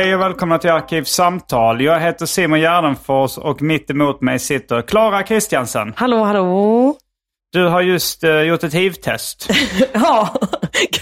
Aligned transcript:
Hej 0.00 0.14
och 0.14 0.20
välkomna 0.20 0.58
till 0.58 0.70
Arkivsamtal. 0.70 1.80
Jag 1.80 2.00
heter 2.00 2.26
Simon 2.26 2.60
Gärdenfors 2.60 3.38
och 3.38 3.62
mitt 3.62 3.90
emot 3.90 4.20
mig 4.20 4.38
sitter 4.38 4.82
Klara 4.82 5.22
Kristiansen. 5.22 5.92
Hallå, 5.96 6.24
hallå. 6.24 6.94
Du 7.52 7.68
har 7.68 7.80
just 7.80 8.24
uh, 8.24 8.42
gjort 8.42 8.64
ett 8.64 8.74
hiv-test. 8.74 9.50
ja, 9.92 10.34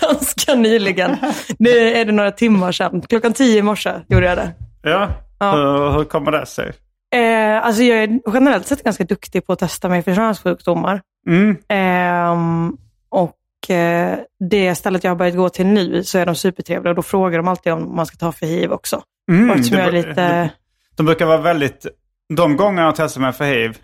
ganska 0.01 0.55
nyligen. 0.55 1.17
Nu 1.59 1.71
är 1.71 2.05
det 2.05 2.13
några 2.13 2.31
timmar 2.31 2.73
sedan. 2.73 3.03
Klockan 3.09 3.33
tio 3.33 3.59
i 3.59 3.63
morse 3.63 3.93
gjorde 4.09 4.27
jag 4.27 4.39
det. 4.39 4.53
Ja, 4.83 5.09
ja. 5.39 5.57
Uh, 5.57 5.97
hur 5.97 6.05
kommer 6.05 6.33
det 6.33 6.47
sig? 6.47 6.73
Eh, 7.15 7.67
alltså 7.67 7.83
jag 7.83 8.03
är 8.03 8.21
generellt 8.35 8.67
sett 8.67 8.85
ganska 8.85 9.05
duktig 9.05 9.47
på 9.47 9.53
att 9.53 9.59
testa 9.59 9.89
mig 9.89 10.03
för 10.03 10.15
könssjukdomar. 10.15 11.01
Mm. 11.29 11.57
Eh, 11.69 12.73
och 13.11 13.35
det 14.41 14.75
stället 14.75 15.05
jag 15.05 15.11
har 15.11 15.17
börjat 15.17 15.37
gå 15.37 15.49
till 15.49 15.67
nu 15.67 16.05
så 16.05 16.19
är 16.19 16.27
de 16.27 16.35
supertrevliga 16.35 16.91
och 16.91 16.97
då 16.97 17.03
frågar 17.03 17.39
de 17.39 17.49
alltid 17.49 17.73
om 17.73 17.97
man 17.97 18.07
ska 18.07 18.17
ta 18.17 18.33
för 18.33 18.47
hiv 18.47 18.73
också. 18.73 19.03
Mm, 19.31 19.51
och 19.51 19.57
är 19.57 19.93
lite... 19.93 20.15
De, 20.15 20.49
de 20.97 21.07
brukar 21.07 21.27
vara 21.27 21.39
väldigt... 21.39 21.87
De 22.35 22.57
gånger 22.57 22.83
jag 22.83 22.97
testar 22.97 23.21
mig 23.21 23.33
för 23.33 23.45
hiv 23.45 23.79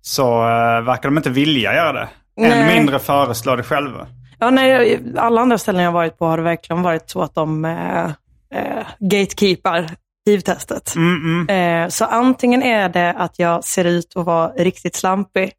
så 0.00 0.24
uh, 0.24 0.84
verkar 0.84 1.02
de 1.02 1.16
inte 1.16 1.30
vilja 1.30 1.74
göra 1.74 1.92
det. 1.92 2.08
Nej. 2.36 2.52
Än 2.52 2.66
mindre 2.76 2.98
föreslå 2.98 3.56
det 3.56 3.62
själva. 3.62 4.06
Ja, 4.38 4.50
nej, 4.50 5.02
alla 5.16 5.40
andra 5.40 5.58
ställen 5.58 5.82
jag 5.82 5.92
varit 5.92 6.18
på 6.18 6.26
har 6.26 6.36
det 6.36 6.42
verkligen 6.42 6.82
varit 6.82 7.10
så 7.10 7.22
att 7.22 7.34
de 7.34 7.64
uh, 7.64 8.06
uh, 8.54 8.86
gatekeepar 8.98 9.90
hiv-testet. 10.26 10.94
Mm, 10.96 11.46
mm. 11.48 11.90
så 11.90 12.04
antingen 12.04 12.62
är 12.62 12.88
det 12.88 13.12
att 13.12 13.38
jag 13.38 13.64
ser 13.64 13.84
ut 13.84 14.12
att 14.16 14.26
vara 14.26 14.48
riktigt 14.48 14.96
slampig 14.96 15.52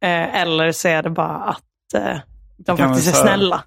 eller 0.00 0.72
så 0.72 0.88
är 0.88 1.02
det 1.02 1.10
bara 1.10 1.36
att 1.36 1.62
de 2.66 2.78
faktiskt 2.78 3.08
är 3.08 3.12
snälla. 3.12 3.64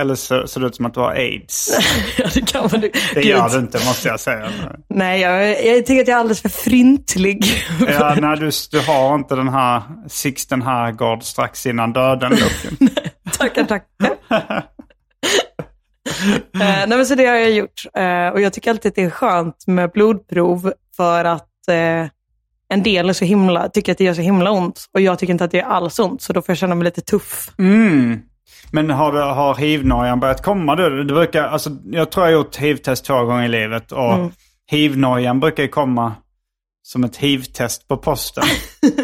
Eller 0.00 0.14
så 0.14 0.46
ser 0.46 0.60
det 0.60 0.66
ut 0.66 0.74
som 0.74 0.86
att 0.86 0.94
du 0.94 1.00
har 1.00 1.10
aids. 1.10 1.70
ja, 2.18 2.28
det 2.34 2.52
kan 2.52 2.68
man. 2.72 2.80
Det 3.14 3.22
gör 3.22 3.48
du 3.48 3.58
inte 3.58 3.78
måste 3.78 4.08
jag 4.08 4.20
säga. 4.20 4.50
Nej, 4.88 5.20
jag, 5.20 5.66
jag 5.66 5.86
tycker 5.86 6.02
att 6.02 6.08
jag 6.08 6.16
är 6.16 6.20
alldeles 6.20 6.42
för 6.42 6.48
fryntlig. 6.48 7.44
ja, 7.88 8.16
nej, 8.20 8.36
du, 8.36 8.50
du 8.70 8.80
har 8.80 9.14
inte 9.14 9.36
den 9.36 9.48
här 9.48 9.82
Sixten 10.08 10.62
Herrgård 10.62 11.22
strax 11.22 11.66
innan 11.66 11.92
döden-looken. 11.92 12.90
tackar, 13.38 13.64
tackar. 13.64 14.10
uh, 14.30 14.60
nej, 16.52 16.88
men 16.88 17.06
så 17.06 17.14
det 17.14 17.26
har 17.26 17.36
jag 17.36 17.50
gjort. 17.50 17.84
Uh, 17.98 18.28
och 18.28 18.40
jag 18.40 18.52
tycker 18.52 18.70
alltid 18.70 18.90
att 18.90 18.96
det 18.96 19.04
är 19.04 19.10
skönt 19.10 19.66
med 19.66 19.90
blodprov 19.90 20.72
för 20.96 21.24
att 21.24 21.48
uh, 21.70 22.08
en 22.68 22.82
del 22.82 23.08
är 23.08 23.12
så 23.12 23.24
himla, 23.24 23.68
tycker 23.68 23.92
att 23.92 23.98
det 23.98 24.04
gör 24.04 24.14
så 24.14 24.20
himla 24.20 24.50
ont 24.50 24.84
och 24.94 25.00
jag 25.00 25.18
tycker 25.18 25.32
inte 25.32 25.44
att 25.44 25.50
det 25.50 25.56
gör 25.56 25.64
alls 25.64 25.98
ont 25.98 26.22
så 26.22 26.32
då 26.32 26.42
får 26.42 26.52
jag 26.52 26.58
känna 26.58 26.74
mig 26.74 26.84
lite 26.84 27.00
tuff. 27.00 27.50
Mm. 27.58 28.20
Men 28.72 28.90
har, 28.90 29.12
du, 29.12 29.18
har 29.18 29.54
hiv-nojan 29.54 30.20
börjat 30.20 30.42
komma 30.42 30.76
du? 30.76 31.04
Det 31.04 31.14
brukar, 31.14 31.44
alltså, 31.44 31.70
jag 31.84 32.10
tror 32.10 32.26
jag 32.26 32.32
har 32.32 32.38
gjort 32.38 32.56
hiv-test 32.56 33.04
två 33.04 33.24
gånger 33.24 33.44
i 33.44 33.48
livet 33.48 33.92
och 33.92 34.14
mm. 34.14 34.30
hiv-nojan 34.70 35.40
brukar 35.40 35.62
ju 35.62 35.68
komma 35.68 36.14
som 36.82 37.04
ett 37.04 37.16
hiv-test 37.16 37.88
på 37.88 37.96
posten. 37.96 38.44
uh, 38.84 39.00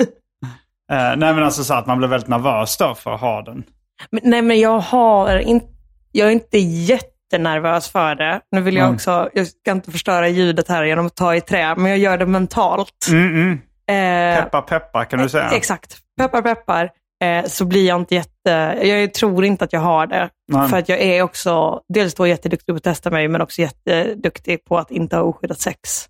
nej 1.16 1.34
men 1.34 1.38
alltså 1.38 1.64
så 1.64 1.74
att 1.74 1.86
man 1.86 1.98
blir 1.98 2.08
väldigt 2.08 2.28
nervös 2.28 2.76
då 2.76 2.94
för 2.94 3.14
att 3.14 3.20
ha 3.20 3.42
den. 3.42 3.64
Men, 4.10 4.20
nej 4.24 4.42
men 4.42 4.60
jag 4.60 4.78
har 4.78 5.38
inte, 5.38 5.66
jag 6.12 6.28
är 6.28 6.32
inte 6.32 6.58
jätte 6.58 7.13
jättenervös 7.34 7.88
för 7.88 8.14
det. 8.14 8.40
Nu 8.50 8.60
vill 8.60 8.76
jag 8.76 8.92
också, 8.92 9.28
jag 9.32 9.46
ska 9.46 9.70
inte 9.70 9.90
förstöra 9.90 10.28
ljudet 10.28 10.68
här 10.68 10.84
genom 10.84 11.06
att 11.06 11.16
ta 11.16 11.34
i 11.34 11.40
trä, 11.40 11.74
men 11.76 11.90
jag 11.90 11.98
gör 11.98 12.18
det 12.18 12.26
mentalt. 12.26 13.06
Mm, 13.10 13.34
mm. 13.34 13.60
Eh, 13.86 14.42
peppar 14.42 14.62
peppar 14.62 15.04
kan 15.04 15.22
du 15.22 15.28
säga. 15.28 15.50
Exakt. 15.50 15.96
Peppar 16.18 16.42
peppar. 16.42 16.90
Eh, 17.24 17.44
så 17.46 17.64
blir 17.64 17.88
jag 17.88 18.00
inte 18.00 18.14
jätte, 18.14 18.78
jag 18.82 19.14
tror 19.14 19.44
inte 19.44 19.64
att 19.64 19.72
jag 19.72 19.80
har 19.80 20.06
det. 20.06 20.28
Nej. 20.52 20.68
För 20.68 20.78
att 20.78 20.88
jag 20.88 21.00
är 21.00 21.22
också, 21.22 21.80
dels 21.88 22.14
då 22.14 22.26
jätteduktig 22.26 22.74
på 22.74 22.76
att 22.76 22.82
testa 22.82 23.10
mig, 23.10 23.28
men 23.28 23.40
också 23.40 23.60
jätteduktig 23.60 24.64
på 24.64 24.78
att 24.78 24.90
inte 24.90 25.16
ha 25.16 25.22
oskyddat 25.22 25.60
sex. 25.60 26.08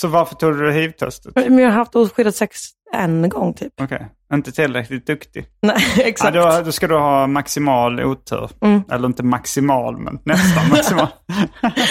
Så 0.00 0.08
varför 0.08 0.34
tog 0.34 0.58
du 0.58 0.72
hiv-testet? 0.72 1.32
Men 1.34 1.58
jag 1.58 1.68
har 1.68 1.76
haft 1.76 1.96
oskyddat 1.96 2.34
sex 2.34 2.60
en 2.92 3.28
gång 3.28 3.54
typ. 3.54 3.72
Okej, 3.82 3.96
okay. 3.96 4.38
inte 4.38 4.52
tillräckligt 4.52 5.06
duktig. 5.06 5.46
Nej, 5.62 5.76
exakt. 5.96 6.34
Ja, 6.34 6.56
då, 6.56 6.64
då, 6.64 6.72
ska 6.72 6.86
du 6.86 6.96
ha 6.96 7.26
maximal 7.26 8.00
otur. 8.00 8.50
Mm. 8.60 8.82
Eller 8.90 9.06
inte 9.06 9.22
maximal, 9.22 9.98
men 9.98 10.18
nästan 10.24 10.68
maximal. 10.70 11.06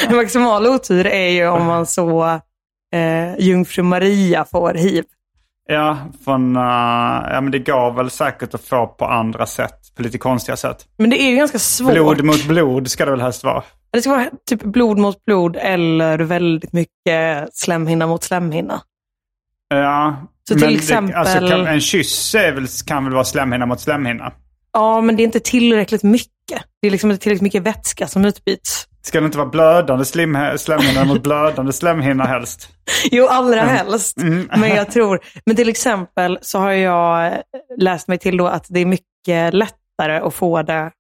maximal 0.16 0.68
otur 0.68 1.08
är 1.08 1.30
ju 1.30 1.48
om 1.48 1.66
man 1.66 1.86
så 1.86 2.24
eh, 2.94 3.40
jungfru 3.40 3.84
Maria 3.84 4.46
får 4.46 4.74
hiv. 4.74 5.04
Ja, 5.68 5.98
från, 6.26 6.58
uh, 6.58 6.64
ja, 7.32 7.42
men 7.42 7.52
det 7.52 7.60
går 7.60 7.92
väl 7.92 8.10
säkert 8.10 8.54
att 8.54 8.64
få 8.64 8.88
på 8.88 9.06
andra 9.06 9.46
sätt. 9.46 9.96
På 9.96 10.04
lite 10.04 10.18
konstiga 10.18 10.58
sätt. 10.58 10.86
Men 10.98 11.10
det 11.10 11.22
är 11.22 11.30
ju 11.30 11.36
ganska 11.36 11.60
svårt. 11.60 11.94
Blod 11.94 12.24
mot 12.24 12.48
blod 12.48 12.92
ska 12.92 13.06
det 13.06 13.12
väl 13.12 13.22
helst 13.22 13.44
vara. 13.44 13.64
Det 13.92 14.02
ska 14.02 14.12
vara 14.12 14.30
typ 14.50 14.64
blod 14.64 14.98
mot 14.98 15.26
blod 15.26 15.58
eller 15.60 16.20
väldigt 16.20 16.74
mycket 16.74 17.50
slemhinna 17.54 18.08
mot 18.08 18.24
slemhinna. 18.24 18.82
Ja, 19.70 20.28
så 20.48 20.56
till 20.56 20.76
exempel... 20.76 21.12
Det, 21.12 21.18
alltså, 21.18 21.48
kan, 21.48 21.68
en 21.68 21.82
kyss 21.82 22.36
väl, 22.36 22.68
kan 22.86 23.04
väl 23.04 23.14
vara 23.14 23.24
slemhinna 23.24 23.66
mot 23.66 23.80
slemhinna? 23.80 24.34
Ja, 24.74 25.02
men 25.02 25.16
det 25.16 25.24
är 25.24 25.26
inte 25.26 25.40
tillräckligt 25.40 26.04
mycket. 26.04 26.64
Det 26.82 26.88
är 26.88 26.92
liksom 26.92 27.12
inte 27.12 27.24
tillräckligt 27.24 27.42
mycket 27.42 27.64
vätska 27.64 28.08
som 28.08 28.26
utbyts. 28.26 28.88
Ska 29.02 29.20
det 29.20 29.26
inte 29.26 29.38
vara 29.38 29.50
blödande 29.50 30.06
slemhinna 30.06 31.06
mot 31.06 31.24
blödande 31.24 31.74
slemhinna 31.74 32.24
helst? 32.24 32.70
Jo, 33.12 33.28
allra 33.28 33.62
mm. 33.62 33.76
helst. 33.76 34.18
Mm. 34.18 34.50
Men 34.58 34.70
jag 34.70 34.92
tror, 34.92 35.20
men 35.46 35.56
till 35.56 35.70
exempel 35.70 36.40
så 36.42 36.60
har 36.60 36.72
jag 36.72 37.34
läst 37.78 38.08
mig 38.08 38.18
till 38.18 38.38
då 38.38 38.48
att 38.48 38.66
det 38.70 38.80
är 38.80 38.86
mycket 38.86 39.54
lättare 39.54 40.18
att 40.18 40.34
få 40.34 40.62
det 40.62 40.92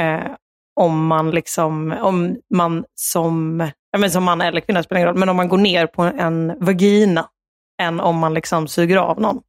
eh, 0.00 0.32
om 0.76 1.06
man 1.06 1.30
liksom, 1.30 1.92
om 2.02 2.36
man 2.54 2.84
som, 2.94 3.60
ja, 3.90 3.98
men 3.98 4.10
som 4.10 4.24
man 4.24 4.40
eller 4.40 4.60
kvinna 4.60 4.82
spelar 4.82 4.98
ingen 4.98 5.08
roll, 5.08 5.18
men 5.18 5.28
om 5.28 5.36
man 5.36 5.48
går 5.48 5.58
ner 5.58 5.86
på 5.86 6.02
en 6.02 6.52
vagina 6.60 7.26
än 7.82 8.00
om 8.00 8.18
man 8.18 8.34
liksom 8.34 8.68
suger 8.68 8.96
av 8.96 9.20
någon. 9.20 9.40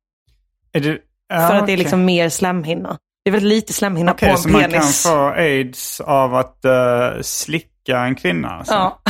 Det, 0.72 1.02
ja, 1.28 1.48
För 1.48 1.56
att 1.56 1.68
det 1.68 1.74
är 1.74 1.78
liksom 1.78 2.06
mer 2.06 2.30
slemhinna. 2.30 2.98
Det 3.24 3.30
är 3.30 3.32
väldigt 3.32 3.50
lite 3.50 3.74
slemhinna 3.74 4.14
okay, 4.14 4.30
på 4.30 4.48
en 4.48 4.54
penis. 4.54 5.02
så 5.02 5.10
man 5.10 5.18
kan 5.18 5.34
få 5.34 5.42
aids 5.42 6.02
av 6.02 6.36
att 6.36 6.60
uh, 6.66 7.22
slicka 7.22 8.00
en 8.00 8.16
kvinna? 8.16 8.50
Alltså. 8.50 8.74
Ja. 8.74 9.02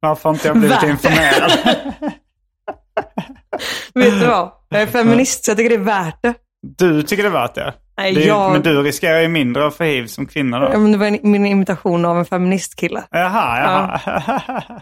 Varför 0.00 0.28
har 0.28 0.34
inte 0.34 0.48
jag 0.48 0.58
blivit 0.58 0.82
informerad? 0.82 1.52
Vet 3.94 4.20
du 4.20 4.26
vad? 4.26 4.52
Jag 4.68 4.82
är 4.82 4.86
feminist 4.86 5.44
så 5.44 5.50
jag 5.50 5.58
tycker 5.58 5.70
det 5.70 5.74
är 5.74 5.78
värt 5.78 6.22
det. 6.22 6.34
Du 6.78 7.02
tycker 7.02 7.22
det 7.22 7.28
är 7.28 7.32
värt 7.32 7.54
det? 7.54 7.74
Nej, 7.96 8.22
är, 8.22 8.26
jag... 8.26 8.52
Men 8.52 8.62
du 8.62 8.82
riskerar 8.82 9.20
ju 9.20 9.28
mindre 9.28 9.66
att 9.66 9.76
få 9.76 9.84
hiv 9.84 10.06
som 10.06 10.26
kvinna 10.26 10.58
då. 10.58 10.68
Ja, 10.72 10.78
men 10.78 10.92
det 10.92 10.98
var 10.98 11.26
min 11.26 11.46
imitation 11.46 12.04
av 12.04 12.18
en 12.18 12.24
feministkille. 12.24 13.04
Jaha, 13.10 13.60
jaha. 13.60 14.00
Ja. 14.06 14.80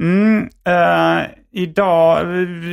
mm, 0.00 0.48
uh, 0.68 1.26
idag, 1.52 2.24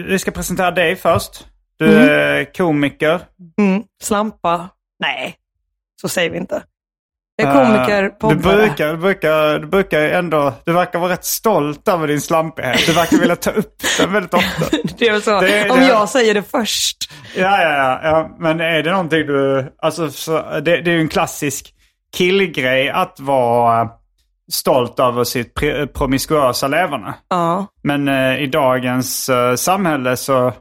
vi 0.07 0.19
ska 0.19 0.31
presentera 0.31 0.71
dig 0.71 0.95
först. 0.95 1.47
Du 1.77 1.85
mm. 1.85 2.09
är 2.09 2.53
komiker. 2.53 3.21
Mm. 3.59 3.83
Slampa. 4.03 4.69
Nej, 4.99 5.35
så 6.01 6.09
säger 6.09 6.29
vi 6.29 6.37
inte. 6.37 6.63
Jag 7.41 7.55
är 7.55 7.65
komiker, 7.65 8.11
du 8.29 8.35
brukar, 8.35 8.91
du, 8.91 8.97
brukar, 8.97 9.59
du 9.59 9.67
brukar 9.67 10.01
ändå, 10.01 10.53
du 10.65 10.73
verkar 10.73 10.99
vara 10.99 11.11
rätt 11.11 11.25
stolt 11.25 11.87
över 11.87 12.07
din 12.07 12.21
slampighet. 12.21 12.85
Du 12.85 12.93
verkar 12.93 13.17
vilja 13.17 13.35
ta 13.35 13.51
upp 13.51 13.75
den 13.99 14.13
väldigt 14.13 14.33
ofta. 14.33 14.65
Det 14.97 15.07
är 15.07 15.11
väl 15.11 15.21
så. 15.21 15.41
Det- 15.41 15.69
Om 15.69 15.79
det- 15.79 15.87
jag 15.87 16.09
säger 16.09 16.33
det 16.33 16.43
först. 16.43 16.97
Ja, 17.35 17.61
ja, 17.61 17.69
ja, 17.77 17.99
ja. 18.03 18.35
Men 18.39 18.59
är 18.59 18.83
det 18.83 18.91
någonting 18.91 19.25
du... 19.27 19.73
Alltså, 19.81 20.09
så, 20.09 20.31
det, 20.41 20.61
det 20.81 20.91
är 20.91 20.95
ju 20.95 21.01
en 21.01 21.07
klassisk 21.09 21.73
killgrej 22.15 22.89
att 22.89 23.19
vara 23.19 23.89
stolt 24.51 24.99
över 24.99 25.23
sitt 25.23 25.53
promiskuösa 25.93 26.67
leverne. 26.67 27.13
Ja. 27.29 27.67
Men 27.83 28.07
eh, 28.07 28.41
i 28.43 28.47
dagens 28.47 29.29
eh, 29.29 29.55
samhälle 29.55 30.17
så 30.17 30.53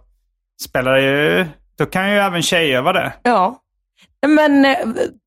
spelar 0.63 0.93
det 0.95 1.03
ju... 1.03 1.47
Då 1.79 1.87
kan 1.87 2.11
ju 2.11 2.17
även 2.19 2.43
tjejer 2.43 2.83
vara 2.83 2.93
det. 3.03 3.13
Ja. 3.23 3.57
Men 4.27 4.65
eh, 4.65 4.77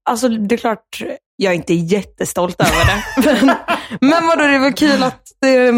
alltså 0.09 0.27
det 0.29 0.55
är 0.55 0.57
klart, 0.57 1.01
jag 1.43 1.51
är 1.53 1.57
inte 1.57 1.73
jättestolt 1.73 2.61
över 2.61 2.85
det. 2.85 3.03
men, 3.45 3.55
men 4.01 4.27
vadå, 4.27 4.41
det 4.43 4.55
är 4.55 4.59
väl 4.59 4.73
kul 4.73 5.03
att, 5.03 5.21
eh, 5.45 5.73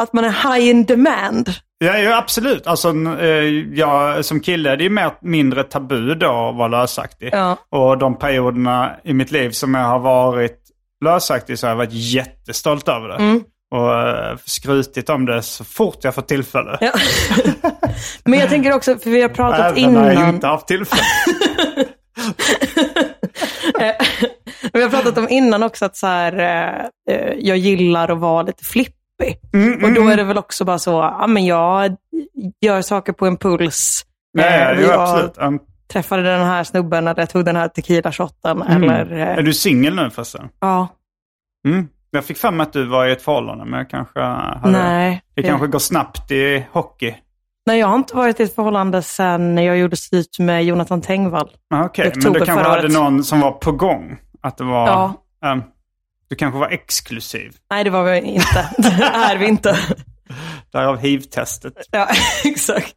att 0.00 0.12
man 0.12 0.24
är 0.24 0.54
high 0.54 0.68
in 0.68 0.84
demand. 0.84 1.50
Ja, 1.78 1.98
ja 1.98 2.18
absolut. 2.18 2.66
Alltså, 2.66 2.88
eh, 3.20 3.28
jag, 3.74 4.24
som 4.24 4.40
kille, 4.40 4.76
det 4.76 4.84
är 4.84 4.90
mer, 4.90 5.10
mindre 5.22 5.64
tabu 5.64 6.14
då 6.14 6.48
att 6.48 6.56
vara 6.56 6.68
lösaktig. 6.68 7.28
Ja. 7.32 7.56
Och 7.70 7.98
de 7.98 8.18
perioderna 8.18 8.96
i 9.04 9.14
mitt 9.14 9.30
liv 9.30 9.50
som 9.50 9.74
jag 9.74 9.84
har 9.84 9.98
varit 9.98 10.58
lösaktig 11.04 11.58
så 11.58 11.66
har 11.66 11.70
jag 11.70 11.76
varit 11.76 11.92
jättestolt 11.92 12.88
över 12.88 13.08
det. 13.08 13.14
Mm. 13.14 13.42
Och 13.70 14.08
eh, 14.08 14.36
skrutit 14.44 15.10
om 15.10 15.26
det 15.26 15.42
så 15.42 15.64
fort 15.64 15.98
jag 16.00 16.14
får 16.14 16.22
tillfälle. 16.22 16.78
Ja. 16.80 16.92
Men 18.24 18.38
jag 18.38 18.48
tänker 18.48 18.72
också, 18.72 18.98
för 18.98 19.10
vi 19.10 19.22
har 19.22 19.28
pratat 19.28 19.78
Även 19.78 19.92
när 19.94 20.04
jag 20.04 20.14
innan. 20.14 20.34
inte 20.34 20.46
haft 20.46 20.66
tillfälle. 20.66 21.02
Vi 24.72 24.82
har 24.82 24.90
pratat 24.90 25.18
om 25.18 25.28
innan 25.28 25.62
också 25.62 25.84
att 25.84 25.96
så 25.96 26.06
här, 26.06 26.32
eh, 26.38 27.14
eh, 27.16 27.34
jag 27.38 27.56
gillar 27.56 28.08
att 28.10 28.18
vara 28.18 28.42
lite 28.42 28.64
flippig. 28.64 29.38
Mm, 29.52 29.84
och 29.84 29.92
då 29.92 30.08
är 30.08 30.16
det 30.16 30.24
väl 30.24 30.38
också 30.38 30.64
bara 30.64 30.78
så, 30.78 30.90
ja 30.90 31.26
men 31.26 31.46
jag 31.46 31.96
gör 32.60 32.82
saker 32.82 33.12
på 33.12 33.26
impuls. 33.26 34.02
Nej, 34.34 34.70
Eh, 34.72 34.76
det 34.76 34.82
jag 34.82 35.00
absolut. 35.00 35.34
Um, 35.38 35.60
träffade 35.92 36.22
den 36.22 36.46
här 36.46 36.64
snubben 36.64 37.08
eller 37.08 37.22
jag 37.22 37.30
tog 37.30 37.44
den 37.44 37.56
här 37.56 37.68
tequila-shotten. 37.68 38.62
mm. 38.62 38.82
Eller, 38.82 39.12
eh, 39.12 39.38
Är 39.38 39.42
du 39.42 39.52
singel 39.54 39.94
nu 39.96 40.10
förresten? 40.10 40.48
ja, 40.60 40.88
Mm. 41.68 41.88
Jag 42.10 42.24
fick 42.24 42.38
fram 42.38 42.60
att 42.60 42.72
du 42.72 42.84
var 42.86 43.06
i 43.06 43.12
ett 43.12 43.22
förhållande, 43.22 43.64
men 43.64 43.78
jag 43.78 43.90
kanske 43.90 44.20
hade... 44.20 44.70
nej. 44.72 45.22
Det 45.34 45.42
kanske 45.42 45.66
går 45.66 45.78
snabbt 45.78 46.30
i 46.30 46.66
hockey. 46.72 47.14
Nej, 47.66 47.78
jag 47.78 47.86
har 47.86 47.96
inte 47.96 48.16
varit 48.16 48.40
i 48.40 48.42
ett 48.42 48.54
förhållande 48.54 49.02
sedan 49.02 49.58
jag 49.58 49.78
gjorde 49.78 49.96
slut 49.96 50.38
med 50.38 50.64
Jonathan 50.64 51.00
Tengvall. 51.02 51.50
Ah, 51.74 51.84
Okej, 51.84 52.12
I 52.16 52.18
men 52.24 52.32
du 52.32 52.40
kanske 52.40 52.68
hade 52.68 52.88
någon 52.88 53.24
som 53.24 53.40
var 53.40 53.50
på 53.52 53.72
gång? 53.72 54.18
Att 54.40 54.56
det 54.58 54.64
var... 54.64 54.86
Ja. 54.86 55.14
ehm, 55.44 55.62
du 56.28 56.36
kanske 56.36 56.58
var 56.60 56.68
exklusiv? 56.68 57.52
Nej, 57.70 57.84
det 57.84 57.90
var 57.90 58.04
vi 58.04 58.20
inte. 58.20 58.70
Det 58.78 59.04
är 59.04 59.36
vi 59.38 59.46
inte. 59.48 59.78
Därav 60.72 60.98
hiv-testet. 60.98 61.74
Ja, 61.90 62.08
exakt. 62.44 62.96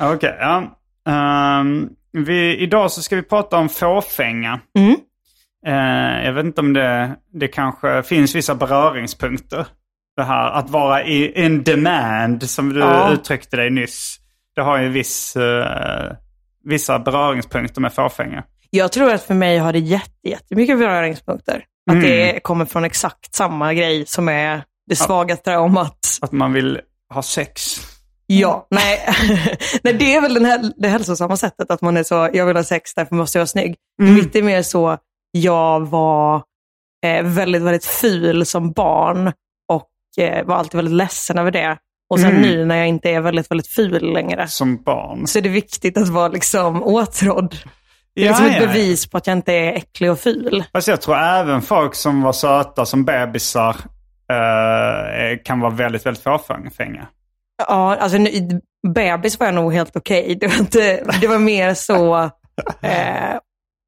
Okej, 0.00 0.36
ja. 0.40 0.78
Ehm, 1.12 1.88
vi, 2.12 2.56
idag 2.56 2.90
så 2.92 3.02
ska 3.02 3.16
vi 3.16 3.22
prata 3.22 3.56
om 3.58 3.68
fåfänga. 3.68 4.60
Mm. 4.78 4.96
Eh, 5.66 6.24
jag 6.26 6.32
vet 6.32 6.44
inte 6.44 6.60
om 6.60 6.72
det, 6.72 7.16
det 7.32 7.48
kanske 7.48 8.02
finns 8.02 8.34
vissa 8.34 8.54
beröringspunkter. 8.54 9.66
Det 10.16 10.22
här 10.24 10.50
att 10.50 10.70
vara 10.70 11.04
i 11.04 11.44
in 11.44 11.62
demand, 11.64 12.42
som 12.50 12.72
du 12.72 12.80
Ja. 12.80 13.10
uttryckte 13.12 13.56
dig 13.56 13.70
nyss. 13.70 14.16
Det 14.54 14.62
har 14.62 14.78
ju 14.78 14.88
viss, 14.88 15.36
eh, 15.36 16.12
vissa 16.64 16.98
beröringspunkter 16.98 17.80
med 17.80 17.92
fåfänga. 17.92 18.44
Jag 18.76 18.92
tror 18.92 19.12
att 19.12 19.22
för 19.22 19.34
mig 19.34 19.58
har 19.58 19.72
det 19.72 19.78
jätte, 19.78 20.28
jättemycket 20.28 20.78
beröringspunkter. 20.78 21.64
Att 21.90 21.94
Mm. 21.96 22.06
det 22.10 22.40
kommer 22.40 22.64
från 22.64 22.84
exakt 22.84 23.34
samma 23.34 23.74
grej 23.74 24.06
som 24.06 24.28
är 24.28 24.62
det 24.86 24.96
svaga 24.96 25.36
traumat. 25.36 25.98
Att 26.20 26.32
man 26.32 26.52
vill 26.52 26.80
ha 27.14 27.22
sex. 27.22 27.76
Ja, 28.26 28.66
nej. 28.70 29.00
nej, 29.82 29.94
det 29.94 30.14
är 30.14 30.20
väl 30.20 30.34
den 30.34 30.44
här, 30.44 30.72
det 30.76 30.88
hälsosamma 30.88 31.36
sättet 31.36 31.70
att 31.70 31.82
man 31.82 31.96
är 31.96 32.02
så, 32.02 32.30
jag 32.32 32.46
vill 32.46 32.56
ha 32.56 32.64
sex, 32.64 32.94
därför 32.94 33.14
måste 33.14 33.38
jag 33.38 33.40
vara 33.40 33.46
snygg. 33.46 33.74
Mitt 34.02 34.36
är 34.36 34.42
mer 34.42 34.62
så, 34.62 34.98
jag 35.30 35.80
var 35.88 36.42
eh, 37.06 37.22
väldigt, 37.22 37.62
väldigt 37.62 37.84
ful 37.84 38.46
som 38.46 38.72
barn 38.72 39.32
och 39.72 39.88
eh, 40.24 40.44
var 40.46 40.56
alltid 40.56 40.76
väldigt 40.76 40.94
ledsen 40.94 41.38
över 41.38 41.50
det. 41.50 41.78
Och 42.10 42.20
sen 42.20 42.30
Mm. 42.30 42.42
nu 42.42 42.64
när 42.64 42.76
jag 42.76 42.88
inte 42.88 43.10
är 43.10 43.20
väldigt, 43.20 43.50
väldigt 43.50 43.68
ful 43.68 44.12
längre, 44.12 44.48
Som 44.48 44.82
barn. 44.82 45.26
så 45.26 45.38
är 45.38 45.42
det 45.42 45.48
viktigt 45.48 45.96
att 45.96 46.08
vara 46.08 46.28
liksom 46.28 46.82
åtrådd. 46.82 47.56
Det 48.16 48.22
är 48.22 48.26
Ja, 48.26 48.30
liksom 48.30 48.46
ett 48.46 48.60
ja, 48.62 48.66
bevis 48.66 49.06
på 49.06 49.16
att 49.16 49.26
jag 49.26 49.36
inte 49.36 49.52
är 49.52 49.72
äcklig 49.72 50.10
och 50.10 50.18
ful. 50.20 50.64
Fast 50.72 50.88
jag 50.88 51.00
tror 51.00 51.16
även 51.16 51.62
folk 51.62 51.94
som 51.94 52.22
var 52.22 52.32
söta 52.32 52.86
som 52.86 53.04
bebisar 53.04 53.76
eh, 54.32 55.38
kan 55.44 55.60
vara 55.60 55.70
väldigt, 55.70 56.06
väldigt 56.06 56.22
fåfänga. 56.22 57.06
Ja, 57.68 57.96
alltså 57.96 58.18
nu- 58.18 58.60
bebis 58.94 59.38
var 59.40 59.46
jag 59.46 59.54
nog 59.54 59.72
helt 59.72 59.96
okej. 59.96 60.34
Det, 60.40 60.46
var 60.46 60.58
inte- 60.58 61.04
det 61.20 61.26
var 61.26 61.38
mer 61.38 61.74
så 61.74 62.16
eh, 62.80 63.38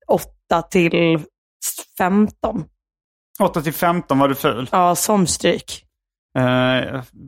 8 0.08 0.62
till 0.70 1.20
15. 1.98 2.64
8 3.40 3.62
till 3.62 3.74
15 3.74 4.18
var 4.18 4.28
du 4.28 4.34
ful. 4.34 4.68
Ja, 4.72 4.94
som 4.94 5.26
stryk. 5.26 5.84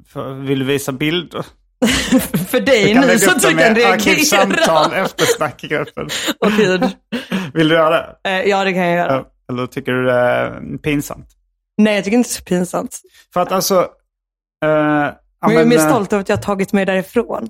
För- 0.08 0.32
vill 0.35 0.58
du 0.58 0.64
visa 0.64 0.93
bilder? 0.93 1.47
För 2.49 2.61
dig 2.61 2.94
nu 2.94 3.19
så 3.19 3.31
att 3.31 3.43
du 3.43 3.56
kan 3.56 3.77
i 3.77 3.85
arkivsamtal 3.85 4.91
reagera. 4.91 5.05
efter 5.05 5.25
snackgruppen. 5.25 6.09
Åh 6.47 6.56
gud. 6.56 6.82
Vill 7.55 7.69
du 7.69 7.75
göra 7.75 7.91
det? 7.91 8.31
Eh, 8.31 8.41
ja, 8.49 8.65
det 8.65 8.73
kan 8.73 8.82
jag 8.82 8.97
göra. 8.97 9.25
Eller 9.53 9.67
tycker 9.67 9.93
du 9.93 10.05
det 10.06 10.12
är 10.12 10.79
pinsamt? 10.79 11.27
Nej, 11.79 11.94
jag 11.94 12.05
tycker 12.05 12.17
inte 12.17 12.29
det 12.29 12.32
är 12.32 12.37
så 12.38 12.44
pinsamt. 12.44 13.00
För 13.32 13.41
att 13.41 13.53
alltså... 13.53 13.81
eh, 13.81 13.88
Men 14.62 15.15
jag 15.43 15.55
är 15.55 15.65
mer 15.67 15.79
stolt 15.79 16.12
över 16.12 16.21
att 16.21 16.29
jag 16.29 16.37
har 16.37 16.43
tagit 16.43 16.73
mig 16.73 16.87
därifrån. 16.87 17.49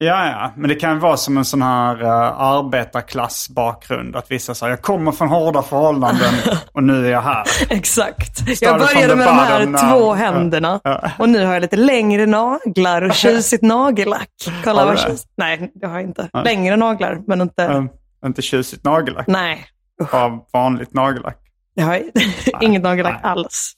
Ja, 0.00 0.30
ja. 0.30 0.52
Men 0.56 0.68
det 0.68 0.74
kan 0.74 0.98
vara 0.98 1.16
som 1.16 1.36
en 1.36 1.44
sån 1.44 1.62
här 1.62 2.02
uh, 2.02 2.10
arbetarklassbakgrund. 2.40 4.16
Att 4.16 4.30
vissa 4.30 4.54
säger 4.54 4.70
jag 4.72 4.82
kommer 4.82 5.12
från 5.12 5.28
hårda 5.28 5.62
förhållanden 5.62 6.34
och 6.72 6.82
nu 6.82 7.06
är 7.06 7.10
jag 7.10 7.20
här. 7.20 7.44
Exakt. 7.70 8.48
Jag 8.48 8.56
Started 8.56 8.88
from 8.88 8.94
började 8.94 9.16
med 9.16 9.26
de 9.26 9.74
här 9.74 9.90
två 9.90 10.12
händerna. 10.12 10.80
Och 11.18 11.28
nu 11.28 11.44
har 11.46 11.52
jag 11.52 11.60
lite 11.60 11.76
längre 11.76 12.26
naglar 12.26 13.02
och 13.02 13.14
tjusigt 13.14 13.62
nagellack. 13.62 14.30
Kolla 14.64 14.84
vad 14.84 14.98
tjusigt. 14.98 15.32
Nej, 15.36 15.72
det 15.74 15.86
har 15.86 15.94
jag 15.94 16.02
inte. 16.02 16.28
Längre 16.44 16.76
naglar, 16.76 17.20
men 17.26 17.40
inte... 17.40 17.66
Um, 17.66 17.88
inte 18.26 18.42
tjusigt 18.42 18.84
nagellack. 18.84 19.26
Nej, 19.26 19.66
Av 20.10 20.44
vanligt 20.52 20.94
nagellack. 20.94 21.38
jag 21.74 21.84
har 21.86 22.02
inget 22.60 22.82
nagellack 22.82 23.20
alls. 23.22 23.72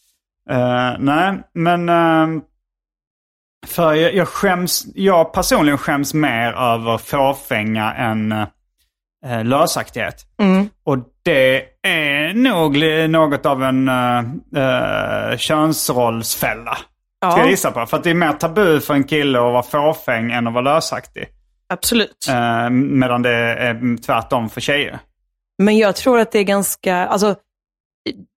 Eh, 0.51 0.93
nej, 0.99 1.39
men... 1.55 1.89
ehm, 1.89 2.43
för 3.67 3.95
jag, 3.95 4.15
jag 4.15 4.29
skäms... 4.29 4.87
Jag 4.95 5.33
personligen 5.33 5.79
skäms 5.79 6.15
mer 6.15 6.53
över 6.53 6.99
fåfänga 6.99 7.93
än 7.95 8.33
uh, 8.33 9.45
lösaktighet. 9.45 10.27
Mm. 10.43 10.69
Och 10.85 10.99
det 11.23 11.63
är 11.83 12.35
nog 12.35 12.77
något 13.11 13.47
av 13.47 13.63
en 13.63 13.89
uh, 13.89 15.37
könsrollsfälla. 15.37 16.75
Ska 17.23 17.29
jag 17.29 17.39
Ja, 17.39 17.51
gissa 17.51 17.71
på. 17.71 17.87
För 17.87 17.97
att 17.97 18.05
det 18.05 18.11
är 18.11 18.15
mer 18.15 18.33
tabu 18.33 18.81
för 18.81 18.95
en 18.95 19.05
kille 19.05 19.39
att 19.39 19.43
vara 19.45 19.63
fåfäng 19.63 20.33
än 20.33 20.47
att 20.47 20.53
vara 20.53 20.75
lösaktig. 20.75 21.29
absolut. 21.69 22.27
Eh, 22.29 22.71
medan 22.71 23.23
det 23.23 23.31
är 23.35 24.03
tvärtom 24.03 24.49
för 24.51 24.61
tjejer. 24.61 24.99
Men 25.59 25.79
jag 25.79 25.97
tror 25.97 26.21
att 26.21 26.33
det 26.33 26.39
är 26.39 26.45
ganska, 26.45 27.07
alltså 27.07 27.37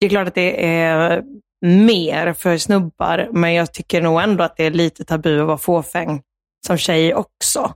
det 0.01 0.07
är 0.07 0.11
klart 0.11 0.29
att 0.29 0.35
det 0.35 0.75
är 0.75 1.23
mer 1.63 2.33
för 2.33 2.59
snubbar, 2.59 3.29
men 3.33 3.55
jag 3.55 3.73
tycker 3.73 4.01
nog 4.03 4.21
ändå 4.23 4.45
att 4.45 4.57
det 4.57 4.67
är 4.67 4.71
lite 4.71 5.05
tabu 5.05 5.41
att 5.41 5.47
vara 5.47 5.59
fåfäng 5.59 6.23
som 6.67 6.79
tjej 6.79 7.15
också. 7.15 7.75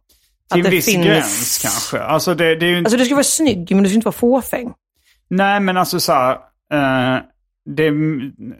Till 0.52 0.60
att 0.60 0.66
en 0.66 0.70
viss 0.70 0.94
gräns 0.94 1.58
kanske. 1.62 2.00
Alltså 2.00 2.34
det, 2.34 2.54
det 2.54 2.66
är 2.66 2.70
ju 2.70 2.78
inte... 2.78 2.88
Alltså 2.88 2.98
du 2.98 3.04
ska 3.04 3.14
vara 3.14 3.24
snygg, 3.24 3.70
men 3.70 3.82
du 3.82 3.88
ska 3.88 3.94
inte 3.94 4.04
vara 4.04 4.12
fåfäng. 4.12 4.72
Nej, 5.28 5.60
men 5.60 5.76
alltså 5.76 6.00
så 6.00 6.12
här. 6.12 6.32
eh, 6.72 7.22
det, 7.70 7.92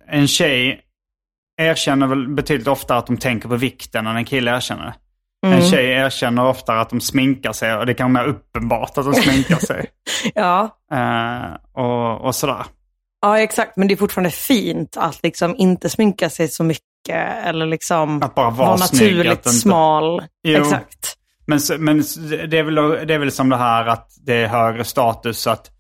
en 0.09 0.29
tjej 0.29 0.81
erkänner 1.61 2.07
väl 2.07 2.29
betydligt 2.29 2.69
oftare 2.69 2.99
att 2.99 3.07
de 3.07 3.17
tänker 3.17 3.49
på 3.49 3.57
vikten 3.57 4.07
än 4.07 4.17
en 4.17 4.25
kille 4.25 4.57
erkänner. 4.57 4.95
Mm. 5.47 5.59
En 5.59 5.65
tjej 5.65 5.91
erkänner 5.91 6.47
oftare 6.47 6.81
att 6.81 6.91
de 6.91 7.01
sminkar 7.01 7.53
sig 7.53 7.75
och 7.75 7.87
det 7.87 7.95
kan 7.95 8.13
vara 8.13 8.25
mer 8.25 8.31
uppenbart 8.31 8.99
att 8.99 9.05
de 9.05 9.15
sminkar 9.15 9.57
sig. 9.57 9.87
Ja. 10.35 10.79
Eh, 10.93 11.57
och, 11.85 12.21
och 12.21 12.35
sådär. 12.35 12.65
Ja, 13.25 13.39
exakt. 13.41 13.77
Men 13.77 13.89
det 13.89 13.95
är 13.95 13.97
fortfarande 13.97 14.31
fint 14.31 14.97
att 14.97 15.23
liksom 15.23 15.57
inte 15.57 15.91
sminka 15.91 16.31
sig 16.31 16.49
så 16.49 16.65
mycket 16.65 16.85
eller 17.45 17.67
liksom 17.67 18.23
Att 18.23 18.35
bara 18.35 18.51
vara 18.51 18.79
snygg, 18.79 19.03
naturligt 19.17 19.33
inte- 19.33 19.51
smal. 19.51 20.23
Jo. 20.43 20.61
Exakt. 20.61 21.17
Men, 21.47 21.61
men 21.79 21.97
det, 22.49 22.59
är 22.59 22.63
väl, 22.63 22.75
det 23.07 23.15
är 23.15 23.19
väl 23.19 23.33
som 23.33 23.49
det 23.49 23.57
här 23.57 23.87
att 23.87 24.09
det 24.27 24.35
är 24.43 24.47
högre 24.49 24.85
status 24.85 25.47
att 25.47 25.71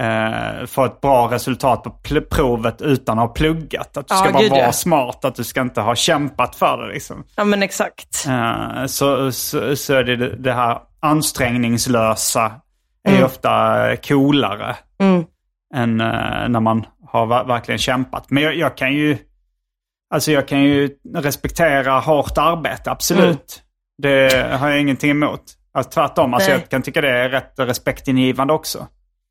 eh, 0.00 0.66
få 0.66 0.84
ett 0.84 1.00
bra 1.00 1.30
resultat 1.30 1.82
på 1.82 1.90
provet 2.30 2.82
utan 2.82 3.18
att 3.18 3.28
ha 3.28 3.34
pluggat. 3.34 3.96
Att 3.96 4.08
du 4.08 4.14
Ja, 4.14 4.18
ska 4.20 4.32
bara 4.32 4.42
gud, 4.42 4.50
vara 4.50 4.60
ja. 4.60 4.72
smart, 4.72 5.24
att 5.24 5.34
du 5.34 5.44
ska 5.44 5.60
inte 5.60 5.80
ha 5.80 5.94
kämpat 5.94 6.56
för 6.56 6.78
det. 6.78 6.92
Liksom. 6.92 7.24
Ja, 7.36 7.44
men 7.44 7.62
exakt. 7.62 8.26
Eh, 8.28 8.86
så, 8.86 9.32
så, 9.32 9.76
så 9.76 9.94
är 9.94 10.04
det 10.04 10.36
det 10.36 10.52
här 10.52 10.78
ansträngningslösa 11.00 12.52
är 13.08 13.16
ju 13.16 13.24
ofta 13.24 13.96
coolare 13.96 14.76
Mm. 15.00 15.24
Än 15.74 16.00
eh, 16.00 16.48
när 16.48 16.60
man 16.60 16.86
har 17.08 17.26
ver- 17.26 17.46
verkligen 17.46 17.78
kämpat. 17.78 18.30
Men 18.30 18.42
jag, 18.42 18.54
jag 18.56 18.76
kan 18.76 18.92
ju... 18.94 19.18
Alltså 20.14 20.32
jag 20.32 20.48
kan 20.48 20.62
ju 20.62 20.90
respektera 21.14 21.98
hårt 22.00 22.38
arbete, 22.38 22.90
absolut. 22.90 23.62
Det 24.02 24.46
har 24.60 24.68
jag 24.70 24.80
ingenting 24.80 25.10
emot. 25.10 25.42
Alltså 25.72 25.90
tvärtom, 25.90 26.34
alltså 26.34 26.50
jag 26.50 26.68
kan 26.68 26.82
tycka 26.82 27.00
det 27.00 27.10
är 27.10 27.28
rätt 27.28 27.52
respektingivande 27.56 28.52
också. 28.52 28.86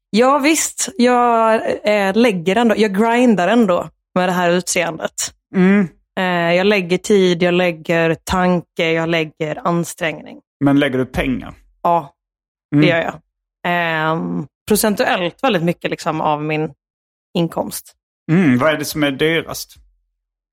Ja 0.10 0.38
visst, 0.38 0.90
jag 0.98 1.62
eh, 1.84 2.16
lägger 2.16 2.56
ändå, 2.56 2.76
jag 2.78 2.96
grindar 2.98 3.48
ändå 3.48 3.90
med 4.16 4.30
det 4.30 4.34
här 4.34 4.50
utseendet. 4.52 5.12
Mm. 5.56 5.88
Eh, 6.20 6.54
jag 6.56 6.68
lägger 6.68 6.98
tid, 6.98 7.44
jag 7.44 7.54
lägger 7.54 8.16
tanke, 8.24 8.92
jag 8.92 9.10
lägger 9.10 9.68
ansträngning. 9.68 10.38
Men 10.60 10.80
lägger 10.80 10.98
du 10.98 11.06
pengar? 11.06 11.54
Ja, 11.84 12.14
det 12.72 12.78
Mm. 12.78 12.90
gör 12.90 12.98
jag. 13.02 13.14
Ehm, 13.68 14.46
procentuellt 14.70 15.44
väldigt 15.44 15.64
mycket 15.64 15.92
liksom 15.92 16.22
av 16.22 16.44
min 16.44 16.70
inkomst. 17.34 17.96
Mm, 18.32 18.58
vad 18.58 18.74
är 18.74 18.78
det 18.78 18.86
som 18.86 19.04
är 19.04 19.12
dyrast? 19.12 19.76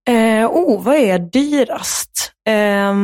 Eh, 0.08 0.46
oh, 0.50 0.82
vad 0.82 0.96
är 0.96 1.18
dyrast? 1.18 2.32
Eh, 2.48 2.94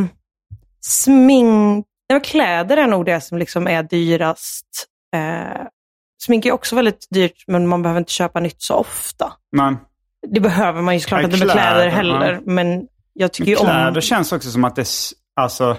smink... 0.81 1.87
Nej, 2.09 2.19
men 2.19 2.21
kläder 2.21 2.77
är 2.77 2.87
nog 2.87 3.05
det 3.05 3.21
som 3.21 3.39
liksom 3.39 3.67
är 3.67 3.83
dyrast. 3.83 4.87
Eh, 5.17 5.67
smink 6.23 6.47
är 6.47 6.53
också 6.53 6.77
väldigt 6.77 7.07
dyrt, 7.11 7.45
men 7.47 7.69
man 7.69 7.83
behöver 7.83 8.01
inte 8.01 8.13
köpa 8.13 8.41
nytt 8.41 8.63
så 8.63 8.75
ofta. 8.75 9.33
Man, 9.57 9.79
Det 10.29 10.41
behöver 10.41 10.83
man 10.83 10.95
ju 10.95 11.01
såklart 11.01 11.23
Nej, 11.23 11.33
inte 11.33 11.47
med 11.47 11.53
kläder, 11.53 11.73
kläder 11.73 11.89
heller, 11.89 12.41
men 12.45 12.87
jag 13.13 13.33
tycker 13.33 13.51
ju 13.51 13.57
kläder 13.57 13.97
om... 13.97 14.01
känns 14.01 14.33
också 14.33 14.51
som 14.51 14.65
att 14.65 14.77
det, 14.77 14.87
alltså, 15.37 15.77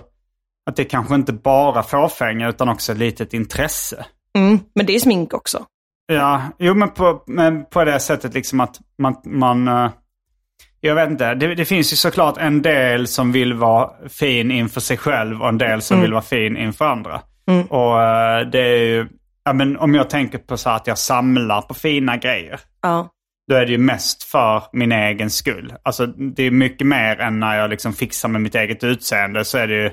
att 0.66 0.76
det 0.76 0.86
kanske 0.86 1.16
inte 1.16 1.34
bara 1.34 1.84
fåfänga 1.84 2.50
utan 2.50 2.70
också 2.70 2.92
ett 2.92 2.98
litet 2.98 3.34
intresse. 3.34 4.06
Mm, 4.38 4.60
men 4.76 4.86
det 4.86 4.96
är 4.96 5.00
smink 5.00 5.34
också. 5.34 5.66
Ja, 6.06 6.42
jo 6.60 6.74
men 6.74 6.90
på, 6.90 7.24
men 7.28 7.66
på 7.66 7.84
det 7.84 8.00
sättet 8.00 8.34
liksom 8.34 8.60
att 8.60 8.80
man, 8.98 9.16
man 9.26 9.68
eh, 9.68 9.90
jag 10.86 10.96
vet 10.96 11.10
inte, 11.10 11.34
det, 11.34 11.56
det 11.56 11.66
finns 11.66 11.94
ju 11.94 11.98
såklart 11.98 12.38
en 12.38 12.62
del 12.62 13.08
som 13.08 13.32
vill 13.32 13.54
vara 13.54 13.90
fin 14.10 14.52
inför 14.52 14.82
sig 14.82 14.98
själv 14.98 15.42
och 15.42 15.50
en 15.50 15.58
del 15.58 15.82
som 15.82 16.02
vill 16.02 16.12
vara 16.12 16.22
fin 16.22 16.58
inför 16.58 16.86
andra. 16.86 17.22
Och 17.70 18.04
eh, 18.04 18.48
det 18.48 18.60
är 18.60 18.78
ju, 18.78 19.08
ja 19.46 19.54
men 19.54 19.78
om 19.78 19.96
jag 19.96 20.10
tänker 20.10 20.38
på 20.38 20.58
så 20.58 20.70
att 20.70 20.88
jag 20.88 20.98
samlar 20.98 21.62
på 21.62 21.74
fina 21.74 22.18
grejer. 22.18 22.60
Ja. 22.82 23.10
Då 23.48 23.56
är 23.56 23.66
det 23.66 23.72
ju 23.72 23.78
mest 23.78 24.24
för 24.24 24.64
min 24.74 24.92
egen 24.92 25.30
skull. 25.30 25.74
Alltså 25.84 26.06
det 26.06 26.44
är 26.44 26.52
mycket 26.52 26.88
mer 26.88 27.20
än 27.20 27.40
när 27.40 27.58
jag 27.58 27.70
liksom 27.70 27.94
fixar 27.94 28.30
med 28.30 28.42
mitt 28.42 28.56
eget 28.56 28.84
utseende. 28.84 29.46
Så 29.46 29.58
är 29.58 29.68
det 29.68 29.76
ju, 29.76 29.92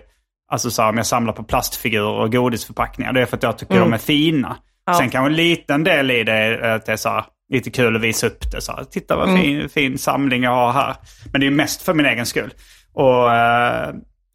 alltså 0.50 0.70
så 0.70 0.82
här, 0.82 0.88
om 0.88 0.96
jag 0.96 1.06
samlar 1.06 1.32
på 1.32 1.42
plastfigurer 1.42 2.20
och 2.20 2.32
godisförpackningar. 2.32 3.12
Det 3.12 3.22
är 3.22 3.26
för 3.26 3.36
att 3.36 3.42
jag 3.42 3.58
tycker 3.58 3.74
de 3.80 3.92
är 3.92 3.98
fina. 3.98 4.56
Sen 4.96 5.10
kanske 5.10 5.30
en 5.30 5.36
liten 5.36 5.84
del 5.84 6.10
i 6.10 6.24
det 6.24 6.32
är 6.32 6.60
att 6.62 6.86
det 6.86 6.92
är 6.92 6.96
så 6.96 7.08
här, 7.08 7.24
lite 7.52 7.70
kul 7.70 7.96
att 7.96 8.02
visa 8.02 8.26
upp 8.26 8.50
det. 8.52 8.60
Så 8.60 8.72
här, 8.72 8.84
Titta 8.84 9.16
vad 9.16 9.28
fin, 9.40 9.68
fin 9.68 9.98
samling 9.98 10.42
jag 10.42 10.50
har 10.50 10.72
här. 10.72 10.94
Men 11.32 11.40
det 11.40 11.46
är 11.46 11.50
mest 11.50 11.82
för 11.82 11.94
min 11.94 12.06
egen 12.06 12.26
skull. 12.26 12.50
Och, 12.94 13.32
eh, 13.34 13.88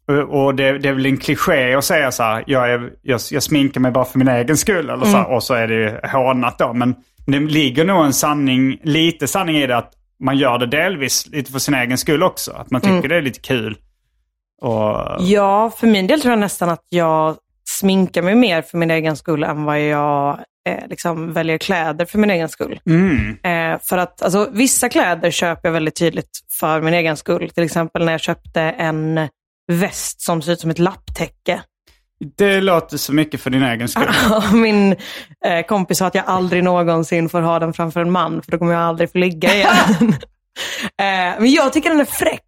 och- 0.08 0.44
och 0.44 0.54
det, 0.54 0.78
det 0.78 0.88
är 0.88 0.92
väl 0.92 1.06
en 1.06 1.16
kliché 1.16 1.74
att 1.74 1.84
säga 1.84 2.12
så 2.12 2.22
här, 2.22 2.44
jag, 2.46 2.70
är, 2.70 2.90
jag, 3.02 3.20
jag 3.30 3.42
sminkar 3.42 3.80
mig 3.80 3.90
bara 3.90 4.04
för 4.04 4.18
min 4.18 4.28
egen 4.28 4.56
skull. 4.56 4.90
Eller 4.90 5.04
så 5.04 5.16
här, 5.16 5.30
Och 5.34 5.42
så 5.42 5.54
är 5.54 5.68
det 5.68 5.74
ju 5.74 6.08
hånat 6.12 6.58
då. 6.58 6.72
Men 6.72 6.94
det 7.26 7.38
ligger 7.38 7.84
nog 7.84 8.04
en 8.04 8.12
sanning, 8.12 8.78
lite 8.82 9.26
sanning 9.26 9.56
i 9.56 9.66
det 9.66 9.76
att 9.76 9.92
man 10.24 10.36
gör 10.36 10.58
det 10.58 10.66
delvis 10.66 11.26
lite 11.26 11.52
för 11.52 11.58
sin 11.58 11.74
egen 11.74 11.98
skull 11.98 12.22
också. 12.22 12.52
Att 12.52 12.70
man 12.70 12.80
tycker 12.80 13.08
det 13.08 13.16
är 13.16 13.22
lite 13.22 13.40
kul. 13.40 13.76
Och, 14.62 15.16
ja, 15.20 15.70
för 15.78 15.86
min 15.86 16.06
del 16.06 16.20
tror 16.20 16.32
jag 16.32 16.38
nästan 16.38 16.68
att 16.70 16.84
jag 16.88 17.36
sminkar 17.68 18.22
mig 18.22 18.34
mer 18.34 18.62
för 18.62 18.78
min 18.78 18.90
egen 18.90 19.16
skull 19.16 19.44
än 19.44 19.64
vad 19.64 19.80
jag 19.80 20.38
eh, 20.68 20.86
liksom 20.88 21.32
väljer 21.32 21.58
kläder 21.58 22.04
för 22.04 22.18
min 22.18 22.30
egen 22.30 22.48
skull. 22.48 22.80
mm, 22.86 23.36
Eh, 23.42 23.78
för 23.82 23.98
att 23.98 24.22
alltså, 24.22 24.48
vissa 24.52 24.88
kläder 24.88 25.30
köper 25.30 25.68
jag 25.68 25.72
väldigt 25.72 25.96
tydligt 25.96 26.30
för 26.60 26.80
min 26.80 26.94
egen 26.94 27.16
skull. 27.16 27.50
Till 27.50 27.64
exempel 27.64 28.04
när 28.04 28.12
jag 28.12 28.20
köpte 28.20 28.60
en 28.60 29.28
väst 29.72 30.20
som 30.20 30.42
ser 30.42 30.52
ut 30.52 30.60
som 30.60 30.70
ett 30.70 30.78
lapptäcke. 30.78 31.60
det 32.36 32.60
låter 32.60 32.96
så 32.96 33.12
mycket 33.12 33.40
för 33.40 33.50
din 33.50 33.62
egen 33.62 33.88
skull. 33.88 34.08
Min 34.52 34.92
eh, 35.46 35.66
kompis 35.68 35.98
sa 35.98 36.06
att 36.06 36.14
jag 36.14 36.24
aldrig 36.26 36.64
någonsin 36.64 37.28
får 37.28 37.40
ha 37.40 37.58
den 37.58 37.72
framför 37.72 38.00
en 38.00 38.10
man, 38.10 38.42
för 38.42 38.52
då 38.52 38.58
kommer 38.58 38.72
jag 38.72 38.82
aldrig 38.82 39.12
få 39.12 39.18
ligga 39.18 39.54
igen. 39.54 39.68
eh, 40.98 41.40
men 41.40 41.50
jag 41.50 41.72
tycker 41.72 41.90
den 41.90 42.00
är 42.00 42.04
fräck. 42.04 42.42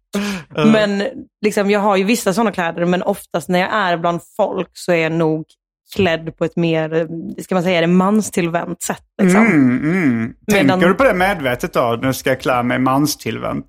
Men 0.71 1.03
liksom, 1.45 1.69
jag 1.71 1.79
har 1.79 1.97
ju 1.97 2.03
vissa 2.03 2.33
sådana 2.33 2.51
kläder, 2.51 2.85
men 2.85 3.03
oftast 3.03 3.49
när 3.49 3.59
jag 3.59 3.69
är 3.73 3.97
bland 3.97 4.19
folk 4.37 4.69
så 4.73 4.91
är 4.91 4.95
jag 4.97 5.11
nog 5.11 5.45
klädd 5.95 6.37
på 6.37 6.45
ett 6.45 6.55
mer, 6.55 7.07
ska 7.41 7.55
man 7.55 7.63
säga 7.63 7.81
det, 7.81 7.87
manstillvänt 7.87 8.81
sätt. 8.81 9.03
Liksom. 9.21 9.41
Mm, 9.45 9.79
mm. 9.93 10.33
Medan- 10.47 10.67
Tänker 10.69 10.87
du 10.87 10.93
på 10.93 11.03
det 11.03 11.13
medvetet 11.13 11.73
då? 11.73 11.99
Nu 12.01 12.13
ska 12.13 12.29
jag 12.29 12.41
klä 12.41 12.63
mig 12.63 12.79
manstillvänt. 12.79 13.65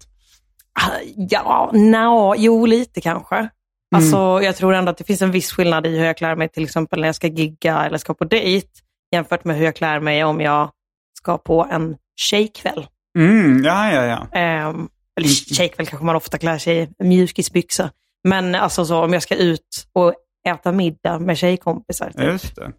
Ah, 0.81 0.91
Ja, 1.17 1.71
no, 1.75 2.35
jo 2.39 2.67
lite 2.67 3.01
kanske. 3.01 3.49
Alltså, 3.95 4.41
jag 4.43 4.57
tror 4.57 4.75
ändå 4.75 4.91
att 4.91 4.99
det 4.99 5.05
finns 5.05 5.23
en 5.23 5.31
viss 5.31 5.53
skillnad 5.53 5.87
i 5.87 5.99
hur 5.99 6.05
jag 6.05 6.17
klär 6.17 6.37
mig 6.37 6.49
till 6.49 6.63
exempel 6.65 7.01
när 7.01 7.09
jag 7.09 7.15
ska 7.15 7.27
gigga 7.27 7.85
eller 7.87 7.99
ska 7.99 8.15
på 8.15 8.25
dejt 8.25 8.69
jämfört 9.13 9.45
med 9.45 9.57
hur 9.57 9.65
jag 9.65 9.77
klär 9.77 10.01
mig 10.01 10.25
om 10.25 10.41
jag 10.41 10.71
ska 11.19 11.39
på 11.39 11.67
en 11.71 11.97
tjejkväll. 12.17 12.87
Mm, 13.19 13.63
ja, 13.65 13.93
ja, 13.93 14.05
ja. 14.05 14.39
Ehm, 14.39 14.89
eller 15.19 15.29
tjejkväll 15.29 15.87
kanske 15.87 16.07
man 16.07 16.17
ofta 16.17 16.39
klär 16.39 16.59
sig 16.59 16.83
i, 16.83 17.05
mjukisbyxor. 17.05 17.91
Men 18.29 18.55
alltså 18.55 18.85
så, 18.85 19.05
om 19.05 19.13
jag 19.13 19.23
ska 19.23 19.35
ut 19.37 19.87
och 19.93 20.15
äta 20.49 20.73
middag 20.73 21.19
med 21.19 21.39
tjejkompisar. 21.39 22.11
Typ. 22.11 22.23
Just 22.23 22.57
det. 22.57 22.73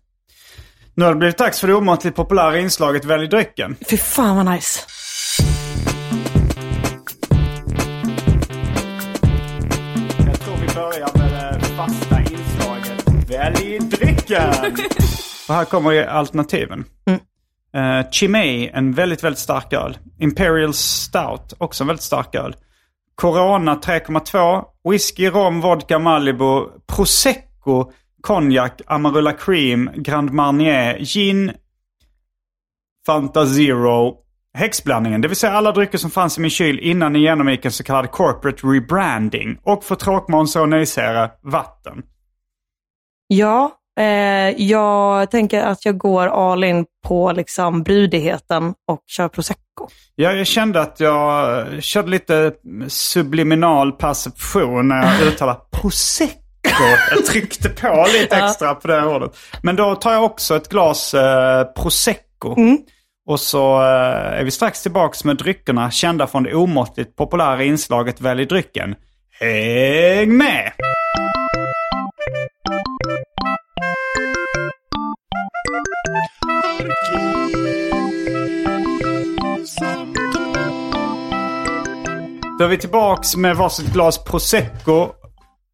Nu 0.95 1.05
har 1.05 1.11
det 1.11 1.17
blivit 1.17 1.37
dags 1.37 1.59
för 1.59 1.67
det 1.67 1.73
omåttligt 1.73 2.15
populära 2.15 2.59
inslaget 2.59 3.05
Välj 3.05 3.27
drycken. 3.27 3.75
Fy 3.89 3.97
fan 3.97 4.35
vad 4.35 4.45
nice. 4.45 4.79
Jag 10.27 10.39
tror 10.39 10.55
vi 10.55 10.67
börjar 10.75 11.17
med 11.17 11.59
det 11.59 11.65
fasta 11.65 12.19
inslaget 12.19 13.29
Välj 13.29 13.79
drycken. 13.79 14.53
Och 15.47 15.55
här 15.55 15.65
kommer 15.65 16.03
alternativen. 16.03 16.85
Uh, 17.77 18.09
Chimay, 18.11 18.69
en 18.73 18.91
väldigt, 18.91 19.23
väldigt 19.23 19.39
stark 19.39 19.73
öl. 19.73 19.97
Imperial 20.19 20.73
Stout, 20.73 21.53
också 21.57 21.83
en 21.83 21.87
väldigt 21.87 22.03
stark 22.03 22.35
öl. 22.35 22.55
Corona 23.15 23.75
3,2. 23.75 24.63
Whisky, 24.89 25.29
rom, 25.29 25.61
vodka, 25.61 25.99
Malibu. 25.99 26.65
Prosecco, 26.87 27.91
konjak, 28.21 28.81
Amarula 28.87 29.33
Cream, 29.33 29.89
Grand 29.95 30.31
Marnier, 30.31 30.99
gin, 30.99 31.51
Fanta 33.05 33.45
Zero. 33.45 34.17
Häxblandningen, 34.53 35.21
det 35.21 35.27
vill 35.27 35.37
säga 35.37 35.53
alla 35.53 35.71
drycker 35.71 35.97
som 35.97 36.11
fanns 36.11 36.37
i 36.37 36.41
min 36.41 36.49
kyl 36.49 36.79
innan 36.79 37.13
ni 37.13 37.19
genomgick 37.19 37.65
en 37.65 37.71
så 37.71 37.83
kallad 37.83 38.11
corporate 38.11 38.67
rebranding. 38.67 39.59
Och 39.63 39.83
för 39.83 39.95
tråkmåns 39.95 40.55
och 40.55 40.69
nejsägare, 40.69 41.29
vatten. 41.41 42.03
Ja, 43.27 43.80
eh, 43.99 44.61
jag 44.61 45.31
tänker 45.31 45.61
att 45.61 45.85
jag 45.85 45.97
går 45.97 46.27
all 46.27 46.63
in 46.63 46.85
på 47.07 47.31
liksom 47.31 47.83
brudigheten 47.83 48.73
och 48.87 49.03
kör 49.07 49.27
prosecco. 49.27 49.87
Ja, 50.15 50.33
jag 50.33 50.47
kände 50.47 50.81
att 50.81 50.99
jag 50.99 51.83
körde 51.83 52.09
lite 52.09 52.51
subliminal 52.87 53.91
perception 53.91 54.87
när 54.87 55.03
jag 55.03 55.27
uttalade 55.27 55.59
prosecco. 55.71 56.37
Jag 57.09 57.25
tryckte 57.25 57.69
på 57.69 58.05
lite 58.21 58.35
extra 58.35 58.75
på 58.75 58.87
det 58.87 59.05
ordet. 59.05 59.37
Men 59.63 59.75
då 59.75 59.95
tar 59.95 60.13
jag 60.13 60.23
också 60.23 60.55
ett 60.55 60.69
glas 60.69 61.13
eh, 61.13 61.63
prosecco. 61.63 62.55
Och 63.27 63.39
så 63.39 63.81
eh, 63.81 64.39
är 64.39 64.43
vi 64.43 64.51
strax 64.51 64.81
tillbaks 64.81 65.23
med 65.23 65.37
dryckerna 65.37 65.91
kända 65.91 66.27
från 66.27 66.43
det 66.43 66.53
omåttligt 66.53 67.15
populära 67.15 67.63
inslaget 67.63 68.21
Välj 68.21 68.45
drycken. 68.45 68.95
Häng 69.39 70.37
med! 70.37 70.71
Då 82.61 82.65
är 82.65 82.69
vi 82.69 82.77
tillbaks 82.77 83.35
med 83.35 83.55
varsitt 83.55 83.93
glas 83.93 84.23
prosecco. 84.23 85.09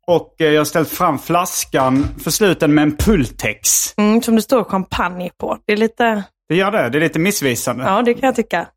Och 0.08 0.41
eh, 0.41 0.48
jag 0.48 0.60
har 0.60 0.65
ställt 0.65 0.89
fram 0.89 1.20
flaskan 1.20 2.08
försluten 2.24 2.74
med 2.75 2.82
en 2.82 2.98
Pultex. 2.98 3.94
Mm, 3.98 4.22
som 4.22 4.36
det 4.36 4.41
står 4.41 4.63
champagne 4.63 5.29
på. 5.38 5.58
Det 5.65 5.74
är 5.74 5.77
lite, 5.77 6.24
Det 6.50 6.56
gör 6.56 6.72
det. 6.72 6.89
Det 6.89 6.98
är 6.98 7.00
lite 7.00 7.20
missvisande. 7.20 7.84
ja 7.84 8.01
det 8.01 8.13
kan 8.13 8.27
jag 8.27 8.36
tycka. 8.36 8.67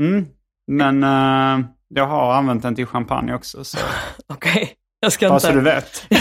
Mm. 0.00 0.26
Men 0.66 1.04
eh, 1.04 1.66
jag 1.88 2.06
har 2.06 2.32
använt 2.32 2.62
den 2.62 2.74
till 2.74 2.86
champagne 2.86 3.34
också. 3.34 3.64
Så 3.64 3.78
Okej, 4.28 4.74
jag 5.00 5.12
ska 5.12 5.28
bara 5.28 5.34
inte... 5.34 5.46
så 5.46 5.52
du 5.52 5.60
vet. 5.60 6.06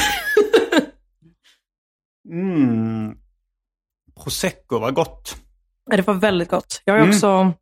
mm. 2.31 3.15
Prosecco 4.23 4.79
var 4.79 4.91
gott. 4.91 5.35
Det 5.91 6.07
var 6.07 6.13
väldigt 6.13 6.49
gott. 6.49 6.81
Jag 6.85 6.93
har 6.93 6.99
Mm. 6.99 7.09
också 7.09 7.53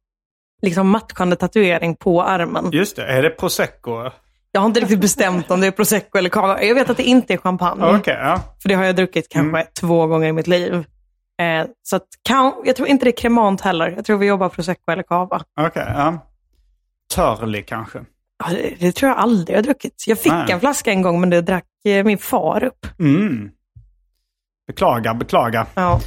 liksom 0.65 0.89
matchande 0.89 1.35
tatuering 1.35 1.95
på 1.95 2.23
armen. 2.23 2.69
Just 2.71 2.95
det, 2.95 3.05
är 3.05 3.21
det 3.23 3.29
prosecco? 3.29 4.09
Jag 4.51 4.61
har 4.61 4.65
inte 4.67 4.79
riktigt 4.79 4.99
bestämt 5.01 5.51
om 5.51 5.61
det 5.61 5.67
är 5.67 5.71
prosecco 5.71 6.17
eller 6.17 6.29
cava. 6.29 6.63
Jag 6.63 6.75
vet 6.75 6.89
att 6.89 6.97
det 6.97 7.03
inte 7.03 7.33
är 7.33 7.37
champagne. 7.37 7.97
Okej, 7.97 8.17
ja. 8.21 8.41
För 8.61 8.69
det 8.69 8.75
har 8.75 8.83
jag 8.83 8.95
druckit 8.95 9.29
kanske 9.29 9.57
Mm. 9.59 9.67
två 9.79 10.07
gånger 10.07 10.27
i 10.27 10.31
mitt 10.31 10.47
liv. 10.47 10.73
Eh, 11.41 11.67
så 11.83 11.95
att, 11.95 12.05
kan, 12.23 12.53
jag 12.65 12.75
tror 12.75 12.87
inte 12.87 13.05
det 13.05 13.09
är 13.09 13.17
kremant 13.17 13.61
heller. 13.61 13.93
Jag 13.95 14.05
tror 14.05 14.17
vi 14.17 14.25
jobbar 14.25 14.49
prosecco 14.49 14.91
eller 14.91 15.03
cava. 15.03 15.41
Okej, 15.59 15.85
ja. 15.95 16.19
Törlig 17.15 17.67
kanske. 17.67 17.99
Ja, 18.43 18.49
det, 18.49 18.75
det 18.79 18.91
tror 18.91 19.09
jag 19.09 19.17
aldrig 19.17 19.53
jag 19.53 19.57
har 19.57 19.63
druckit. 19.63 20.03
Jag 20.07 20.19
fick 20.19 20.31
Nej. 20.31 20.51
en 20.51 20.59
flaska 20.59 20.91
en 20.91 21.01
gång 21.01 21.19
men 21.19 21.29
det 21.29 21.41
drack 21.41 21.65
eh, 21.85 22.03
min 22.03 22.17
far 22.17 22.63
upp. 22.63 22.87
Mm. 22.99 23.49
Beklagar, 24.67 25.13
beklagar. 25.13 25.65
Ja. 25.75 25.99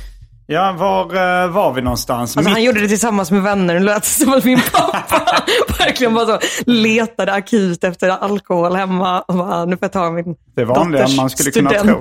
Ja, 0.51 0.73
var 0.79 1.03
eh, 1.45 1.51
var 1.51 1.73
vi 1.73 1.83
någonstans? 1.83 2.37
Alltså, 2.37 2.51
han 2.51 2.55
Mitt- 2.61 2.67
gjorde 2.67 2.81
det 2.81 2.89
tillsammans 2.89 3.31
med 3.31 3.43
vänner. 3.43 3.75
Det 3.75 3.81
lät 3.81 4.05
som 4.05 4.33
att 4.33 4.45
min 4.45 4.61
pappa 4.73 5.45
verkligen 5.79 6.15
bara 6.15 6.27
så 6.27 6.39
letade 6.67 7.33
akut 7.33 7.85
efter 7.85 8.09
alkohol 8.09 8.77
hemma. 8.77 9.21
Och 9.21 9.35
bara, 9.35 9.65
nu 9.65 9.77
får 9.77 9.85
jag 9.85 9.93
ta 9.93 10.11
min 10.11 10.37
Det 10.55 10.61
är 10.61 10.65
vanligare 10.65 11.07
än 11.07 11.17
man 11.17 11.31
skulle 11.31 11.51
kunna 11.51 11.71
tro. 11.71 12.01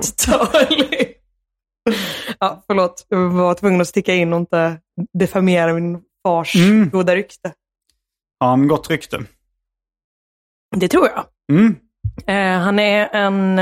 ja, 2.38 2.62
förlåt. 2.66 3.06
Jag 3.08 3.18
var 3.28 3.54
tvungen 3.54 3.80
att 3.80 3.88
sticka 3.88 4.14
in 4.14 4.32
och 4.32 4.38
inte 4.40 4.76
defamera 5.18 5.72
min 5.72 5.98
fars 6.26 6.54
Mm. 6.56 6.90
goda 6.90 7.16
rykte. 7.16 7.52
Har 8.40 8.48
han 8.48 8.68
gott 8.68 8.90
rykte? 8.90 9.24
Det 10.76 10.88
tror 10.88 11.08
jag. 11.08 11.24
Mm. 11.58 11.76
Eh, 12.26 12.60
han 12.64 12.78
är 12.78 13.08
en, 13.12 13.58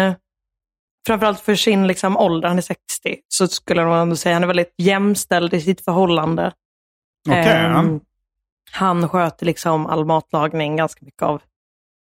framförallt 1.07 1.41
för 1.41 1.55
sin 1.55 1.87
liksom, 1.87 2.17
ålder, 2.17 2.49
han 2.49 2.59
är 2.59 2.63
60, 2.63 2.81
så 3.29 3.49
skulle 3.49 3.85
man 3.85 3.99
ändå 4.01 4.17
säga 4.17 4.35
han 4.35 4.43
är 4.43 4.47
väldigt 4.47 4.75
jämställd 4.79 5.55
i 5.55 5.61
sitt 5.61 5.81
förhållande. 5.81 6.53
Okej, 7.29 7.47
ja. 7.47 7.79
Ehm, 7.79 8.01
Han 8.71 9.09
sköter 9.09 9.47
liksom 9.47 9.87
all 9.87 10.05
matlagning, 10.05 10.77
ganska 10.77 11.05
mycket 11.05 11.23
av 11.23 11.43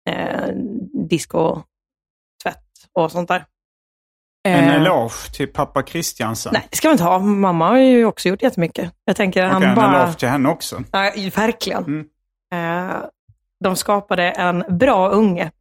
eh, 0.10 0.48
disk 1.10 1.34
och 1.34 1.64
tvätt 2.44 2.64
och 2.94 3.12
sånt 3.12 3.28
där. 3.28 3.46
En 4.48 4.64
Eh, 4.64 4.76
eloge 4.76 5.32
till 5.34 5.48
pappa 5.48 5.84
Kristiansen. 5.84 6.54
Nej, 6.54 6.68
det 6.70 6.78
ska 6.78 6.88
man 6.88 6.94
inte 6.94 7.04
ha. 7.04 7.20
Mamma 7.20 7.68
har 7.68 7.78
ju 7.78 8.06
också 8.06 8.30
gjort 8.30 8.42
jättemycket. 8.42 8.92
Jag 9.06 9.16
tänker 9.16 9.42
Okej, 9.42 9.54
han 9.54 9.64
en 9.64 9.76
bara... 9.76 10.02
eloge 10.04 10.14
till 10.20 10.28
henne 10.28 10.50
också. 10.50 10.84
Ja, 10.92 11.12
verkligen. 11.36 11.84
Mm. 11.84 12.08
Eh, 12.90 12.96
de 13.64 13.76
skapade 13.76 14.30
en 14.32 14.64
bra 14.70 15.10
unge. 15.10 15.52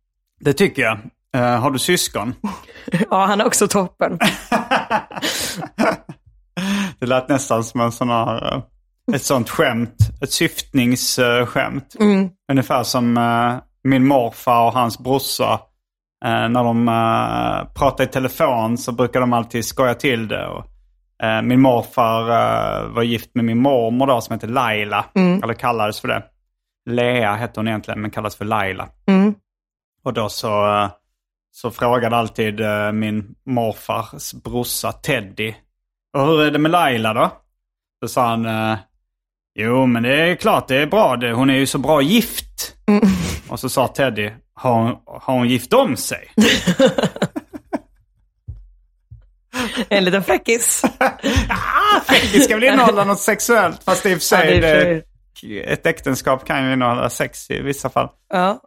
Det 0.41 0.53
tycker 0.53 0.83
jag. 0.83 0.99
Eh, 1.35 1.61
har 1.61 1.71
du 1.71 1.79
syskon? 1.79 2.35
Ja, 3.11 3.25
han 3.27 3.41
är 3.41 3.47
också 3.47 3.69
toppen. 3.69 4.19
det 6.99 7.07
lät 7.07 7.29
nästan 7.29 7.65
som 7.65 7.81
en 7.81 7.93
sån 7.93 8.09
här, 8.09 8.55
eh, 8.55 8.63
ett 9.15 9.23
sånt 9.23 9.51
skämt. 9.51 9.97
Ett 10.23 10.33
syftningsskämt. 10.33 11.97
Mm. 12.01 12.31
Ungefär 12.53 12.83
som 12.83 13.17
eh, 13.17 13.55
min 13.85 14.07
morfar 14.07 14.67
och 14.67 14.73
hans 14.73 14.99
brorsa. 14.99 15.61
Eh, 16.25 16.49
när 16.49 16.65
de 16.65 16.87
pratar 17.75 18.05
i 18.05 18.07
telefon 18.07 18.79
så 18.79 18.93
brukar 18.93 19.21
de 19.21 19.33
alltid 19.33 19.65
skoja 19.65 19.95
till 19.95 20.29
det. 20.29 20.47
Och, 20.47 20.65
min 21.43 21.61
morfar 21.61 22.23
var 22.89 23.03
gift 23.03 23.35
med 23.35 23.45
min 23.45 23.59
mormor 23.59 24.07
då, 24.07 24.21
som 24.21 24.33
heter 24.33 24.49
Laila. 24.49 25.05
Eller 25.15 25.55
kallades 25.55 26.01
för 26.01 26.09
det. 26.09 26.23
Lea 26.91 27.35
hette 27.35 27.61
hon 27.61 27.69
egentligen 27.69 28.01
men 28.01 28.11
kallades 28.11 28.37
för 28.37 28.45
Laila. 28.45 28.89
Mm. 29.07 29.35
Och 30.05 30.13
då 30.13 30.29
så, 30.29 30.51
så 31.57 31.71
frågade 31.71 32.17
alltid 32.17 32.61
eh, 32.61 32.93
min 32.93 33.35
morfars 33.47 34.33
brorsa 34.33 34.93
Teddy. 34.93 35.55
Och 36.17 36.27
hur 36.27 36.43
är 36.43 36.51
det 36.51 36.59
med 36.59 36.71
Laila 36.71 37.15
då? 37.15 37.31
Då 38.01 38.09
sa 38.09 38.29
han. 38.29 38.47
eh, 38.47 38.79
Jo 39.59 39.87
men 39.87 40.03
det 40.03 40.17
är 40.17 40.35
klart 40.37 40.69
det 40.69 40.77
är 40.77 40.87
bra. 40.87 41.17
Det, 41.17 41.33
hon 41.33 41.51
är 41.51 41.55
ju 41.55 41.67
så 41.67 41.79
bra 41.79 42.03
gift. 42.03 42.77
Och 43.49 43.61
så 43.61 43.69
sa 43.69 43.89
Teddy. 43.89 44.31
Har, 44.55 44.73
hon- 44.83 44.99
har 45.07 45.35
hon 45.35 45.49
gift 45.49 45.73
om 45.73 45.97
sig? 45.97 46.29
En 49.89 50.05
liten 50.05 50.23
fräckis. 50.23 50.83
Det 52.33 52.41
ska 52.41 52.55
väl 52.55 52.65
innehålla 52.65 53.05
något 53.05 53.21
sexuellt. 53.21 53.85
Fast 53.85 54.07
i 54.07 54.15
och 54.15 54.23
för 54.23 54.37
Ja, 54.37 54.43
sig, 54.43 54.61
för 54.63 55.03
det, 55.49 55.73
ett 55.73 55.87
äktenskap 55.87 56.45
kan 56.47 56.67
ju 56.67 56.73
innehålla 56.73 57.11
sex 57.11 57.51
i 57.51 57.61
vissa 57.63 57.91
fall. 57.91 58.09
Ja. 58.29 58.61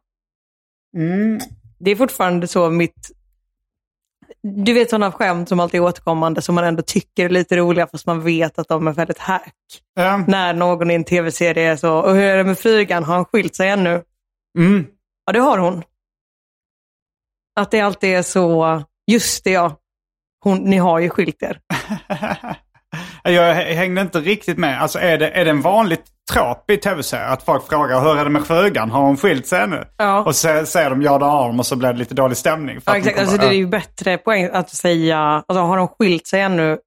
Mm. 0.98 1.40
Det 1.80 1.92
är 1.92 1.96
fortfarande 1.96 2.48
så 2.48 2.70
mitt... 2.70 3.12
Du 4.42 4.74
vet 4.74 4.90
sådana 4.90 5.12
skämt 5.12 5.50
som 5.50 5.60
alltid 5.60 5.80
är 5.80 5.84
återkommande 5.84 6.42
som 6.42 6.56
man 6.56 6.64
ändå 6.64 6.82
tycker 6.82 7.26
är 7.26 7.30
lite 7.30 7.58
roliga 7.58 7.88
fast 7.88 8.06
man 8.06 8.22
vet 8.22 8.60
att 8.60 8.68
de 8.68 8.88
är 8.88 8.92
väldigt 8.92 9.18
hack. 9.18 9.54
Ja. 9.94 10.18
När 10.28 10.54
någon 10.54 10.92
i 10.92 10.94
en 10.94 11.04
tv-serie 11.04 11.72
är 11.72 11.76
så, 11.76 11.98
och 11.98 12.16
hur 12.16 12.24
är 12.24 12.38
det 12.38 12.44
med 12.44 12.60
flygan? 12.60 13.04
Har 13.04 13.16
han 13.16 13.26
skilt 13.26 13.56
sig 13.56 13.70
ännu? 13.70 14.04
Mm. 14.58 14.88
Ja, 15.26 15.34
det 15.34 15.40
har 15.40 15.58
hon. 15.58 15.84
Att 17.56 17.72
det 17.72 17.82
alltid 17.82 18.10
är 18.10 18.22
så, 18.22 18.84
just 19.08 19.44
det 19.44 19.52
ja, 19.52 19.76
hon, 20.40 20.58
ni 20.58 20.78
har 20.78 21.00
ju 21.00 21.10
skilt 21.10 21.44
er. 21.44 21.60
Jag 23.32 23.54
hängde 23.56 24.02
inte 24.02 24.20
riktigt 24.20 24.58
med. 24.58 24.82
Alltså 24.82 25.00
är 25.00 25.18
det, 25.18 25.30
är 25.30 25.46
det 25.46 25.52
en 25.52 25.62
vanlig 25.62 25.98
trop 26.32 26.72
i 26.72 26.78
tv-serier? 26.78 27.28
Att 27.28 27.44
folk 27.44 27.68
frågar 27.70 28.02
hur 28.02 28.18
är 28.18 28.24
det 28.24 28.30
med 28.30 28.46
frugan? 28.48 28.92
Har 28.92 29.02
hon 29.02 29.18
skilt 29.18 29.48
sig 29.48 29.62
ännu? 29.62 29.84
Ja. 29.98 30.20
Och 30.24 30.36
så 30.36 30.66
säger 30.66 30.90
de 30.90 31.02
ja 31.02 31.18
det 31.18 31.26
har 31.26 31.48
de 31.48 31.60
och 31.60 31.66
så 31.66 31.76
blir 31.76 31.94
det 31.94 32.00
lite 32.00 32.14
dålig 32.14 32.38
stämning. 32.38 32.80
Ja, 32.86 32.98
exakt. 32.98 33.20
Alltså, 33.20 33.38
det 33.38 33.46
är 33.48 33.52
ju 33.52 33.68
bättre 33.68 34.18
poäng 34.18 34.50
att 34.54 34.70
säga, 34.70 35.18
alltså, 35.20 35.62
har 35.62 35.78
hon 35.78 35.88
skilt 35.88 36.28
sig 36.28 36.42
ännu? 36.42 36.78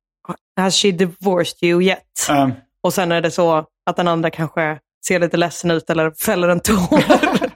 Has 0.61 0.74
she 0.83 0.90
divorced 0.90 1.62
you 1.62 1.83
yet? 1.83 1.98
Um, 2.31 2.53
Och 2.83 2.94
sen 2.94 3.12
är 3.12 3.20
det 3.20 3.31
så 3.31 3.64
att 3.90 3.96
den 3.96 4.09
andra 4.09 4.31
kanske 4.31 4.79
ser 5.07 5.20
lite 5.20 5.37
ledsen 5.37 5.70
ut 5.70 5.90
eller 5.90 6.11
fäller 6.11 6.48
en 6.48 6.61
tår. 6.61 6.76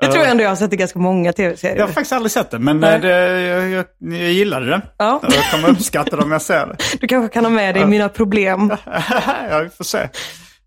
det 0.00 0.06
tror 0.06 0.22
jag 0.22 0.30
ändå 0.30 0.42
jag 0.42 0.50
har 0.50 0.56
sett 0.56 0.72
i 0.72 0.76
ganska 0.76 0.98
många 0.98 1.32
tv-serier. 1.32 1.76
jag 1.76 1.86
har 1.86 1.92
faktiskt 1.92 2.12
aldrig 2.12 2.32
sett 2.32 2.50
det 2.50 2.58
men 2.58 2.84
eh, 2.84 3.00
det, 3.00 3.40
jag, 3.40 3.70
jag, 3.70 3.84
jag 3.98 4.32
gillade 4.32 4.66
det. 4.66 4.82
Ja. 4.96 5.20
Jag 5.22 5.50
kommer 5.50 5.68
uppskatta 5.68 6.16
det 6.16 6.22
om 6.22 6.32
jag 6.32 6.42
ser 6.42 6.66
det. 6.66 6.76
Du 7.00 7.06
kanske 7.06 7.34
kan 7.34 7.44
ha 7.44 7.50
med 7.50 7.74
dig 7.74 7.86
mina 7.86 8.08
problem. 8.08 8.72
ja, 9.50 9.60
vi 9.62 9.68
får 9.68 9.84
se. 9.84 10.08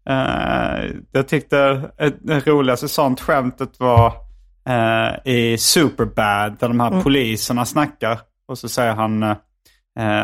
Eh, 0.09 0.91
jag 1.11 1.27
tyckte 1.27 1.81
det 2.21 2.47
roligaste 2.47 2.87
sånt 2.87 3.21
skämtet 3.21 3.79
var 3.79 4.13
eh, 4.69 5.33
i 5.33 5.57
Superbad 5.57 6.57
där 6.59 6.67
de 6.67 6.79
här 6.79 7.01
poliserna 7.01 7.65
snackar. 7.65 8.19
Och 8.47 8.57
så 8.57 8.69
säger 8.69 8.93
han, 8.93 9.23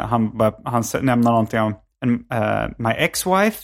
han, 0.09 0.51
han 0.65 0.83
nämner 1.01 1.31
någonting 1.31 1.59
om 1.59 1.73
my 2.77 2.89
ex-wife 2.89 3.61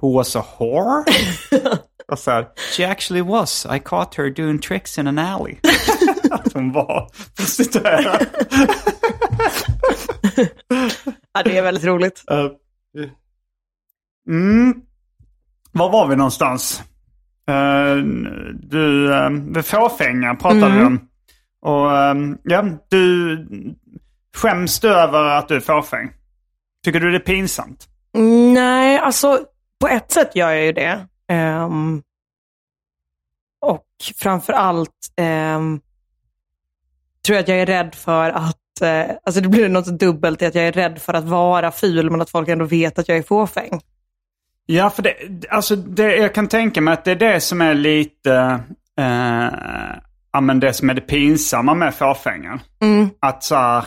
who 0.00 0.16
was 0.16 0.36
a 0.36 0.44
whore. 0.58 1.04
och 2.12 2.18
så 2.18 2.30
här, 2.30 2.48
she 2.76 2.84
actually 2.84 3.22
was. 3.22 3.66
I 3.66 3.78
caught 3.78 4.14
her 4.14 4.30
doing 4.30 4.58
tricks 4.58 4.98
in 4.98 5.06
an 5.06 5.18
alley. 5.18 5.56
Att 6.30 6.52
hon 6.52 6.72
var 6.72 7.10
prostituerad. 7.36 8.26
Ja, 11.32 11.42
det 11.44 11.58
är 11.58 11.62
väldigt 11.62 11.84
roligt. 11.84 12.24
Eh, 12.30 12.46
Mm. 14.28 14.74
Var 15.72 15.90
var 15.90 16.08
vi 16.08 16.16
någonstans? 16.16 16.82
Uh, 17.50 18.04
du, 18.54 19.08
uh, 19.10 19.62
fåfänga 19.62 20.34
pratade 20.34 20.78
vi 20.78 20.84
om. 20.84 21.08
Och 21.62 21.96
eh, 21.96 22.14
ja, 22.44 22.64
du 22.88 23.46
skäms 24.36 24.80
du 24.80 24.88
över 24.88 25.24
att 25.24 25.48
du 25.48 25.56
är 25.56 25.60
fåfäng? 25.60 26.10
Tycker 26.84 27.00
du 27.00 27.10
det 27.10 27.16
är 27.16 27.20
pinsamt? 27.20 27.88
Nej, 28.54 28.98
alltså 28.98 29.40
på 29.80 29.88
ett 29.88 30.10
sätt 30.10 30.36
gör 30.36 30.50
jag 30.50 30.64
ju 30.64 30.72
det. 30.72 31.06
Ehm, 31.28 32.02
och 33.60 33.86
framför 34.16 34.52
allt 34.52 35.12
ehm, 35.16 35.80
tror 37.26 37.36
jag 37.36 37.42
att 37.42 37.48
jag 37.48 37.60
är 37.60 37.66
rädd 37.66 37.94
för 37.94 38.30
att, 38.30 38.80
eh, 38.82 39.16
alltså 39.24 39.40
det 39.40 39.48
blir 39.48 39.68
något 39.68 39.98
dubbelt 39.98 40.42
i 40.42 40.46
att 40.46 40.54
jag 40.54 40.66
är 40.66 40.72
rädd 40.72 40.98
för 40.98 41.14
att 41.14 41.24
vara 41.24 41.72
ful 41.72 42.10
men 42.10 42.20
att 42.20 42.30
folk 42.30 42.48
ändå 42.48 42.64
vet 42.64 42.98
att 42.98 43.08
jag 43.08 43.18
är 43.18 43.22
fåfäng. 43.22 43.80
Ja, 44.66 44.90
för 44.90 45.02
det, 45.02 45.14
alltså 45.50 45.76
det, 45.76 46.16
jag 46.16 46.34
kan 46.34 46.48
tänka 46.48 46.80
mig 46.80 46.94
att 46.94 47.04
det 47.04 47.10
är 47.10 47.16
det 47.16 47.40
som 47.40 47.60
är 47.60 47.74
lite, 47.74 48.60
eh, 48.98 49.48
ja 50.32 50.40
men 50.40 50.60
det 50.60 50.72
som 50.72 50.90
är 50.90 50.94
det 50.94 51.00
pinsamma 51.00 51.74
med 51.74 51.94
fåfängan. 51.94 52.60
Mm. 52.80 53.10
Att 53.20 53.44
så 53.44 53.54
här, 53.54 53.84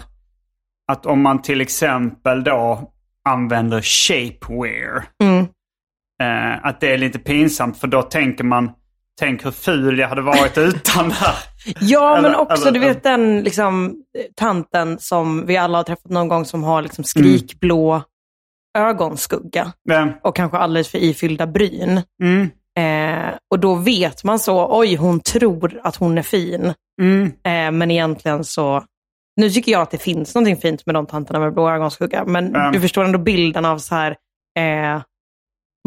att 0.87 1.05
om 1.05 1.21
man 1.21 1.41
till 1.41 1.61
exempel 1.61 2.43
då 2.43 2.91
använder 3.29 3.81
shapewear. 3.81 5.03
Mm. 5.23 5.47
Eh, 6.21 6.65
att 6.65 6.79
det 6.79 6.93
är 6.93 6.97
lite 6.97 7.19
pinsamt 7.19 7.77
för 7.77 7.87
då 7.87 8.01
tänker 8.01 8.43
man, 8.43 8.71
tänk 9.19 9.45
hur 9.45 9.51
ful 9.51 9.99
jag 9.99 10.07
hade 10.07 10.21
varit 10.21 10.57
utan 10.57 11.09
det 11.09 11.15
här. 11.15 11.35
Ja, 11.79 12.15
men 12.15 12.25
Eller- 12.25 12.37
också 12.39 12.61
eller- 12.67 12.71
du 12.79 12.79
vet 12.79 13.03
den 13.03 13.41
liksom, 13.41 13.95
tanten 14.35 14.99
som 14.99 15.45
vi 15.45 15.57
alla 15.57 15.77
har 15.77 15.83
träffat 15.83 16.09
någon 16.11 16.27
gång 16.27 16.45
som 16.45 16.63
har 16.63 16.81
liksom 16.81 17.03
skrikblå 17.03 18.01
ögonskugga 18.77 19.71
Men, 19.85 20.13
och 20.23 20.35
kanske 20.35 20.57
alldeles 20.57 20.89
för 20.89 20.97
ifyllda 20.97 21.47
bryn. 21.47 22.01
mm, 22.23 22.49
Eh, 22.77 23.33
och 23.51 23.59
då 23.59 23.75
vet 23.75 24.23
man 24.23 24.39
så, 24.39 24.79
oj 24.79 24.95
hon 24.95 25.19
tror 25.19 25.79
att 25.83 25.95
hon 25.95 26.17
är 26.17 26.21
fin. 26.21 26.73
mm, 27.01 27.25
Eh, 27.25 27.71
men 27.71 27.91
egentligen 27.91 28.43
så, 28.43 28.83
nu 29.35 29.49
tycker 29.49 29.71
jag 29.71 29.81
att 29.81 29.91
det 29.91 29.97
finns 29.97 30.35
någonting 30.35 30.57
fint 30.57 30.85
med 30.85 30.95
de 30.95 31.05
tanterna 31.05 31.39
med 31.39 31.53
blå 31.53 31.69
ögonskugga. 31.69 32.23
Men 32.25 32.51
Ja. 32.53 32.69
du 32.73 32.81
förstår 32.81 33.03
ändå 33.03 33.19
bilden 33.19 33.65
av 33.65 33.77
så 33.77 33.95
här, 33.95 34.11
eh, 34.59 35.01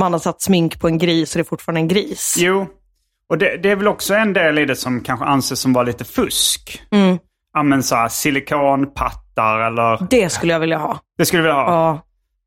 man 0.00 0.12
har 0.12 0.20
satt 0.20 0.40
smink 0.42 0.80
på 0.80 0.88
en 0.88 0.98
gris 0.98 1.34
och 1.34 1.38
det 1.38 1.42
är 1.42 1.44
fortfarande 1.44 1.80
en 1.80 1.88
gris. 1.88 2.34
jo. 2.38 2.66
Och 3.28 3.38
det, 3.38 3.56
det 3.56 3.70
är 3.70 3.76
väl 3.76 3.88
också 3.88 4.14
en 4.14 4.32
del 4.32 4.58
i 4.58 4.64
det 4.64 4.76
som 4.76 5.00
kanske 5.00 5.26
anses 5.26 5.60
som 5.60 5.72
vara 5.72 5.84
lite 5.84 6.04
fusk. 6.04 6.82
Mm. 6.90 7.18
Ja 7.52 7.62
men 7.62 7.82
så 7.82 7.96
här 7.96 8.08
silikonpattar 8.08 9.60
eller... 9.60 10.06
Det 10.10 10.28
skulle 10.32 10.52
jag 10.52 10.60
vilja 10.60 10.78
ha. 10.78 10.98
Det 11.18 11.26
skulle 11.26 11.42
vi 11.42 11.48
ha. 11.50 11.64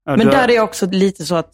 Ja. 0.05 0.15
Men 0.15 0.19
du- 0.25 0.31
där 0.31 0.47
är 0.49 0.53
jag 0.55 0.63
också 0.63 0.85
lite 0.85 1.25
så 1.25 1.35
att 1.35 1.51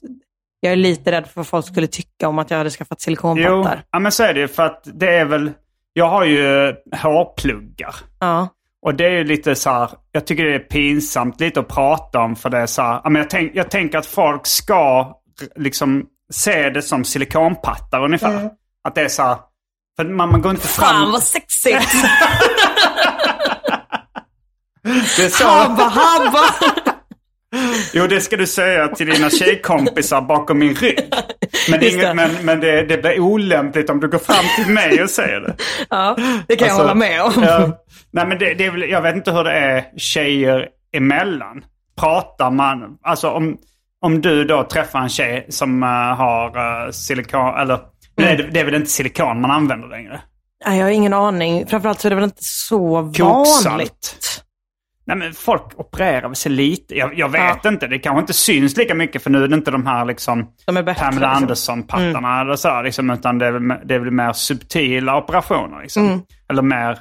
jag 0.60 0.71
är 0.71 0.75
lite 0.75 1.12
rädd 1.12 1.27
för 1.27 1.36
vad 1.36 1.47
folk 1.47 1.65
skulle 1.67 1.88
tycka 1.88 2.27
om 2.27 2.39
att 2.39 2.51
jag 2.51 2.58
hade 2.58 2.69
skaffat 2.69 2.97
Jo, 2.99 3.03
silikonpattar. 3.03 3.84
ja, 3.91 3.99
men 3.99 4.12
så 4.12 4.23
är 4.23 4.34
det 4.34 4.39
ju 4.39 4.47
för 4.47 4.63
att 4.63 4.82
det 4.93 5.10
är 5.15 5.25
väl... 5.25 5.51
Jag 5.93 6.10
har 6.10 6.25
ju 6.25 6.73
hårpluggar. 7.01 7.95
Ja. 8.19 8.47
Och 8.82 8.95
det 8.95 9.06
är 9.06 9.10
ju 9.12 9.23
lite 9.23 9.56
så 9.56 9.69
här, 9.69 9.89
jag 10.12 10.27
tycker 10.27 10.43
det 10.45 10.56
är 10.56 10.60
pinsamt 10.60 11.39
lite 11.39 11.60
att 11.60 11.67
prata 11.67 12.19
om 12.19 12.36
för 12.36 12.49
det 12.49 12.58
är 12.58 12.65
så 12.65 12.82
här, 12.82 13.01
jag, 13.17 13.29
tänk, 13.29 13.51
jag 13.56 13.71
tänker 13.71 13.97
att 13.97 14.06
folk 14.06 14.47
ska 14.47 15.13
liksom 15.56 16.06
se 16.34 16.69
det 16.69 16.82
som 16.82 17.04
silikonpattar 17.04 18.04
ungefär. 18.06 18.50
Att 18.84 18.96
det 18.96 19.02
är 19.02 19.08
så 19.10 19.24
här, 19.24 19.38
för 19.96 20.04
man, 20.04 20.32
man 20.32 20.41
går 20.41 20.52
inte 20.52 20.67
fram... 20.67 20.88
Fan 20.88 21.12
vad 21.12 21.24
sexigt! 21.24 21.91
det 25.17 25.24
är 25.24 25.30
så, 25.30 25.48
habba, 25.48 25.84
habba! 25.84 26.46
jo, 27.93 28.08
det 28.08 28.22
ska 28.22 28.38
du 28.38 28.48
säga 28.48 28.88
till 28.88 29.08
dina 29.10 29.30
tjejkompisar 29.30 30.22
bakom 30.22 30.60
min 30.60 30.76
rygg. 30.76 31.13
Men, 31.69 31.84
inget, 31.84 32.02
det. 32.02 32.13
men, 32.13 32.32
men 32.46 32.60
det, 32.60 32.82
det 32.86 32.98
blir 32.98 33.19
olämpligt 33.19 33.89
om 33.89 34.00
du 34.00 34.10
går 34.10 34.19
fram 34.19 34.46
till 34.56 34.74
mig 34.74 35.04
och 35.04 35.10
säger 35.10 35.39
det. 35.41 35.56
Ja, 35.89 36.15
det 36.48 36.56
kan 36.56 36.67
jag 36.67 36.74
Alltså, 36.74 36.82
hålla 36.82 36.96
med 36.96 37.22
om. 37.22 37.34
ja. 37.43 37.84
nej, 38.12 38.28
men 38.28 38.38
det, 38.39 38.54
det 38.54 38.65
är 38.65 38.78
jag 38.78 39.02
vet 39.02 39.15
inte 39.15 39.32
hur 39.32 39.43
det 39.43 39.52
är 39.52 39.86
tjejer 39.98 40.67
emellan. 40.93 41.63
Pratar 42.00 42.52
man, 42.52 42.98
alltså 43.04 43.30
om, 43.30 43.58
om 44.04 44.22
du 44.22 44.44
då 44.44 44.63
träffar 44.63 45.00
en 45.00 45.10
tjej 45.10 45.46
som 45.50 45.84
eh, 45.84 45.89
har 45.89 46.48
uh, 46.86 46.92
silikon, 46.92 47.56
eller 47.56 47.80
är 48.16 48.38
det, 48.38 48.44
det 48.52 48.60
är 48.60 48.66
väl 48.66 48.76
inte 48.76 48.89
silikon 48.89 49.42
man 49.42 49.52
använder 49.52 49.88
längre? 49.88 50.22
Nej, 50.66 50.78
jag 50.78 50.86
har 50.86 50.92
ingen 50.92 51.13
aning. 51.13 51.68
Framförallt 51.68 52.00
så 52.00 52.08
är 52.08 52.10
det 52.10 52.16
väl 52.16 52.24
inte 52.24 52.44
så 52.44 53.12
Koksalt. 53.18 53.66
vanligt. 53.66 54.44
Nej 55.06 55.18
men 55.18 55.34
folk 55.34 55.63
opererar 55.76 56.28
väl 56.28 56.36
sig 56.36 56.52
lite. 56.52 56.98
Jag, 56.98 57.20
jag 57.20 57.30
vet 57.30 57.66
inte, 57.66 57.88
det 57.88 58.00
kanske 58.00 58.20
inte 58.20 58.34
syns 58.34 58.78
lika 58.78 58.96
mycket 58.96 59.24
för 59.24 59.30
nu 59.30 59.44
är 59.44 59.48
det 59.48 59.56
inte 59.56 59.72
de 59.72 59.86
här 59.86 60.06
liksom 60.06 60.48
De 60.66 60.78
är 60.78 60.84
bättre, 60.84 61.04
Pamela 61.04 61.28
liksom. 61.28 61.44
Anderson-pattarna 61.44 62.42
eller 62.42 62.56
så 62.56 62.82
liksom, 62.82 63.10
utan 63.10 63.38
det 63.38 63.46
är, 63.46 63.52
väl, 63.52 63.80
det 63.86 63.96
är 63.96 64.00
väl 64.00 64.12
mer 64.12 64.34
subtila 64.34 65.18
operationer. 65.18 65.82
Liksom. 65.82 66.06
Mm. 66.06 66.22
Eller 66.50 66.62
mer, 66.62 67.00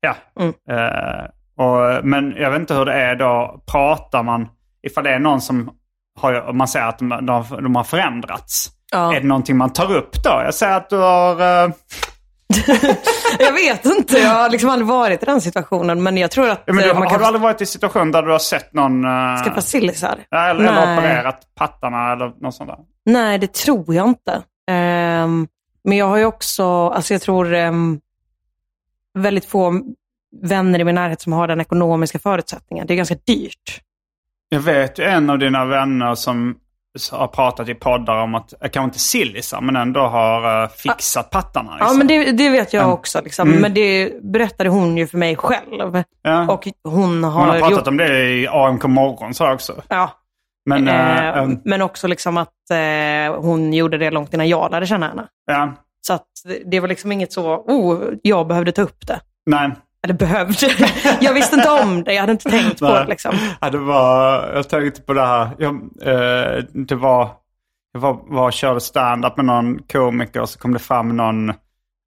ja. 0.00 0.14
Eh, 0.44 1.24
och, 1.64 2.04
men 2.04 2.34
jag 2.36 2.50
vet 2.50 2.60
inte 2.60 2.74
hur 2.74 2.84
det 2.84 2.94
är 2.94 3.16
då, 3.16 3.62
pratar 3.72 4.22
man, 4.22 4.48
ifall 4.82 5.04
det 5.04 5.10
är 5.10 5.18
någon 5.18 5.40
som 5.40 5.70
har, 6.20 6.52
man 6.52 6.68
säger 6.68 6.86
att 6.86 6.98
de, 6.98 7.08
de, 7.08 7.44
de 7.62 7.76
har 7.76 7.84
förändrats. 7.84 8.70
Ja. 8.92 9.14
Är 9.14 9.20
det 9.20 9.26
någonting 9.26 9.56
man 9.56 9.72
tar 9.72 9.96
upp 9.96 10.22
då? 10.24 10.30
Jag 10.30 10.54
säger 10.54 10.76
att 10.76 10.90
du 10.90 10.96
har... 10.96 11.64
eh, 11.64 11.70
Jag 13.38 13.52
vet 13.52 13.84
inte, 13.84 14.18
jag 14.18 14.30
har 14.30 14.50
liksom 14.50 14.70
aldrig 14.70 14.86
varit 14.88 15.22
i 15.22 15.26
den 15.26 15.40
situationen. 15.40 16.02
Men 16.02 16.16
jag 16.16 16.30
tror 16.30 16.48
att 16.48 16.62
ja, 16.66 16.72
men 16.72 16.84
du, 16.84 16.90
eh, 16.90 16.96
har 16.96 17.06
kan 17.06 17.18
du 17.18 17.24
aldrig 17.24 17.42
varit 17.42 17.60
i 17.60 17.62
en 17.62 17.66
situation 17.66 18.12
där 18.12 18.22
du 18.22 18.30
har 18.30 18.38
sett 18.38 18.74
någon... 18.74 19.04
Uh, 19.04 19.44
skaffa 19.44 19.60
sillisar. 19.60 20.18
eller, 20.30 20.54
eller 20.54 20.70
opererat 20.70 21.40
pattarna 21.54 22.12
eller 22.12 22.32
något 22.40 22.54
sånt 22.54 22.70
där? 22.70 22.78
Nej, 23.06 23.38
det 23.38 23.52
tror 23.52 23.94
jag 23.94 24.08
inte. 24.08 24.42
Ehm, 24.70 25.48
men 25.84 25.96
jag 25.96 26.06
har 26.06 26.16
ju 26.16 26.24
också, 26.24 26.88
alltså 26.88 27.14
jag 27.14 27.22
tror 27.22 27.54
ehm, 27.54 28.00
väldigt 29.18 29.44
få 29.44 29.80
vänner 30.42 30.78
i 30.78 30.84
min 30.84 30.94
närhet 30.94 31.20
som 31.20 31.32
har 31.32 31.48
den 31.48 31.60
ekonomiska 31.60 32.18
förutsättningen. 32.18 32.86
Det 32.86 32.94
är 32.94 32.96
ganska 32.96 33.16
dyrt. 33.26 33.80
Jag 34.52 34.60
vet 34.60 34.98
ju 34.98 35.04
en 35.04 35.30
av 35.30 35.38
dina 35.38 35.64
vänner 35.64 36.14
som 36.14 36.56
har 37.12 37.26
pratat 37.26 37.68
i 37.68 37.74
poddar 37.74 38.16
om 38.22 38.34
att, 38.34 38.52
eh, 38.52 38.58
kanske 38.70 38.84
inte 38.84 38.98
sillisar, 38.98 39.60
men 39.60 39.76
ändå 39.76 40.00
har 40.00 40.62
eh, 40.62 40.68
fixat 40.68 41.30
pattarna. 41.30 41.70
Ja, 41.78 41.84
Liksom. 41.84 41.98
men 41.98 42.06
det, 42.06 42.32
det 42.32 42.50
vet 42.50 42.72
jag 42.72 42.82
Mm. 42.82 42.92
också. 42.92 43.20
Liksom. 43.24 43.48
Mm. 43.48 43.60
Men 43.62 43.74
det 43.74 44.22
berättade 44.22 44.70
hon 44.70 44.96
ju 44.96 45.06
för 45.06 45.18
mig 45.18 45.36
själv. 45.36 46.02
Ja. 46.22 46.48
Och 46.52 46.68
hon 46.84 47.24
har, 47.24 47.30
Hon 47.40 47.48
har 47.48 47.58
pratat 47.58 47.70
gjort... 47.78 47.86
om 47.88 47.96
det 47.96 48.30
i 48.30 48.48
AMK 48.48 48.84
morgon 48.84 49.34
så 49.34 49.52
också. 49.52 49.82
Ja, 49.88 50.10
Men, 50.66 50.88
eh, 50.88 51.28
eh, 51.38 51.48
men 51.64 51.82
också 51.82 52.08
liksom 52.08 52.36
att 52.36 52.70
eh, 52.70 53.40
hon 53.40 53.72
gjorde 53.72 53.98
det 53.98 54.10
långt 54.10 54.34
innan 54.34 54.48
jag 54.48 54.70
lärde 54.70 54.86
känna 54.86 55.08
henne. 55.08 55.26
ja, 55.46 55.72
Så 56.00 56.12
att 56.12 56.26
det 56.66 56.80
var 56.80 56.88
liksom 56.88 57.12
inget 57.12 57.32
så, 57.32 57.54
oh, 57.56 58.02
jag 58.22 58.46
behövde 58.46 58.72
ta 58.72 58.82
upp 58.82 59.06
det. 59.06 59.20
nej. 59.46 59.70
Eller 60.02 60.14
behövde. 60.14 60.66
jag 61.20 61.34
visste 61.34 61.56
inte 61.56 61.70
om 61.70 62.04
det, 62.04 62.12
jag 62.12 62.20
hade 62.20 62.32
inte 62.32 62.50
tänkt 62.50 62.80
på 62.80 62.86
det. 62.86 63.06
Liksom. 63.06 63.34
Ja, 63.60 63.70
det 63.70 63.78
var, 63.78 64.52
jag 64.54 64.68
tänkte 64.68 65.02
på 65.02 65.12
det 65.12 65.26
här. 65.26 65.50
Jag, 65.58 65.74
eh, 66.02 66.64
det 66.72 66.94
var, 66.94 67.30
jag 67.92 68.00
var, 68.00 68.20
var 68.26 68.46
och 68.46 68.52
körde 68.52 68.80
stand-up 68.80 69.36
med 69.36 69.46
någon 69.46 69.78
komiker 69.78 70.40
och 70.40 70.48
så 70.48 70.58
kom 70.58 70.72
det 70.72 70.78
fram 70.78 71.16
någon 71.16 71.50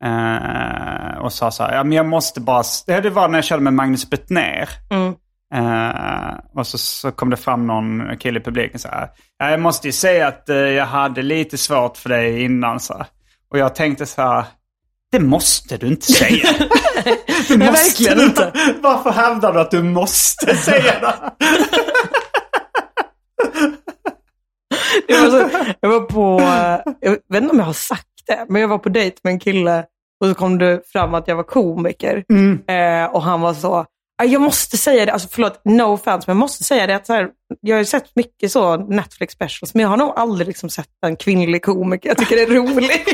eh, 0.03 1.17
och 1.19 1.33
sa 1.33 1.51
så 1.51 1.63
här, 1.63 1.75
ja 1.75 1.83
men 1.83 1.93
jag 1.93 2.05
måste 2.05 2.41
bara, 2.41 2.63
det 2.85 3.09
var 3.09 3.27
när 3.27 3.37
jag 3.37 3.45
körde 3.45 3.61
med 3.63 3.73
Magnus 3.73 4.09
Bettner. 4.09 4.69
Mm. 4.89 5.13
Eh, 5.53 6.33
och 6.53 6.67
så, 6.67 6.77
så 6.77 7.11
kom 7.11 7.29
det 7.29 7.37
fram 7.37 7.67
någon 7.67 8.17
kille 8.17 8.39
i 8.39 8.43
publiken 8.43 8.79
så 8.79 8.87
här, 8.87 9.09
ja, 9.37 9.49
jag 9.49 9.59
måste 9.59 9.87
ju 9.87 9.91
säga 9.91 10.27
att 10.27 10.49
eh, 10.49 10.55
jag 10.55 10.85
hade 10.85 11.21
lite 11.21 11.57
svårt 11.57 11.97
för 11.97 12.09
dig 12.09 12.43
innan 12.43 12.79
så 12.79 12.93
här. 12.93 13.05
Och 13.49 13.57
jag 13.57 13.75
tänkte 13.75 14.05
så 14.05 14.21
här, 14.21 14.45
det 15.13 15.19
måste 15.19 15.77
du 15.77 15.87
inte 15.87 16.11
säga. 16.11 16.49
Du 17.47 17.57
Nej, 17.57 17.67
måste 17.71 17.83
verkligen 17.89 18.17
du- 18.17 18.23
inte. 18.25 18.51
Varför 18.81 19.11
hävdar 19.11 19.53
du 19.53 19.59
att 19.59 19.71
du 19.71 19.83
måste 19.83 20.55
säga 20.65 20.93
det? 20.99 21.31
Jag 25.07 25.29
var, 25.31 25.49
så, 25.49 25.49
jag 25.81 25.89
var 25.89 25.99
på, 25.99 26.39
eh, 26.39 26.93
jag 27.01 27.11
vet 27.11 27.41
inte 27.43 27.49
om 27.51 27.59
jag 27.59 27.65
har 27.65 27.73
sagt 27.73 28.07
det, 28.27 28.45
men 28.49 28.61
jag 28.61 28.67
var 28.67 28.77
på 28.77 28.89
dejt 28.89 29.17
med 29.23 29.31
en 29.33 29.39
kille 29.39 29.85
och 30.21 30.27
så 30.27 30.33
kom 30.35 30.57
det 30.57 30.81
fram 30.91 31.13
att 31.13 31.27
jag 31.27 31.35
var 31.35 31.43
komiker. 31.43 32.23
Eh, 32.67 33.05
och 33.05 33.23
han 33.23 33.41
var 33.41 33.53
så, 33.53 33.73
"Ah, 34.21 34.25
jag 34.25 34.41
måste 34.41 34.77
säga 34.77 35.05
det, 35.05 35.11
alltså 35.13 35.27
förlåt, 35.31 35.61
no 35.65 35.83
offense, 35.83 36.23
men 36.27 36.35
jag 36.37 36.39
måste 36.39 36.63
säga 36.63 36.87
det. 36.87 36.95
Att 36.95 37.05
så 37.07 37.13
här, 37.13 37.29
jag 37.61 37.75
har 37.75 37.79
ju 37.79 37.85
sett 37.85 38.15
mycket 38.15 38.51
så 38.51 38.77
Netflix 38.77 39.33
specials, 39.33 39.73
men 39.73 39.81
jag 39.81 39.89
har 39.89 39.97
nog 39.97 40.13
aldrig 40.15 40.47
liksom 40.47 40.69
sett 40.69 40.87
en 41.05 41.15
kvinnlig 41.15 41.63
komiker. 41.63 42.09
Jag 42.09 42.17
tycker 42.17 42.35
det 42.35 42.41
är 42.41 42.47
roligt. 42.47 43.07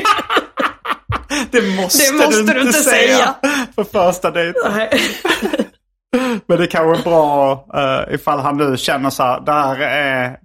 Det 1.50 1.62
måste, 1.76 2.12
Det 2.12 2.26
måste 2.26 2.54
du 2.54 2.60
inte 2.60 2.72
säga. 2.72 3.34
För 3.74 3.84
första 3.84 4.30
dejten. 4.30 4.62
Men 6.46 6.58
det 6.58 6.66
kanske 6.66 7.00
är 7.00 7.04
bra 7.10 7.52
uh, 7.74 8.14
ifall 8.14 8.38
han 8.40 8.56
nu 8.56 8.76
känner 8.76 9.10
så 9.10 9.22
här, 9.22 9.40
det 9.40 9.52
här 9.52 9.80
är... 9.80 10.36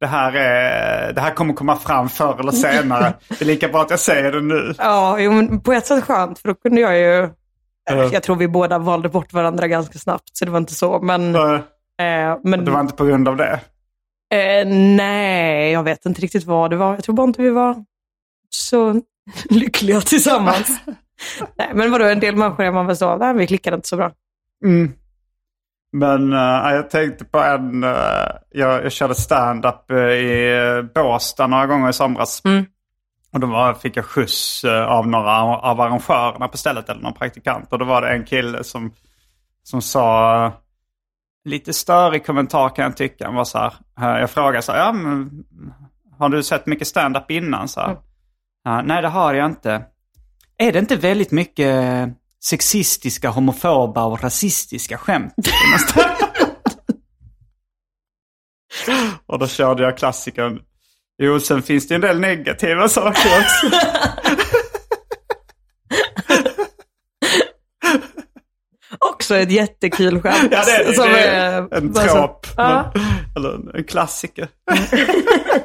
Det 0.00 0.06
här, 0.06 0.32
är, 0.32 1.12
det 1.12 1.20
här 1.20 1.30
kommer 1.30 1.54
komma 1.54 1.76
fram 1.76 2.08
förr 2.08 2.40
eller 2.40 2.52
senare. 2.52 3.12
Det 3.28 3.40
är 3.40 3.44
lika 3.46 3.68
bra 3.68 3.82
att 3.82 3.90
jag 3.90 4.00
säger 4.00 4.32
det 4.32 4.40
nu. 4.40 4.74
ja, 4.78 5.18
jo, 5.18 5.32
men 5.32 5.60
på 5.60 5.72
ett 5.72 5.86
sätt 5.86 6.04
skönt, 6.04 6.38
för 6.38 6.48
då 6.48 6.54
kunde 6.54 6.80
jag 6.80 6.98
ju, 6.98 7.28
Ja. 7.90 8.04
jag 8.12 8.22
tror 8.22 8.36
vi 8.36 8.48
båda 8.48 8.78
valde 8.78 9.08
bort 9.08 9.32
varandra 9.32 9.68
ganska 9.68 9.98
snabbt, 9.98 10.30
så 10.32 10.44
det 10.44 10.50
var 10.50 10.58
inte 10.58 10.74
så. 10.74 11.00
Men, 11.00 11.34
eh, 11.34 11.60
men 12.44 12.64
Det 12.64 12.70
var 12.70 12.80
inte 12.80 12.94
på 12.94 13.04
grund 13.04 13.28
av 13.28 13.36
det. 13.36 13.60
Eh, 14.34 14.66
nej, 14.96 15.72
jag 15.72 15.82
vet 15.82 16.06
inte 16.06 16.20
riktigt 16.20 16.44
vad 16.44 16.70
det 16.70 16.76
var. 16.76 16.94
Jag 16.94 17.04
tror 17.04 17.14
bara 17.14 17.26
inte 17.26 17.42
vi 17.42 17.50
var 17.50 17.76
så 18.50 19.00
lyckliga 19.50 20.00
tillsammans. 20.00 20.80
nej, 21.58 21.70
men 21.74 21.90
vadå, 21.90 22.04
en 22.04 22.20
del 22.20 22.36
människor 22.36 22.64
är 22.64 22.72
man 22.72 22.86
väl 22.86 22.96
så, 22.96 23.32
vi 23.36 23.46
klickade 23.46 23.74
inte 23.76 23.88
så 23.88 23.96
bra. 23.96 24.12
Mm. 24.64 24.92
Men 25.94 26.32
eh, 26.32 26.74
jag 26.74 26.90
tänkte 26.90 27.24
på 27.24 27.38
en, 27.38 27.84
eh, 27.84 28.26
jag, 28.50 28.84
jag 28.84 28.92
körde 28.92 29.14
stand-up 29.14 29.90
eh, 29.90 29.98
i 29.98 30.60
uh, 30.60 30.82
Båstad 30.94 31.46
några 31.46 31.66
gånger 31.66 31.88
i 31.88 31.92
somras. 31.92 32.42
Mm. 32.44 32.64
Och 33.32 33.40
då 33.40 33.46
var, 33.46 33.74
fick 33.74 33.96
jag 33.96 34.04
skjuts 34.04 34.64
av 34.64 35.08
några 35.08 35.42
av 35.42 35.80
arrangörerna 35.80 36.48
på 36.48 36.56
stället, 36.56 36.88
eller 36.88 37.00
någon 37.00 37.14
praktikant. 37.14 37.72
Och 37.72 37.78
då 37.78 37.84
var 37.84 38.02
det 38.02 38.08
en 38.08 38.24
kille 38.24 38.64
som, 38.64 38.92
som 39.62 39.82
sa, 39.82 40.52
lite 41.44 41.72
störig 41.72 42.26
kommentar 42.26 42.68
kan 42.68 42.84
jag 42.84 42.96
tycka. 42.96 43.26
Han 43.26 43.34
var 43.34 43.44
så 43.44 43.70
här, 43.96 44.20
jag 44.20 44.30
frågade 44.30 44.62
så 44.62 44.72
här, 44.72 44.78
ja, 44.78 44.92
men, 44.92 45.44
har 46.18 46.28
du 46.28 46.42
sett 46.42 46.66
mycket 46.66 46.88
stand-up 46.88 47.30
innan? 47.30 47.68
Så 47.68 47.80
här, 47.80 47.96
"Ja, 48.64 48.82
Nej, 48.82 49.02
det 49.02 49.08
har 49.08 49.34
jag 49.34 49.46
inte. 49.46 49.82
Är 50.58 50.72
det 50.72 50.78
inte 50.78 50.96
väldigt 50.96 51.30
mycket 51.30 52.08
sexistiska, 52.44 53.28
homofoba 53.30 54.04
och 54.04 54.22
rasistiska 54.22 54.98
skämt? 54.98 55.34
inom 55.38 55.78
stand-up?" 55.88 56.30
och 59.26 59.38
då 59.38 59.46
körde 59.48 59.82
jag 59.82 59.98
klassikern. 59.98 60.60
Jo, 61.18 61.40
sen 61.40 61.62
finns 61.62 61.88
det 61.88 61.94
en 61.94 62.00
del 62.00 62.20
negativa 62.20 62.88
saker 62.88 63.10
också. 63.40 63.66
Också 68.98 69.36
ett 69.36 69.50
jättekul 69.50 70.20
skämt. 70.22 70.48
Ja, 70.52 70.64
det 70.64 70.70
är, 70.76 70.92
som 70.92 71.08
det 71.08 71.24
är 71.24 71.74
en 71.74 71.92
bara 71.92 72.08
så- 72.08 72.14
trop. 72.14 72.46
Ja, 72.56 72.92
Eller 73.36 73.76
en 73.78 73.84
klassiker. 73.84 74.48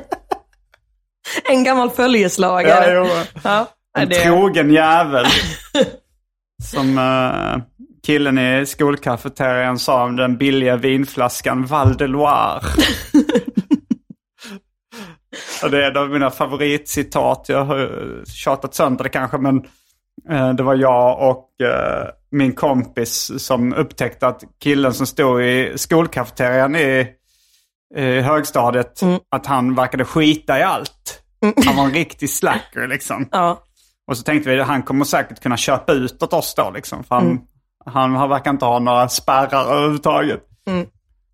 en 1.49 1.63
gammal 1.63 1.87
Ja, 1.87 1.95
följeslagare. 1.95 2.93
jo. 2.93 3.07
Ja, 3.43 3.65
En 3.97 4.09
det, 4.09 4.15
trogen 4.15 4.71
jävel. 4.73 5.25
Som 6.63 6.97
uh, 6.97 7.57
killen 8.05 8.37
i 8.37 8.65
skolkafeterian 8.65 9.79
sa 9.79 10.03
om 10.03 10.15
den 10.15 10.37
billiga 10.37 10.75
vinflaskan 10.75 11.65
Val 11.65 11.97
de 11.97 12.07
Loire. 12.07 12.61
Och 15.63 15.71
det 15.71 15.85
är 15.85 15.91
en 15.91 15.97
av 15.97 16.09
mina 16.09 16.29
favoritcitat. 16.29 17.45
Jag 17.49 17.65
har 17.65 17.79
eh, 17.79 18.23
tjatat 18.25 18.75
sönder 18.75 19.03
det 19.03 19.09
kanske 19.09 19.37
men 19.37 19.57
eh, 20.29 20.53
det 20.53 20.63
var 20.63 20.75
jag 20.75 21.29
och 21.29 21.61
eh, 21.67 22.07
min 22.31 22.53
kompis 22.53 23.31
som 23.45 23.73
upptäckte 23.73 24.27
att 24.27 24.43
killen 24.63 24.93
som 24.93 25.07
stod 25.07 25.41
i 25.43 25.73
skolkafeterian 25.75 26.75
i 26.75 27.07
i 27.95 28.21
högstadiet 28.21 29.01
Mm. 29.01 29.19
att 29.35 29.45
han 29.45 29.75
verkade 29.75 30.05
skita 30.05 30.59
i 30.59 30.63
allt. 30.63 31.18
Han 31.65 31.75
var 31.75 31.83
en 31.85 31.93
riktig 31.93 32.29
slacker 32.29 32.87
liksom. 32.87 33.29
Ja. 33.31 33.63
Och 34.07 34.17
så 34.17 34.23
tänkte 34.23 34.49
vi 34.49 34.59
att 34.59 34.67
han 34.67 34.83
kommer 34.83 35.05
säkert 35.05 35.39
kunna 35.41 35.57
köpa 35.57 35.93
ut 35.93 36.23
åt 36.23 36.33
oss 36.33 36.53
då 36.55 36.71
liksom. 36.71 37.03
För 37.03 37.15
han, 37.15 37.25
Mm. 37.25 38.15
han, 38.15 38.29
verkar 38.29 38.51
inte 38.51 38.65
ha 38.65 38.79
några 38.79 39.09
spärrar 39.09 39.65
överhuvudtaget. 39.73 40.39
Mm. 40.67 40.85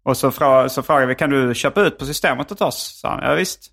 Och 0.03 0.17
så, 0.17 0.31
frå, 0.31 0.69
så 0.69 0.83
frågade 0.83 1.05
vi, 1.05 1.15
kan 1.15 1.29
du 1.29 1.55
köpa 1.55 1.81
ut 1.81 1.97
på 1.99 2.05
systemet 2.05 2.51
åt 2.51 2.61
oss? 2.61 2.99
Sa 3.01 3.09
han, 3.09 3.19
ja 3.23 3.33
visst. 3.33 3.71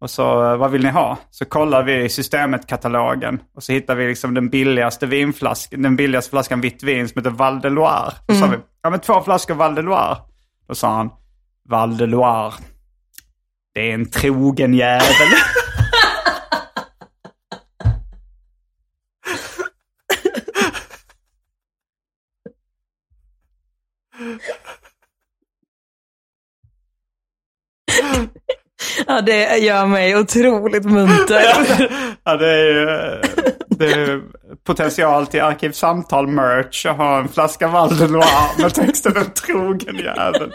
Och 0.00 0.10
så, 0.10 0.44
"Eh, 0.52 0.56
vad 0.56 0.70
vill 0.70 0.82
ni 0.82 0.90
ha? 0.90 1.18
Så 1.30 1.44
kollade 1.44 1.84
vi 1.84 2.04
i 2.04 2.08
systemet-katalogen. 2.08 3.40
Och 3.56 3.62
så 3.62 3.72
hittade 3.72 4.00
vi 4.02 4.08
liksom 4.08 4.34
den 4.34 4.48
billigaste 4.48 5.06
vinflaskan, 5.06 5.82
den 5.82 5.96
billigaste 5.96 6.30
flaskan 6.30 6.60
vitt 6.60 6.82
vin 6.82 7.08
som 7.08 7.18
heter 7.18 7.30
Val 7.30 7.60
de 7.60 7.70
Loire. 7.70 8.12
Då 8.26 8.34
sa 8.34 8.46
vi, 8.46 8.56
ja 8.82 8.90
men 8.90 9.00
två 9.00 9.20
flaskor 9.20 9.54
Val 9.54 9.74
de 9.74 9.82
Loire. 9.82 10.16
Då 10.68 10.74
sa 10.74 10.96
han, 10.96 11.10
Val 11.68 11.96
de 11.96 12.06
Loire, 12.06 12.52
det 13.74 13.90
är 13.90 13.94
en 13.94 14.10
trogen 14.10 14.74
jävel. 14.74 15.06
ja, 29.06 29.20
det 29.20 29.56
gör 29.56 29.86
mig 29.86 30.16
otroligt 30.16 30.84
munter. 30.84 31.42
ja, 32.24 32.36
det 32.36 32.50
är 32.50 32.64
ju 32.64 33.20
det 33.68 33.92
är 33.92 34.22
potential 34.64 35.26
till 35.26 35.40
Arkivsamtal-merch 35.40 36.86
att 36.86 36.96
ha 36.96 37.18
en 37.18 37.28
flaska 37.28 37.68
Val 37.68 37.90
med 38.58 38.74
texten 38.74 39.16
en 39.16 39.30
trogen 39.30 39.96
jävel. 39.96 40.52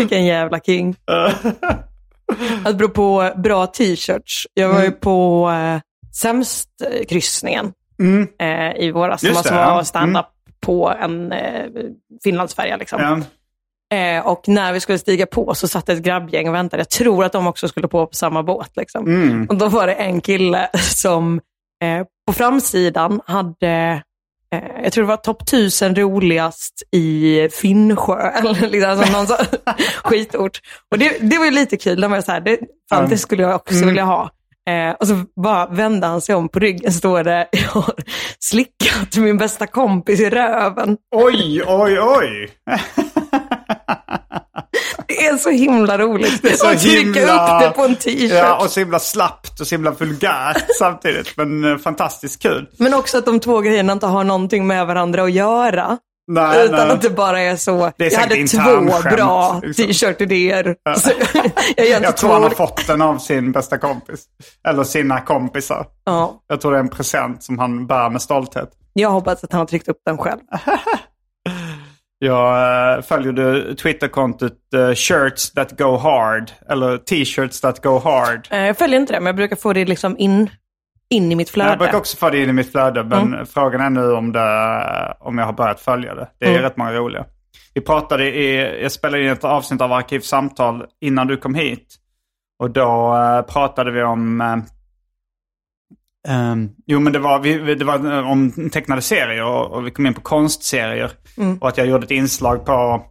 Vilken 0.00 0.26
jävla 0.26 0.60
king. 0.60 0.96
Att 2.64 2.76
bero 2.76 2.88
på 2.88 3.32
bra 3.36 3.66
t-shirts. 3.66 4.46
Jag 4.54 4.68
var 4.68 4.82
ju 4.82 4.90
på 4.90 5.50
eh, 5.50 5.80
Sämst-kryssningen 6.14 7.72
eh, 8.38 8.84
i 8.84 8.90
våras. 8.90 9.22
Just 9.22 9.46
Som 9.46 9.56
det, 9.56 9.62
ja. 9.62 9.74
var 9.74 9.82
stand-up 9.82 10.26
på 10.60 10.92
en 11.00 11.32
eh, 11.32 11.64
Finlandsfärja. 12.24 12.76
Liksom. 12.76 13.00
Ja. 13.00 13.20
Eh, 13.96 14.26
och 14.26 14.48
när 14.48 14.72
vi 14.72 14.80
skulle 14.80 14.98
stiga 14.98 15.26
på 15.26 15.54
så 15.54 15.68
satt 15.68 15.88
ett 15.88 16.02
grabbgäng 16.02 16.48
och 16.48 16.54
väntade. 16.54 16.80
Jag 16.80 16.90
tror 16.90 17.24
att 17.24 17.32
de 17.32 17.46
också 17.46 17.68
skulle 17.68 17.88
på 17.88 18.06
på 18.06 18.14
samma 18.14 18.42
båt. 18.42 18.76
Liksom. 18.76 19.06
Mm. 19.06 19.46
Och 19.46 19.56
då 19.56 19.68
var 19.68 19.86
det 19.86 19.94
en 19.94 20.20
kille 20.20 20.70
som 20.78 21.40
eh, 21.82 22.06
på 22.26 22.32
framsidan 22.32 23.20
hade, 23.26 23.68
eh, 23.68 23.98
jag 24.82 24.92
tror 24.92 25.04
det 25.04 25.08
var 25.08 25.16
topp 25.16 25.46
tusen 25.46 25.96
roligast 25.96 26.82
i 26.92 27.48
Finnsjö. 27.52 28.30
Eller 28.30 28.54
liksom, 28.68 28.90
alltså 28.90 29.12
någon 29.12 29.26
sån 29.26 29.36
skitort. 30.04 30.60
Och 30.90 30.98
det, 30.98 31.18
det 31.20 31.38
var 31.38 31.44
ju 31.44 31.50
lite 31.50 31.76
kul. 31.76 32.00
De 32.00 32.10
var 32.10 32.20
så 32.20 32.32
här, 32.32 32.40
det, 32.40 32.58
fan, 32.90 33.08
det 33.08 33.18
skulle 33.18 33.42
jag 33.42 33.54
också 33.54 33.84
vilja 33.84 34.04
ha. 34.04 34.30
Eh, 34.68 34.90
och 34.90 35.08
så 35.08 35.24
bara 35.42 35.66
vände 35.66 36.06
han 36.06 36.20
sig 36.20 36.34
om 36.34 36.48
på 36.48 36.58
ryggen 36.58 36.92
står 36.92 37.24
det, 37.24 37.48
jag 37.52 37.68
har 37.68 37.94
slickat 38.38 39.16
min 39.16 39.38
bästa 39.38 39.66
kompis 39.66 40.20
i 40.20 40.30
röven. 40.30 40.96
Oj, 41.16 41.62
oj, 41.66 42.00
oj. 42.00 42.50
Det 45.10 45.26
är 45.26 45.36
så 45.36 45.50
himla 45.50 45.98
roligt. 45.98 46.42
Det 46.42 46.48
är 46.50 46.56
så 46.56 46.66
att 46.68 46.78
trycka 46.80 47.20
himla- 47.20 47.56
upp 47.56 47.62
det 47.62 47.70
på 47.76 47.82
en 47.82 47.96
t-shirt. 47.96 48.30
Ja, 48.32 48.64
och 48.64 48.70
så 48.70 48.80
himla 48.80 48.98
slappt 48.98 49.60
och 49.60 49.66
så 49.66 49.74
himla 49.74 49.90
vulgärt 49.90 50.64
samtidigt. 50.78 51.36
Men 51.36 51.64
eh, 51.72 51.78
fantastiskt 51.78 52.42
kul. 52.42 52.66
Men 52.76 52.94
också 52.94 53.18
att 53.18 53.24
de 53.26 53.40
två 53.40 53.60
grejerna 53.60 53.92
inte 53.92 54.06
har 54.06 54.24
någonting 54.24 54.66
med 54.66 54.86
varandra 54.86 55.22
att 55.22 55.32
göra. 55.32 55.98
Nej, 56.32 56.64
utan 56.64 56.76
nej. 56.86 56.90
att 56.90 57.02
det 57.02 57.10
bara 57.10 57.40
är 57.40 57.56
så. 57.56 57.84
Är 57.84 57.92
jag 57.98 58.18
hade 58.20 58.46
två 58.46 59.10
bra 59.16 59.60
liksom. 59.62 59.86
t-shirt-idéer. 59.86 60.76
Så 60.96 61.10
jag 61.76 61.88
Jag 62.02 62.16
tror 62.16 62.32
han 62.32 62.42
har 62.42 62.50
fått 62.50 62.86
den 62.86 63.02
av 63.02 63.18
sin 63.18 63.52
bästa 63.52 63.78
kompis. 63.78 64.24
Eller 64.68 64.84
sina 64.84 65.20
kompisar. 65.20 65.86
ja. 66.04 66.40
Jag 66.48 66.60
tror 66.60 66.72
det 66.72 66.78
är 66.78 66.82
en 66.82 66.88
present 66.88 67.42
som 67.42 67.58
han 67.58 67.86
bär 67.86 68.10
med 68.10 68.22
stolthet. 68.22 68.68
Jag 68.92 69.10
hoppas 69.10 69.44
att 69.44 69.52
han 69.52 69.58
har 69.58 69.66
tryckt 69.66 69.88
upp 69.88 69.98
den 70.06 70.18
själv. 70.18 70.40
Jag 72.22 72.96
äh, 72.96 73.02
följer 73.02 73.32
du 73.32 73.74
Twitterkontot 73.74 74.52
uh, 74.74 74.94
Shirts 74.94 75.50
That 75.52 75.78
Go 75.78 75.96
Hard. 75.96 76.52
Eller 76.68 76.98
T-shirts 76.98 77.60
That 77.60 77.82
Go 77.82 77.98
Hard. 77.98 78.48
Eh, 78.50 78.58
Jag 78.66 78.78
följer 78.78 79.00
inte 79.00 79.12
det, 79.12 79.20
men 79.20 79.26
jag 79.26 79.36
brukar 79.36 79.56
få 79.56 79.72
det 79.72 79.84
liksom 79.84 80.16
in, 80.18 80.50
in 81.10 81.32
i 81.32 81.34
mitt 81.34 81.50
flöde. 81.50 81.70
Jag 81.70 81.78
brukar 81.78 81.98
också 81.98 82.16
få 82.16 82.30
det 82.30 82.42
in 82.42 82.50
i 82.50 82.52
mitt 82.52 82.72
flöde, 82.72 83.04
men 83.04 83.46
frågan 83.46 83.80
är 83.80 83.90
nu 83.90 84.12
om, 84.12 84.32
det, 84.32 85.14
om 85.20 85.38
jag 85.38 85.46
har 85.46 85.52
börjat 85.52 85.80
följa 85.80 86.14
det. 86.14 86.28
Det 86.38 86.46
är 86.46 86.50
Mm. 86.50 86.62
rätt 86.62 86.76
många 86.76 86.92
roliga. 86.92 87.24
Vi 87.74 87.80
pratade 87.80 88.24
i, 88.24 88.82
jag 88.82 88.92
spelade 88.92 89.22
in 89.24 89.30
ett 89.30 89.44
avsnitt 89.44 89.80
av 89.80 89.92
Arkivsamtal 89.92 90.84
innan 91.00 91.26
du 91.26 91.36
kom 91.36 91.54
hit. 91.54 91.86
Och 92.58 92.70
då 92.70 93.16
eh, 93.16 93.42
pratade 93.52 93.90
vi 93.90 94.02
om... 94.02 94.40
eh, 96.28 96.34
ehm, 96.34 96.68
jo 96.86 97.00
men 97.00 97.12
det 97.12 97.18
var, 97.18 97.38
vi, 97.40 97.74
det 97.74 97.84
var 97.84 98.12
eh, 98.18 98.30
om 98.30 98.70
tecknade 98.72 99.02
serier 99.02 99.44
och, 99.44 99.70
och 99.72 99.86
vi 99.86 99.90
kom 99.90 100.06
in 100.06 100.14
på 100.14 100.20
konstserier. 100.20 101.10
Och 101.60 101.68
att 101.68 101.78
jag 101.78 101.86
gjorde 101.86 102.04
ett 102.04 102.10
inslag 102.10 102.64
på 102.66 103.02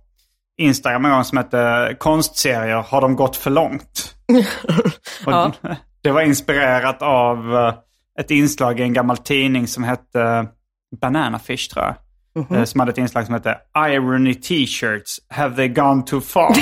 Instagram 0.57 1.05
en 1.05 1.11
gång 1.11 1.23
som 1.23 1.37
hette 1.37 1.95
Konstserier, 1.99 2.75
har 2.75 3.01
de 3.01 3.15
gått 3.15 3.35
för 3.35 3.49
långt? 3.51 4.15
Och 5.25 5.31
Ja. 5.31 5.51
Det 6.01 6.11
var 6.11 6.21
inspirerat 6.21 7.01
av 7.01 7.55
eh, 7.55 7.73
ett 8.19 8.31
inslag 8.31 8.79
i 8.79 8.83
en 8.83 8.93
gammal 8.93 9.17
tidning 9.17 9.67
som 9.67 9.83
hette 9.83 10.47
Bananafish 11.01 11.69
tror 11.73 11.85
jag. 11.85 11.95
Eh, 12.57 12.63
Som 12.63 12.79
hade 12.79 12.91
ett 12.91 12.97
inslag 12.97 13.25
som 13.25 13.33
hette 13.33 13.57
Irony 13.77 14.33
T-shirts, 14.33 15.19
have 15.29 15.55
they 15.55 15.67
gone 15.67 16.03
too 16.03 16.21
far? 16.21 16.55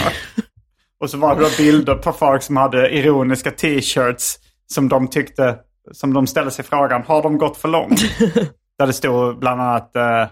Och 1.00 1.10
så 1.10 1.18
var 1.18 1.36
det 1.36 1.42
då 1.42 1.50
bilder 1.58 1.96
på 1.96 2.12
folk 2.14 2.44
som 2.44 2.58
hade 2.58 2.90
ironiska 2.90 3.52
T-shirts 3.52 4.36
som 4.68 4.90
de 4.90 5.08
tyckte, 5.08 5.56
som 5.91 6.13
de 6.13 6.28
ställde 6.28 6.52
sig 6.52 6.65
frågan, 6.65 7.04
har 7.04 7.23
de 7.23 7.38
gått 7.38 7.58
för 7.58 7.67
långt? 7.69 8.02
Där 8.78 8.88
det 8.88 8.93
stod 8.93 9.39
bland 9.39 9.62
annat 9.62 9.91
uh, 9.95 10.28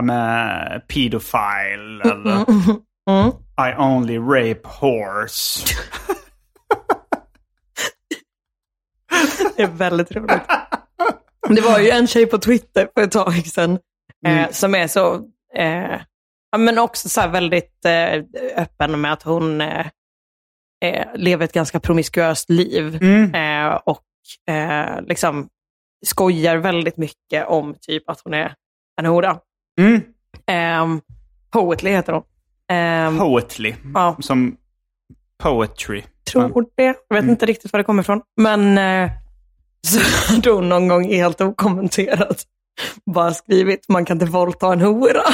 I'm 0.00 0.12
a 0.12 0.80
pedophile 0.88 2.02
eller 2.12 2.44
Mm. 3.10 3.32
I 3.58 3.74
only 3.78 4.18
rape 4.18 4.68
horse. 4.68 5.66
Det 9.56 9.62
är 9.62 9.66
väldigt 9.66 10.12
roligt. 10.12 10.42
Det 11.48 11.60
var 11.60 11.78
ju 11.78 11.90
en 11.90 12.06
tjej 12.06 12.26
på 12.26 12.38
Twitter 12.38 12.88
för 12.94 13.02
ett 13.02 13.12
tag 13.12 13.46
sedan 13.46 13.78
eh, 14.26 14.50
som 14.50 14.74
är 14.74 14.86
så, 14.86 15.14
eh, 15.56 16.00
men 16.56 16.78
också 16.78 17.08
så 17.08 17.28
väldigt 17.28 17.84
eh, 17.84 18.22
öppen 18.56 19.00
med 19.00 19.12
att 19.12 19.22
hon 19.22 19.60
eh, 19.60 19.86
eh, 20.84 21.06
lever 21.14 21.44
ett 21.44 21.52
ganska 21.52 21.80
promiskuöst 21.80 22.50
liv. 22.50 23.02
Eh, 23.34 23.74
och 23.74 24.02
eh, 24.48 25.02
liksom 25.02 25.48
skojar 26.06 26.56
väldigt 26.56 26.96
mycket 26.96 27.46
om 27.48 27.74
typ 27.80 28.10
att 28.10 28.20
hon 28.24 28.34
är 28.34 28.54
en 29.00 29.06
hora. 29.06 29.38
Mm. 29.80 30.02
Eh, 30.46 31.02
Poetly 31.50 31.90
heter 31.90 32.12
hon. 32.12 32.22
Eh, 32.76 33.18
Poetly, 33.18 33.74
ja, 33.94 34.16
som 34.20 34.56
poetry. 35.38 36.02
tror 36.32 36.66
det. 36.76 36.94
Jag 37.08 37.16
vet 37.16 37.30
inte 37.30 37.46
riktigt 37.46 37.72
var 37.72 37.78
det 37.78 37.84
kommer 37.84 38.02
ifrån. 38.02 38.20
Men 38.36 38.78
eh, 38.78 39.10
så 39.86 40.32
hade 40.32 40.50
hon 40.50 40.68
någon 40.68 40.88
gång 40.88 41.04
helt 41.04 41.40
okommenterat 41.40 42.46
bara 43.06 43.34
skrivit 43.34 43.88
man 43.88 44.04
kan 44.04 44.14
inte 44.14 44.26
våldta 44.26 44.72
en 44.72 44.80
hora. 44.80 45.22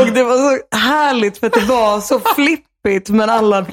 Och 0.00 0.06
det 0.14 0.24
var 0.24 0.36
så 0.36 0.76
härligt 0.76 1.38
för 1.38 1.46
att 1.46 1.52
det 1.52 1.64
var 1.64 2.00
så 2.00 2.20
flippigt 2.86 3.08
men 3.10 3.30
alla 3.30 3.66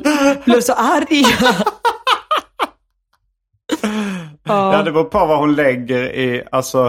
blev 0.45 0.61
så 0.61 0.73
arga. 0.73 1.55
Ja, 4.49 4.81
det 4.85 4.91
beror 4.91 5.03
på 5.03 5.25
vad 5.25 5.39
hon 5.39 5.55
lägger 5.55 6.03
i, 6.03 6.43
alltså, 6.51 6.85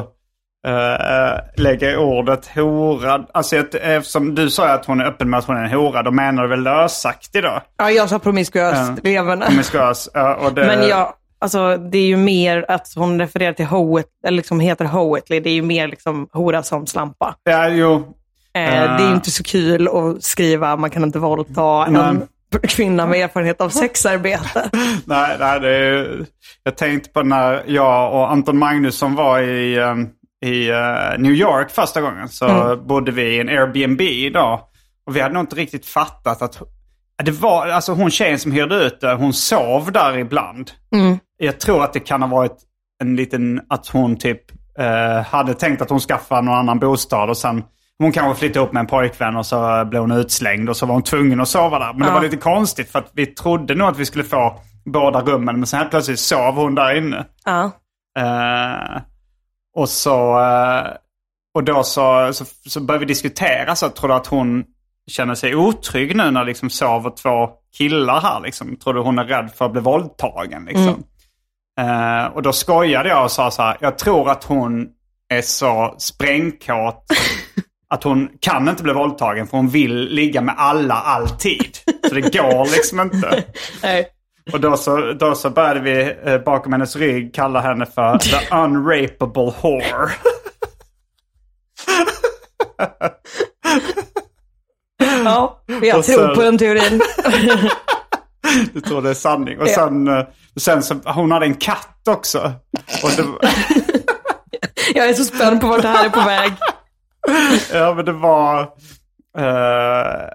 eh, 0.67 1.41
lägger 1.63 1.93
i 1.93 1.97
ordet 1.97 2.47
hora. 2.55 3.25
Alltså 3.33 3.57
eftersom 3.57 4.35
du 4.35 4.51
sa 4.51 4.69
att 4.69 4.85
hon 4.87 5.01
är 5.01 5.05
öppen 5.05 5.31
med 5.31 5.39
att 5.39 5.45
hon 5.45 5.57
är 5.57 5.65
en 5.65 5.71
hora, 5.71 6.03
då 6.03 6.11
menar 6.11 6.43
du 6.43 6.49
väl 6.49 6.63
lösaktig 6.63 7.43
då? 7.43 7.63
Ja, 7.77 7.91
jag 7.91 8.09
sa 8.09 8.19
promiskuöst 8.19 8.93
Ja. 8.97 8.97
leverne. 9.03 9.47
Promiskuös. 9.47 10.07
och 10.41 10.53
det, 10.55 10.67
Men 10.67 10.89
jag, 10.89 11.13
alltså, 11.39 11.77
det 11.77 11.99
är 11.99 12.07
ju 12.07 12.17
mer 12.17 12.65
att 12.69 12.89
hon 12.97 13.19
refererar 13.21 13.53
till 13.53 13.67
hoet, 13.67 14.07
eller 14.27 14.37
liksom 14.37 14.61
heter 14.61 14.85
hoetly. 14.85 15.41
Det 15.41 15.51
är 15.51 15.55
ju 15.55 15.63
mer 15.63 15.89
liksom 15.89 16.29
hora 16.33 16.63
som 16.63 16.87
slampa. 16.87 17.35
Ja, 17.45 17.69
jo. 17.69 18.15
Eh. 18.55 18.97
Det 18.97 19.03
är 19.03 19.09
ju 19.09 19.15
inte 19.15 19.31
så 19.31 19.43
kul 19.43 19.89
att 19.89 20.23
skriva 20.23 20.77
man 20.77 20.91
kan 20.91 21.03
inte 21.03 21.19
våldta 21.19 21.87
en 21.87 22.27
kvinna 22.69 23.07
med 23.07 23.21
erfarenhet 23.21 23.61
av 23.61 23.69
sexarbete. 23.69 24.71
Nej, 25.05 25.37
nej 25.41 25.61
det 25.61 25.77
är, 25.77 26.27
jag 26.63 26.77
tänkte 26.77 27.11
på 27.11 27.23
när 27.23 27.63
jag 27.67 28.13
och 28.13 28.31
Anton 28.31 28.59
Magnusson 28.59 29.15
var 29.15 29.41
i, 29.41 29.77
eh, 29.77 29.95
i 30.51 30.69
eh, 30.69 31.19
New 31.19 31.33
York 31.33 31.71
första 31.71 32.01
gången. 32.01 32.29
Så 32.29 32.77
bodde 32.77 33.13
vi 33.13 33.23
i 33.23 33.41
en 33.41 33.49
Airbnb 33.49 34.01
idag. 34.01 34.61
Och 35.07 35.17
vi 35.17 35.21
hade 35.21 35.35
nog 35.35 35.43
inte 35.43 35.57
riktigt 35.57 35.87
fattat 35.87 36.43
att 36.43 36.63
det 37.25 37.31
var, 37.31 37.67
alltså 37.67 37.93
hon 37.93 38.11
tjejen 38.11 38.39
som 38.39 38.53
hyrde 38.53 38.75
ut 38.75 39.01
det, 39.01 39.15
hon 39.15 39.33
sov 39.33 39.93
där 39.93 40.19
ibland. 40.19 40.71
Jag 41.39 41.61
tror 41.61 41.85
att 41.85 41.93
det 41.93 42.01
kan 42.01 42.23
ha 42.23 42.29
varit 42.29 42.57
en 43.01 43.17
liten, 43.17 43.61
att 43.69 43.89
hon 43.89 44.17
typ 44.17 44.41
eh, 44.79 45.23
hade 45.27 45.55
tänkt 45.55 45.83
att 45.83 45.91
hon 45.91 46.01
skaffade 46.01 46.43
någon 46.43 46.55
annan 46.55 46.79
bostad 46.79 47.31
och 47.31 47.37
sen 47.37 47.63
hon 47.99 48.13
kanske 48.13 48.39
flyttade 48.41 48.67
upp 48.67 48.73
med 48.73 48.81
en 48.81 48.87
pojkvän 48.87 49.37
och 49.37 49.47
så 49.47 49.85
blev 49.85 50.03
hon 50.03 50.13
utslängd 50.13 50.69
och 50.69 50.77
så 50.77 50.87
var 50.87 50.95
hon 50.95 51.03
tvungen 51.03 51.41
att 51.41 51.49
sova 51.49 51.79
där. 51.79 51.93
Men 51.93 52.07
det 52.07 52.13
var 52.13 52.23
lite 52.23 52.37
konstigt 52.37 52.93
för 52.93 52.99
att 52.99 53.11
vi 53.13 53.27
trodde 53.27 53.75
nog 53.75 53.89
att 53.89 53.99
vi 53.99 54.07
skulle 54.07 54.25
få 54.25 54.61
båda 54.85 55.21
rummen 55.21 55.57
men 55.57 55.67
sen 55.67 55.79
helt 55.79 55.91
plötsligt 55.91 56.21
sov 56.21 56.55
hon 56.55 56.75
där 56.75 56.95
inne. 56.97 57.25
Ja. 57.45 57.71
Eh, 58.19 59.03
och 59.77 59.89
så, 59.89 60.41
eh, 60.41 60.87
och 61.55 61.65
då 61.65 61.83
så, 61.83 62.33
så, 62.33 62.45
så 62.67 62.81
började 62.81 63.05
vi 63.05 63.09
diskutera 63.09 63.77
så 63.77 63.85
jag 63.85 63.95
trodde 63.95 64.15
att 64.15 64.27
hon 64.27 64.65
känner 65.11 65.35
sig 65.35 65.55
otrygg 65.55 66.17
nu 66.17 66.31
när 66.31 66.45
liksom 66.45 66.71
sover 66.71 67.11
två 67.11 67.51
killar 67.79 68.21
här. 68.21 68.41
Liksom. 68.41 68.77
Tror 68.77 68.95
du 68.95 69.01
hon 69.01 69.19
är 69.19 69.25
rädd 69.25 69.51
för 69.55 69.65
att 69.65 69.73
bli 69.73 69.81
våldtagen? 69.81 70.65
Liksom. 70.65 71.05
Eh, 71.81 72.25
och 72.25 72.43
då 72.43 72.53
skojade 72.53 73.09
jag 73.09 73.25
och 73.25 73.31
sa 73.31 73.51
så 73.51 73.63
här, 73.63 73.77
jag 73.81 73.99
tror 73.99 74.31
att 74.31 74.45
hon 74.45 74.89
är 75.29 75.43
så 75.43 75.95
sprängkåt 75.99 77.05
att 77.91 78.05
hon 78.05 78.29
kan 78.41 78.69
inte 78.69 78.83
bli 78.83 78.93
våldtagen 78.93 79.47
för 79.47 79.57
hon 79.57 79.69
vill 79.69 79.95
ligga 80.09 80.41
med 80.41 80.55
alla 80.59 80.95
alltid. 80.95 81.77
Så 82.09 82.15
det 82.15 82.21
går 82.21 82.65
liksom 82.73 83.01
inte. 83.01 83.45
Nej. 83.83 84.09
Och 84.53 84.61
då 84.61 84.77
så, 84.77 85.13
då 85.13 85.35
så 85.35 85.51
började 85.51 85.81
vi 85.81 86.15
eh, 86.25 86.39
bakom 86.39 86.73
hennes 86.73 86.97
rygg 86.97 87.35
kalla 87.35 87.61
henne 87.61 87.87
för 87.87 88.19
the 88.19 88.37
unrapeable 88.57 89.53
whore. 89.63 90.11
Ja, 95.25 95.61
jag 95.67 95.99
Och 95.99 96.05
tror 96.05 96.27
sen- 96.27 96.35
på 96.35 96.43
den 96.43 96.59
teorin. 96.59 97.03
Du 98.73 98.81
tror 98.81 99.03
det 99.03 99.11
är 99.11 99.15
sanning. 99.15 99.59
Och 99.61 99.69
Ja. 99.69 99.75
sen, 99.75 100.09
eh, 100.09 100.25
sen 100.61 100.83
så, 100.83 100.95
hon 101.05 101.33
hade 101.33 101.47
en 101.47 101.55
katt 101.55 102.09
också. 102.09 102.53
Och 103.03 103.11
det, 103.17 103.25
Jag 104.95 105.09
är 105.09 105.15
så 105.15 105.25
spänd 105.25 105.61
på 105.61 105.67
vart 105.67 105.83
det 105.83 105.89
här 105.89 106.05
är 106.05 106.11
på 106.11 106.21
väg. 106.21 106.53
Ja 107.73 107.95
men 107.95 108.05
det 108.05 108.13
var... 108.13 108.61
eh, 109.39 110.29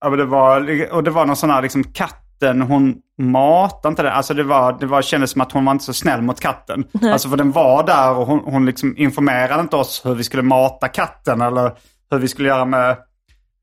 ja 0.00 0.10
men 0.10 0.18
det 0.18 0.24
var, 0.24 0.60
och 0.92 1.02
det 1.04 1.10
var 1.10 1.26
någon 1.26 1.36
sån 1.36 1.50
här 1.50 1.62
liksom 1.62 1.84
katten, 1.84 2.62
hon 2.62 2.94
matade 3.18 3.88
inte 3.88 4.02
den. 4.02 4.12
Alltså 4.12 4.34
det 4.34 4.42
var, 4.42 4.72
det 4.80 4.86
var, 4.86 5.02
kändes 5.02 5.30
som 5.30 5.40
att 5.40 5.52
hon 5.52 5.64
var 5.64 5.72
inte 5.72 5.84
så 5.84 5.92
snäll 5.92 6.22
mot 6.22 6.40
katten. 6.40 6.84
Alltså 7.02 7.28
för 7.28 7.36
den 7.36 7.52
var 7.52 7.86
där 7.86 8.14
och 8.14 8.26
hon, 8.26 8.40
hon 8.44 8.66
liksom 8.66 8.94
informerade 8.96 9.60
inte 9.60 9.76
oss 9.76 10.02
hur 10.04 10.14
vi 10.14 10.24
skulle 10.24 10.42
mata 10.42 10.88
katten 10.88 11.40
eller 11.40 11.72
hur 12.10 12.18
vi 12.18 12.28
skulle 12.28 12.48
göra 12.48 12.64
med, 12.64 12.90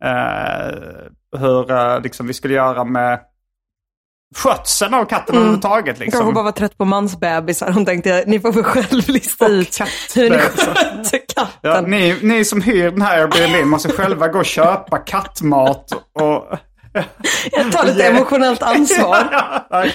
eh, 0.04 0.76
hur 1.39 1.71
eh, 1.71 2.02
liksom 2.02 2.28
vi 2.28 2.34
skulle 2.34 2.54
göra 2.54 2.84
med 2.84 3.19
skötseln 4.36 4.94
av 4.94 5.06
katten 5.06 5.36
överhuvudtaget. 5.36 6.00
Liksom. 6.00 6.20
Kanske 6.20 6.34
bara 6.34 6.44
var 6.44 6.52
trött 6.52 6.78
på 6.78 6.86
mansbebisar. 6.86 7.72
Hon 7.72 7.86
tänkte, 7.86 8.24
ni 8.28 8.40
får 8.40 8.52
väl 8.52 8.63
själv 8.63 9.10
lista 9.10 9.48
ut 9.48 9.78
hur 10.16 10.30
ni 10.30 10.38
sköter 10.38 11.20
Ja, 11.36 11.48
katten. 11.63 11.84
ni, 11.90 12.16
ni 12.22 12.46
som 12.46 12.62
hyr 12.62 12.92
den 12.92 13.02
här 13.02 13.18
Airbnb 13.22 13.66
måste 13.68 13.92
själva 13.92 14.28
gå 14.28 14.40
och 14.40 14.46
köpa 14.46 14.98
kattmat 14.98 15.92
och... 16.20 16.58
Jag 17.52 17.72
tar 17.72 17.86
lite 17.86 18.00
Yeah. 18.04 18.16
emotionellt 18.16 18.62
ansvar. 18.63 19.18
Ja. 19.32 19.86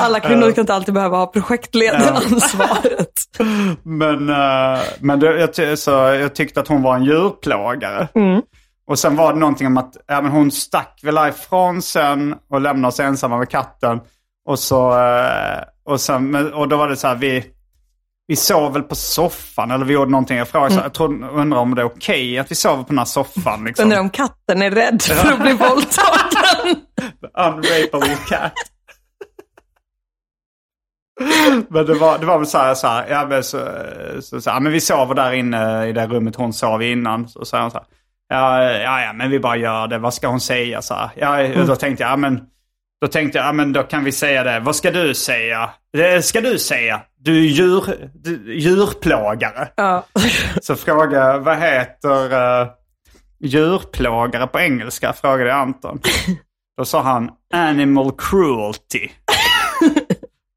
Alla 0.00 0.20
kvinnor 0.20 0.52
kan 0.52 0.62
inte 0.62 0.74
alltid 0.74 0.94
behöva 0.94 1.16
ha 1.16 1.26
projektledaransvaret. 1.26 3.12
Men, 3.82 4.28
eh, 4.28 4.80
men 5.00 5.20
det, 5.20 5.50
jag, 5.56 5.78
så 5.78 5.90
jag 5.90 6.34
tyckte 6.34 6.60
att 6.60 6.68
hon 6.68 6.82
var 6.82 6.94
en 6.96 7.04
djurplågare. 7.04 8.08
Och 8.86 8.98
sen 8.98 9.16
var 9.16 9.32
det 9.32 9.38
någonting 9.38 9.66
om 9.66 9.76
att 9.76 9.96
ja, 10.06 10.20
men 10.20 10.32
hon 10.32 10.50
stack 10.50 11.00
väl 11.02 11.28
ifrån 11.28 11.82
sen 11.82 12.34
och 12.50 12.60
lämnade 12.60 12.88
oss 12.88 13.00
ensamma 13.00 13.38
med 13.38 13.50
katten. 13.50 14.00
Och, 14.46 14.58
så, 14.58 14.98
eh, 15.00 15.62
och, 15.84 16.00
sen, 16.00 16.52
och 16.52 16.68
då 16.68 16.76
var 16.76 16.88
det 16.88 16.96
så 16.96 17.08
här, 17.08 17.14
vi, 17.14 17.44
vi 18.26 18.36
sov 18.36 18.72
väl 18.72 18.82
på 18.82 18.94
soffan 18.94 19.70
eller 19.70 19.84
vi 19.84 19.94
gjorde 19.94 20.10
någonting. 20.10 20.38
Jag 20.38 20.48
frågade, 20.48 20.70
så 20.70 20.76
här, 20.76 20.84
jag 20.84 20.94
tror, 20.94 21.28
undrar 21.28 21.58
om 21.58 21.74
det 21.74 21.82
är 21.82 21.86
okej 21.86 22.38
att 22.38 22.50
vi 22.50 22.54
sover 22.54 22.82
på 22.82 22.88
den 22.88 22.98
här 22.98 23.04
soffan. 23.04 23.64
Liksom. 23.64 23.84
Undrar 23.84 24.00
om 24.00 24.10
katten 24.10 24.62
är 24.62 24.70
rädd 24.70 25.02
för 25.02 25.32
att 25.32 25.42
bli 25.42 25.52
våldtagen. 25.52 26.76
Unrapeable 27.38 28.16
cat. 28.28 28.52
men 31.68 31.86
det 31.86 31.94
var, 31.94 32.18
det 32.18 32.26
var 32.26 32.38
väl 32.38 32.46
så 32.46 32.58
här, 32.58 32.74
så 32.74 32.86
här, 32.86 33.06
ja, 33.08 33.26
men, 33.26 33.44
så, 33.44 33.68
så, 34.20 34.40
så 34.40 34.50
här, 34.50 34.60
men 34.60 34.72
vi 34.72 34.80
sover 34.80 35.14
där 35.14 35.32
inne 35.32 35.86
i 35.86 35.92
det 35.92 36.06
rummet 36.06 36.36
hon 36.36 36.52
sov 36.52 36.82
i 36.82 36.92
innan. 36.92 37.28
Så 37.28 37.44
sa 37.44 37.62
hon 37.62 37.70
så 37.70 37.76
här, 37.76 37.86
ja, 38.34 38.72
ja, 38.72 39.02
ja, 39.02 39.12
men 39.12 39.30
vi 39.30 39.40
bara 39.40 39.56
gör 39.56 39.86
det, 39.86 39.98
vad 39.98 40.14
ska 40.14 40.28
hon 40.28 40.40
säga? 40.40 40.82
Så 40.82 40.94
här, 40.94 41.10
ja, 41.16 41.64
Då 41.66 41.76
tänkte 41.76 42.02
jag, 42.02 42.12
ja, 42.12 42.16
men, 42.16 42.40
då 43.00 43.06
tänkte 43.06 43.38
jag, 43.38 43.46
ja, 43.46 43.52
men 43.52 43.72
då 43.72 43.82
kan 43.82 44.04
vi 44.04 44.12
säga 44.12 44.44
det. 44.44 44.60
Vad 44.60 44.76
ska 44.76 44.90
du 44.90 45.14
säga? 45.14 45.70
Det 45.92 46.24
ska 46.24 46.40
du 46.40 46.58
säga. 46.58 47.00
Du 47.16 47.38
är 47.38 47.48
djur, 47.48 47.84
du, 48.14 48.58
djurplågare. 48.58 49.68
Ja. 49.76 50.04
Så 50.62 50.76
fråga 50.76 51.38
vad 51.38 51.58
heter 51.58 52.32
uh, 52.32 52.68
djurplågare 53.40 54.46
på 54.46 54.60
engelska? 54.60 55.12
Frågade 55.12 55.50
jag 55.50 55.58
Anton. 55.58 56.00
Då 56.76 56.84
sa 56.84 57.02
han 57.02 57.30
animal 57.54 58.12
cruelty. 58.18 59.08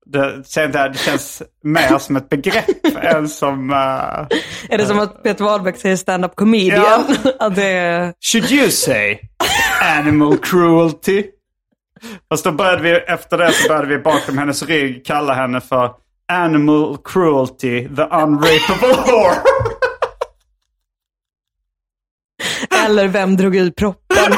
Det, 0.10 0.44
tänkte 0.54 0.80
jag, 0.80 0.92
det 0.94 0.98
känns 0.98 1.42
mer 1.64 1.98
som 1.98 2.16
ett 2.16 2.30
begrepp 2.30 2.86
än 3.02 3.30
som... 3.30 3.70
eh, 3.70 3.78
Är 4.70 4.78
det 4.78 4.86
som 4.86 5.00
att 5.00 5.24
Peter 5.24 5.44
Wahlbeck 5.46 5.78
säger 5.78 5.96
stand-up 5.96 6.36
comedian? 6.36 7.06
Ja. 7.40 7.50
Det 7.56 8.14
should 8.32 8.52
you 8.52 8.70
say 8.72 9.18
animal 9.98 10.38
cruelty? 10.38 11.24
Fast 12.30 12.44
då 12.44 12.52
började 12.52 12.82
vi, 12.84 12.92
efter 12.92 13.38
det 13.38 13.52
så 13.52 13.68
började 13.68 13.88
vi 13.88 13.98
bakom 13.98 14.38
hennes 14.38 14.64
rygg 14.64 15.06
kalla 15.06 15.34
henne 15.34 15.62
för 15.62 15.92
animal 16.32 16.98
cruelty, 17.04 17.88
the 17.96 18.02
unrapeable 18.02 18.88
whore. 19.06 19.36
Eller 22.86 23.08
vem 23.08 23.38
drog 23.38 23.56
ur 23.56 23.72
proppen? 23.72 24.18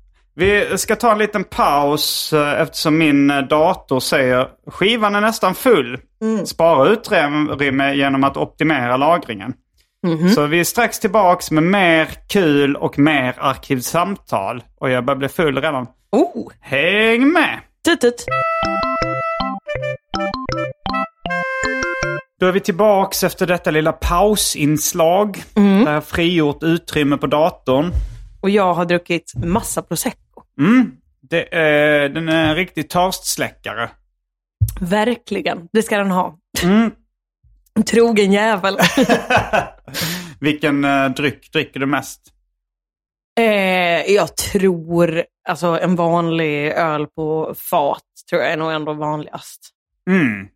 Vi 0.41 0.77
ska 0.77 0.95
ta 0.95 1.11
en 1.11 1.17
liten 1.17 1.43
paus 1.43 2.33
eh, 2.33 2.61
eftersom 2.61 2.97
min 2.97 3.29
eh, 3.29 3.37
dator 3.41 3.99
säger 3.99 4.47
skivan 4.67 5.15
är 5.15 5.21
nästan 5.21 5.55
full. 5.55 5.99
Spara 6.45 6.89
utrymme 6.89 7.93
genom 7.93 8.23
att 8.23 8.37
optimera 8.37 8.97
lagringen. 8.97 9.53
Så 10.35 10.45
vi 10.45 10.59
är 10.59 10.63
strax 10.63 10.99
tillbaks 10.99 11.51
med 11.51 11.63
mer 11.63 12.09
kul 12.27 12.75
och 12.75 12.99
mer 12.99 13.35
arkivsamtal. 13.39 14.63
Och 14.79 14.89
jag 14.89 15.05
börjar 15.05 15.17
bli 15.17 15.29
full 15.29 15.57
redan. 15.57 15.87
Oh, 16.11 16.51
Häng 16.59 17.31
med! 17.31 17.59
tut 17.85 18.01
tut. 18.01 18.25
Då 22.39 22.45
är 22.45 22.51
vi 22.51 22.59
tillbaks 22.59 23.23
efter 23.23 23.47
detta 23.47 23.71
lilla 23.71 23.91
pausinslag. 23.91 25.43
Där 25.85 25.93
jag 25.93 26.03
frigjort 26.03 26.63
utrymme 26.63 27.17
på 27.17 27.27
datorn. 27.27 27.91
Och 28.41 28.49
jag 28.49 28.73
har 28.73 28.85
druckit 28.85 29.33
massa 29.35 29.81
prosecco. 29.81 30.30
Mm. 30.61 30.91
Det 31.21 31.55
är, 31.55 32.09
den 32.09 32.29
är 32.29 32.49
en 32.49 32.55
riktig 32.55 32.89
törstsläckare. 32.89 33.89
Verkligen, 34.79 35.67
det 35.73 35.83
ska 35.83 35.97
den 35.97 36.11
ha. 36.11 36.37
Mm. 36.63 36.91
En 37.73 37.83
Trogen 37.85 38.31
jävel. 38.31 38.77
Vilken 40.39 40.85
uh, 40.85 41.09
dryck 41.09 41.51
dricker 41.51 41.79
du 41.79 41.85
mest? 41.85 42.21
eh, 43.39 44.11
jag 44.13 44.37
tror, 44.37 45.23
alltså 45.49 45.67
en 45.67 45.95
vanlig 45.95 46.71
öl 46.71 47.07
på 47.07 47.55
fat 47.57 48.03
tror 48.29 48.41
jag 48.41 48.51
är 48.51 48.57
nog 48.57 48.71
ändå 48.71 48.93
vanligast. 48.93 49.69
Mm. 50.09 50.47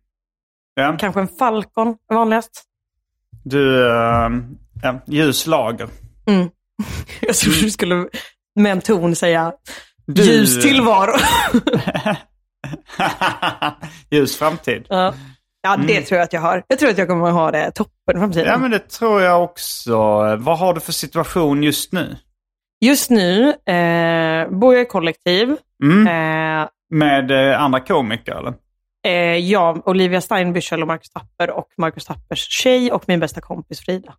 Ja. 0.74 0.96
Kanske 1.00 1.20
en 1.20 1.28
Falcon 1.28 1.88
är 2.10 2.14
vanligast. 2.14 2.64
Du, 3.44 3.84
uh, 3.84 4.30
ja, 4.82 5.00
ljus 5.06 5.46
lager. 5.46 5.88
Jag 7.20 7.36
trodde 7.36 7.60
du 7.60 7.70
skulle 7.70 8.08
med 8.54 8.72
en 8.72 8.80
ton 8.80 9.16
säga 9.16 9.52
Du- 10.06 10.22
ljus 10.22 10.62
tillvaro. 10.62 11.12
ljus 14.10 14.38
framtid. 14.38 14.86
ja, 14.88 15.14
ja 15.62 15.76
det 15.76 16.00
tror 16.02 16.18
jag 16.18 16.24
att 16.24 16.32
jag 16.32 16.40
har. 16.40 16.62
Jag 16.68 16.78
tror 16.78 16.90
att 16.90 16.98
jag 16.98 17.08
kommer 17.08 17.28
att 17.28 17.34
ha 17.34 17.50
det 17.50 17.70
toppen 17.70 18.18
framtiden. 18.20 18.46
Ja, 18.46 18.58
men 18.58 18.70
det 18.70 18.88
tror 18.90 19.22
jag 19.22 19.44
också. 19.44 19.96
Vad 20.36 20.58
har 20.58 20.74
du 20.74 20.80
för 20.80 20.92
situation 20.92 21.62
just 21.62 21.92
nu? 21.92 22.16
Just 22.80 23.10
nu 23.10 23.48
eh, 23.48 24.48
bor 24.50 24.74
jag 24.74 24.82
i 24.82 24.86
kollektiv. 24.86 25.56
Mm. 25.82 26.06
Eh, 26.62 26.68
Med 26.90 27.30
eh, 27.30 27.62
andra 27.62 27.80
komiker 27.80 28.32
eller? 28.34 28.54
eh, 29.06 29.36
jag, 29.36 29.88
Olivia 29.88 30.20
Steinbüchel 30.20 30.80
och 30.82 30.86
Marcus 30.86 31.10
Tapper 31.10 31.50
och 31.50 31.68
Marcus 31.76 32.04
Tappers 32.04 32.48
tjej 32.48 32.92
och 32.92 33.04
min 33.06 33.20
bästa 33.20 33.40
kompis 33.40 33.80
Frida. 33.80 34.14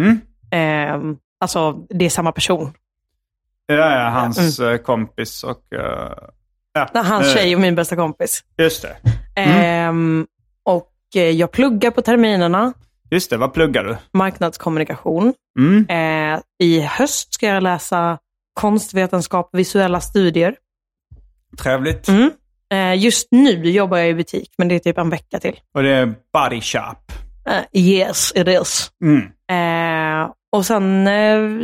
Mm. 0.00 0.20
Eh, 0.50 1.16
alltså, 1.40 1.72
det 1.72 2.04
är 2.04 2.10
samma 2.10 2.32
person. 2.32 2.72
Ja, 3.74 3.98
ja 4.04 4.08
hans 4.10 4.58
eh, 4.60 4.76
kompis 4.78 5.44
och... 5.44 5.72
eh, 5.74 6.12
ja, 6.72 6.88
Nej, 6.94 7.04
Hans 7.04 7.32
tjej 7.32 7.54
och 7.54 7.60
min 7.60 7.74
bästa 7.74 7.96
kompis. 7.96 8.44
Just 8.58 8.82
det. 8.82 8.96
Ehm, 9.40 10.26
och 10.64 10.90
eh, 11.14 11.22
jag 11.30 11.50
pluggar 11.52 11.90
på 11.90 12.02
terminerna, 12.02 12.72
Just 13.10 13.30
det, 13.30 13.36
vad 13.36 13.52
pluggar 13.54 13.84
du? 13.84 13.96
marknadskommunikation. 14.12 15.34
Mm. 15.58 15.86
I 16.62 16.80
höst 16.80 17.34
ska 17.34 17.46
jag 17.46 17.62
läsa 17.62 18.18
konstvetenskap 18.60 19.50
och 19.52 19.58
visuella 19.58 20.00
studier. 20.00 20.56
Trevligt. 21.62 22.08
Mm. 22.08 22.30
Just 22.98 23.28
nu 23.30 23.50
jobbar 23.70 23.98
jag 23.98 24.08
i 24.08 24.14
butik, 24.14 24.50
men 24.58 24.68
det 24.68 24.74
är 24.74 24.78
typ 24.78 24.98
en 24.98 25.10
vecka 25.10 25.40
till. 25.40 25.60
Och 25.74 25.82
det 25.82 25.90
är 25.90 26.14
Body 26.32 26.60
Shop. 26.60 26.96
Yes, 27.72 28.32
it 28.36 28.48
is. 28.48 28.90
Mm. 29.04 29.22
Och 30.52 30.66
sen 30.66 31.08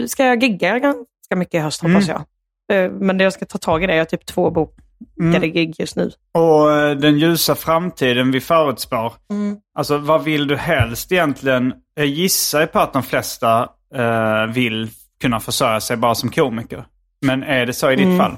ska 0.08 0.24
jag 0.26 0.42
gigga 0.42 0.94
ganska 1.30 1.38
mycket 1.38 1.54
i 1.54 1.58
höst, 1.58 1.82
hoppas 1.82 2.08
jag. 2.08 2.24
Eh, 2.72 2.90
men 2.90 3.20
jag 3.20 3.32
ska 3.32 3.44
ta 3.46 3.58
tag 3.58 3.84
i 3.84 3.86
det. 3.86 3.92
Jag 3.94 4.00
har 4.00 4.04
typ 4.04 4.26
två 4.26 4.50
bokade 4.50 5.48
gig 5.48 5.74
just 5.78 5.96
nu. 5.96 6.10
Och 6.32 6.72
eh, 6.72 6.96
den 6.96 7.18
ljusa 7.18 7.54
framtiden 7.54 8.30
vi 8.30 8.40
förutspår. 8.40 9.12
Mm. 9.30 9.56
Alltså 9.74 9.98
vad 9.98 10.24
vill 10.24 10.46
du 10.46 10.56
helst 10.56 11.12
egentligen? 11.12 11.72
Jag 11.94 12.06
gissar 12.06 12.60
ju 12.60 12.66
på 12.66 12.78
att 12.78 12.92
de 12.92 13.02
flesta 13.02 13.68
eh, 13.94 14.46
vill 14.54 14.90
kunna 15.20 15.40
försörja 15.40 15.80
sig 15.80 15.96
bara 15.96 16.14
som 16.14 16.30
komiker. 16.30 16.84
Men 17.20 17.42
är 17.42 17.66
det 17.66 17.72
så 17.72 17.90
i 17.90 17.96
ditt 17.96 18.04
Mm. 18.04 18.18
fall? 18.18 18.36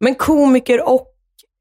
Men 0.00 0.14
komiker 0.14 0.88
och, 0.88 1.06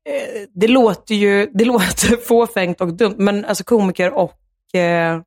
eh, 0.10 0.48
det 0.54 0.68
låter 0.68 1.16
ju 1.16 1.50
det 1.54 1.66
låter 1.74 2.26
fåfängt 2.28 2.82
och 2.82 2.94
dumt, 2.94 3.16
men 3.18 3.46
alltså 3.46 3.64
komiker 3.64 4.14
och 4.14 4.76
eh, 4.76 5.22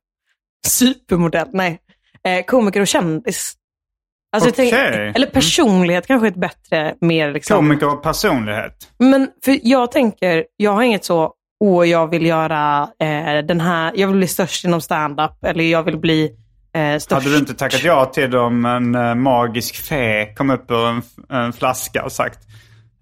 supermodell, 0.67 1.47
nej. 1.53 1.79
Eh, 2.23 2.45
komiker 2.45 2.81
och 2.81 2.87
kändis. 2.87 3.53
Alltså 4.33 4.51
tänker, 4.51 4.91
Okej. 4.91 5.11
eller 5.15 5.27
personlighet 5.27 6.07
kanske 6.07 6.27
är 6.27 6.31
ett 6.31 6.37
bättre, 6.37 6.95
mer 7.01 7.31
liksom. 7.31 7.57
Komiker 7.57 7.87
och 7.87 8.03
personlighet. 8.03 8.73
Men 8.99 9.29
för 9.45 9.59
jag 9.63 9.91
tänker, 9.91 10.45
jag 10.57 10.71
har 10.71 10.83
inget 10.83 11.05
så, 11.05 11.33
åh 11.63 11.89
jag 11.89 12.07
vill 12.07 12.25
göra 12.25 12.89
eh, 12.99 13.45
den 13.45 13.61
här, 13.61 13.91
jag 13.95 14.07
vill 14.07 14.17
bli 14.17 14.27
störst 14.27 14.65
inom 14.65 14.81
stand-up 14.81 15.45
eller 15.45 15.63
jag 15.63 15.83
vill 15.83 15.97
bli 15.97 16.31
eh, 16.75 16.97
störst. 16.97 17.11
Hade 17.11 17.35
du 17.35 17.37
inte 17.37 17.53
tackat 17.53 17.83
ja 17.83 18.05
till 18.05 18.35
om 18.35 18.65
en 18.65 18.95
eh, 18.95 19.15
magisk 19.15 19.75
fe 19.75 20.33
kom 20.35 20.49
upp 20.49 20.71
ur 20.71 20.87
en, 20.87 21.01
en 21.29 21.53
flaska 21.53 22.03
och 22.03 22.11
sagt 22.11 22.39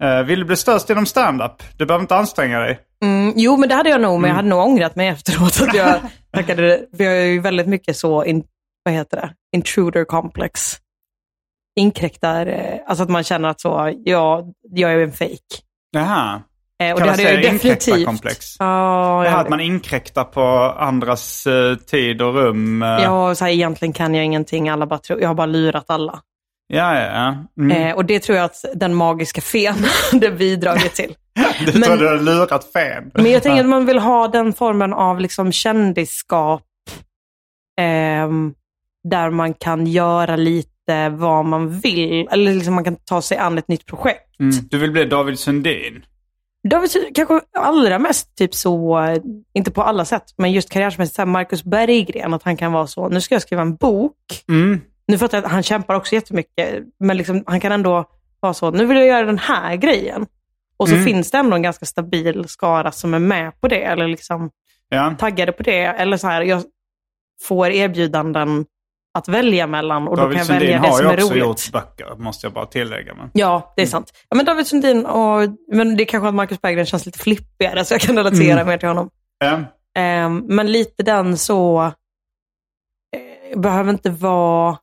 eh, 0.01 0.23
Vill 0.23 0.39
du 0.39 0.45
bli 0.45 0.55
störst 0.55 0.89
inom 0.89 1.05
stand-up? 1.05 1.63
Du 1.77 1.85
behöver 1.85 2.03
inte 2.03 2.15
anstränga 2.15 2.59
dig. 2.59 2.79
Mm, 3.03 3.33
jo, 3.35 3.57
men 3.57 3.69
det 3.69 3.75
hade 3.75 3.89
jag 3.89 4.01
nog, 4.01 4.19
men 4.19 4.29
jag 4.29 4.35
hade 4.35 4.49
nog 4.49 4.59
ångrat 4.59 4.95
mig 4.95 5.07
efteråt 5.07 5.61
att 5.61 5.75
jag 5.75 5.95
tackade. 6.33 6.79
För 6.97 7.03
jag 7.03 7.17
är 7.17 7.25
ju 7.25 7.39
väldigt 7.39 7.67
mycket 7.67 7.97
så, 7.97 8.23
in, 8.23 8.43
vad 8.83 8.93
heter 8.93 9.17
det, 9.17 9.57
intruder 9.57 10.05
complex. 10.05 10.77
Inkräktar, 11.79 12.45
eh, 12.47 12.79
alltså 12.87 13.03
att 13.03 13.09
man 13.09 13.23
känner 13.23 13.49
att 13.49 13.61
så, 13.61 13.93
ja, 14.05 14.43
jag 14.71 14.91
är 14.91 14.97
en 14.99 15.11
fake. 15.11 15.35
Jaha. 15.91 16.41
Eh, 16.83 16.91
och 16.93 16.99
Kallas 16.99 17.17
det 17.17 17.23
hade 17.23 17.35
jag 17.35 17.43
ju 17.43 17.49
definitivt. 17.49 17.87
inkräktarkomplex? 17.87 18.55
Ja, 18.59 18.65
Jaha, 18.65 19.25
jag, 19.25 19.39
att 19.39 19.49
man 19.49 19.59
inkräktar 19.61 20.23
på 20.23 20.41
andras 20.79 21.47
eh, 21.47 21.75
tid 21.75 22.21
och 22.21 22.33
rum. 22.35 22.81
eh. 22.83 22.87
ja, 22.89 23.35
så 23.35 23.45
här, 23.45 23.51
egentligen 23.51 23.93
kan 23.93 24.15
jag 24.15 24.25
ingenting, 24.25 24.69
alla 24.69 24.85
bara 24.87 24.99
tror, 24.99 25.21
jag 25.21 25.27
har 25.27 25.35
bara 25.35 25.45
lurat 25.47 25.85
alla. 25.89 26.19
ja, 26.67 26.95
ja. 26.99 27.05
ja. 27.13 27.35
Mm. 27.63 27.71
Eh, 27.87 27.95
och 27.95 28.05
det 28.05 28.19
tror 28.19 28.37
jag 28.37 28.45
att 28.45 28.65
den 28.73 28.95
magiska 28.95 29.41
fen 29.41 29.75
hade 30.11 30.31
bidragit 30.31 30.93
till. 30.93 31.15
Du 31.65 31.73
men- 31.79 31.81
tror 31.83 31.97
du 31.97 32.07
har 32.07 32.19
lurat 32.19 32.63
fen? 32.73 33.11
Men 33.13 33.31
jag 33.31 33.43
tänker 33.43 33.61
att 33.63 33.69
man 33.69 33.85
vill 33.85 33.99
ha 33.99 34.27
den 34.27 34.53
formen 34.53 34.93
av 34.93 35.19
liksom 35.19 35.51
kändisskap 35.51 36.61
ehm, 37.81 38.53
där 39.09 39.29
man 39.29 39.53
kan 39.53 39.87
göra 39.87 40.35
lite 40.35 40.69
vad 41.09 41.45
man 41.45 41.69
vill. 41.79 42.27
Eller 42.31 42.53
liksom 42.53 42.73
man 42.75 42.83
kan 42.83 42.95
ta 42.95 43.21
sig 43.21 43.37
an 43.37 43.57
ett 43.57 43.67
nytt 43.67 43.85
projekt. 43.85 44.39
Mm. 44.39 44.51
Du 44.69 44.77
vill 44.77 44.91
bli 44.91 45.05
David 45.05 45.39
Sundin? 45.39 46.05
David 46.69 46.91
Sundin, 46.91 47.13
kanske 47.13 47.41
allra 47.57 47.99
mest 47.99 48.35
typ 48.37 48.55
så, 48.55 48.99
inte 49.53 49.71
på 49.71 49.83
alla 49.83 50.05
sätt, 50.05 50.23
men 50.37 50.51
just 50.51 50.73
så 50.73 50.79
här 50.79 51.25
Marcus 51.25 51.63
Berggren, 51.63 52.33
att 52.33 52.43
han 52.43 52.57
kan 52.57 52.71
vara 52.71 52.87
så, 52.87 53.09
nu 53.09 53.21
ska 53.21 53.35
jag 53.35 53.41
skriva 53.41 53.61
en 53.61 53.75
bok. 53.75 54.15
Mm. 54.49 54.81
Nu 55.07 55.17
fattar 55.17 55.37
jag 55.37 55.45
att 55.45 55.51
han 55.51 55.63
kämpar 55.63 55.95
också 55.95 56.15
jättemycket, 56.15 56.83
men 56.99 57.17
liksom, 57.17 57.43
han 57.45 57.59
kan 57.59 57.71
ändå 57.71 58.05
vara 58.39 58.53
så, 58.53 58.71
nu 58.71 58.85
vill 58.85 58.97
jag 58.97 59.07
göra 59.07 59.25
den 59.25 59.37
här 59.39 59.75
grejen. 59.75 60.25
Och 60.77 60.87
så 60.89 60.93
Mm. 60.95 61.05
finns 61.05 61.31
det 61.31 61.37
ändå 61.37 61.55
en 61.55 61.61
ganska 61.61 61.85
stabil 61.85 62.45
skara 62.47 62.91
som 62.91 63.13
är 63.13 63.19
med 63.19 63.61
på 63.61 63.67
det, 63.67 63.83
eller 63.83 64.07
liksom 64.07 64.49
Ja. 64.89 65.15
taggade 65.19 65.51
på 65.51 65.63
det. 65.63 65.79
Eller 65.85 66.17
så 66.17 66.27
här, 66.27 66.41
jag 66.41 66.63
får 67.41 67.67
erbjudanden 67.69 68.65
att 69.13 69.27
välja 69.27 69.67
mellan 69.67 70.07
och 70.07 70.17
då 70.17 70.21
kan 70.21 70.23
David 70.25 70.37
jag 70.39 70.45
Sundin 70.45 70.59
välja 70.67 70.81
det 70.81 70.87
har 70.87 70.97
som 70.97 71.05
ju 71.05 71.11
är 71.11 71.15
också 71.23 71.33
roligt. 71.33 71.43
gjort 71.43 71.71
böcker, 71.71 72.15
måste 72.15 72.45
jag 72.45 72.53
bara 72.53 72.65
tillägga. 72.65 73.13
Men. 73.13 73.29
Ja, 73.33 73.73
det 73.75 73.81
är 73.81 73.85
sant. 73.85 74.13
Ja, 74.29 74.35
men 74.35 74.45
David 74.45 74.67
Sundin 74.67 75.05
och, 75.05 75.39
men 75.73 75.97
det 75.97 76.03
är 76.03 76.05
kanske 76.05 76.27
att 76.29 76.35
Marcus 76.35 76.61
Berggren 76.61 76.85
känns 76.85 77.05
lite 77.05 77.19
flippigare, 77.19 77.85
så 77.85 77.93
jag 77.93 78.01
kan 78.01 78.17
relatera 78.17 78.51
Mm. 78.53 78.67
mer 78.67 78.77
till 78.77 78.87
honom. 78.87 79.09
Ja. 79.39 79.59
Ehm, 80.01 80.37
men 80.47 80.71
lite 80.71 81.03
den 81.03 81.37
så, 81.37 81.81
eh, 83.15 83.59
behöver 83.59 83.89
inte 83.89 84.09
vara 84.09 84.77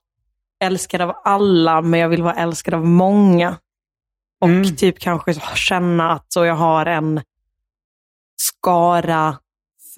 älskad 0.65 1.01
av 1.01 1.13
alla, 1.25 1.81
men 1.83 2.01
jag 2.01 2.09
vill 2.09 2.23
vara 2.23 2.35
älskad 2.35 2.75
av 2.75 2.87
många. 2.87 3.57
Och 4.41 4.49
Mm. 4.49 4.77
typ 4.77 4.99
kanske 4.99 5.35
känna 5.55 6.11
att 6.13 6.33
så 6.33 6.45
jag 6.45 6.55
har 6.55 6.87
en 6.87 7.21
skara 8.37 9.37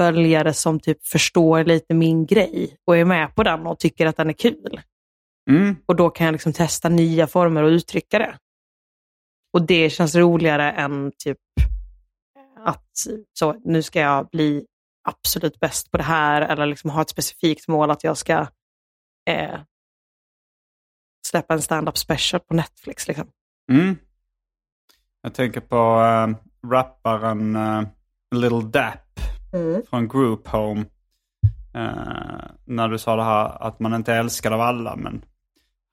följare 0.01 0.55
som 0.55 0.81
typ 0.81 1.07
förstår 1.07 1.65
lite 1.65 1.95
min 1.95 2.27
grej 2.27 2.77
och 2.87 2.97
är 2.97 3.05
med 3.05 3.35
på 3.35 3.43
den 3.43 3.67
och 3.67 3.79
tycker 3.79 4.07
att 4.07 4.17
den 4.17 4.29
är 4.29 4.33
kul. 4.33 4.81
Mm. 5.51 5.77
Och 5.87 5.97
då 5.97 6.11
kan 6.11 6.25
jag 6.27 6.33
liksom 6.33 6.53
testa 6.53 6.89
nya 6.89 7.27
former 7.27 7.63
att 7.63 7.71
uttrycka 7.71 8.19
det. 8.19 8.39
Och 9.53 9.67
det 9.67 9.91
känns 9.91 10.15
roligare 10.15 10.73
än 10.73 11.13
typ 11.19 11.39
att 12.65 12.91
så, 13.33 13.61
nu 13.65 13.83
ska 13.83 14.01
jag 14.01 14.29
bli 14.29 14.67
absolut 15.09 15.61
bäst 15.61 15.91
på 15.91 15.97
det 15.97 16.05
här 16.05 16.43
eller 16.43 16.67
liksom 16.67 16.91
ha 16.91 17.03
ett 17.03 17.11
specifikt 17.11 17.69
mål 17.69 17.91
att 17.91 18.05
jag 18.05 18.17
ska 18.17 18.47
eh, 19.31 19.61
släppa 21.27 21.55
en 21.55 21.63
stand-up 21.63 21.99
special 21.99 22.41
på 22.41 22.55
Netflix. 22.55 23.09
Liksom. 23.09 23.27
Mm. 23.73 23.97
Jag 25.23 25.35
tänker 25.35 25.61
på 25.61 25.77
uh, 25.77 26.37
rapparen 26.71 27.57
uh, 27.57 27.87
Little 28.35 28.63
Dap 28.63 29.11
från 29.91 30.09
Group 30.09 30.49
Home. 30.49 30.85
Eh, 31.75 32.41
när 32.65 32.89
du 32.89 32.99
sa 32.99 33.17
det 33.17 33.25
här 33.25 33.63
att 33.63 33.81
man 33.81 33.95
inte 33.95 34.13
är 34.13 34.19
älskad 34.19 34.53
av 34.53 34.61
alla. 34.61 34.97
Men 34.97 35.25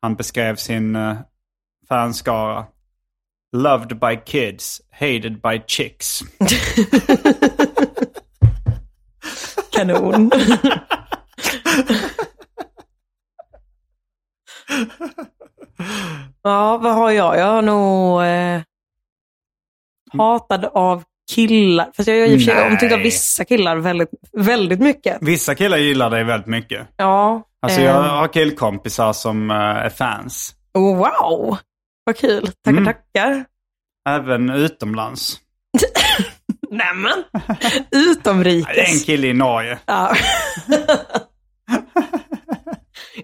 han 0.01 0.15
beskrev 0.15 0.55
sin 0.55 0.95
uh, 0.95 1.17
fanskara 1.89 2.65
Loved 3.51 3.99
by 3.99 4.17
kids, 4.25 4.81
hated 4.91 5.41
by 5.41 5.61
chicks. 5.67 6.19
Kanon. 9.71 10.31
ja, 16.41 16.77
vad 16.77 16.95
har 16.95 17.11
jag? 17.11 17.37
Jag 17.37 17.45
har 17.45 17.61
nog 17.61 18.23
eh, 18.23 18.61
hatad 20.17 20.65
av 20.65 21.03
killar. 21.31 21.89
Fast 21.97 22.07
jag 22.07 22.15
har 22.15 22.27
i 22.27 22.35
och 22.37 22.39
för 22.41 22.45
sig 22.53 22.67
omtyckt 22.67 22.93
av 22.93 22.99
vissa 22.99 23.45
killar 23.45 23.75
väldigt, 23.77 24.09
väldigt 24.37 24.79
mycket. 24.79 25.17
Vissa 25.21 25.55
killar 25.55 25.77
gillar 25.77 26.09
dig 26.09 26.23
väldigt 26.23 26.47
mycket. 26.47 26.87
Ja. 26.97 27.43
Alltså 27.61 27.81
jag 27.81 27.93
har 28.03 28.27
killkompisar 28.27 29.13
som 29.13 29.51
eh, 29.51 29.57
är 29.57 29.89
fans. 29.89 30.55
oh, 30.73 30.97
wow, 30.97 31.57
vad 32.03 32.17
kul. 32.17 32.47
Tackar, 32.63 32.71
Mm. 32.77 32.85
tackar. 32.85 33.45
Även 34.09 34.49
utomlands. 34.49 35.39
Nämen, 36.71 37.23
är 37.47 37.77
en 37.77 37.83
utomrikes. 37.91 39.03
kille 39.05 39.27
i 39.27 39.33
Norge. 39.33 39.77
Ja. 39.85 40.15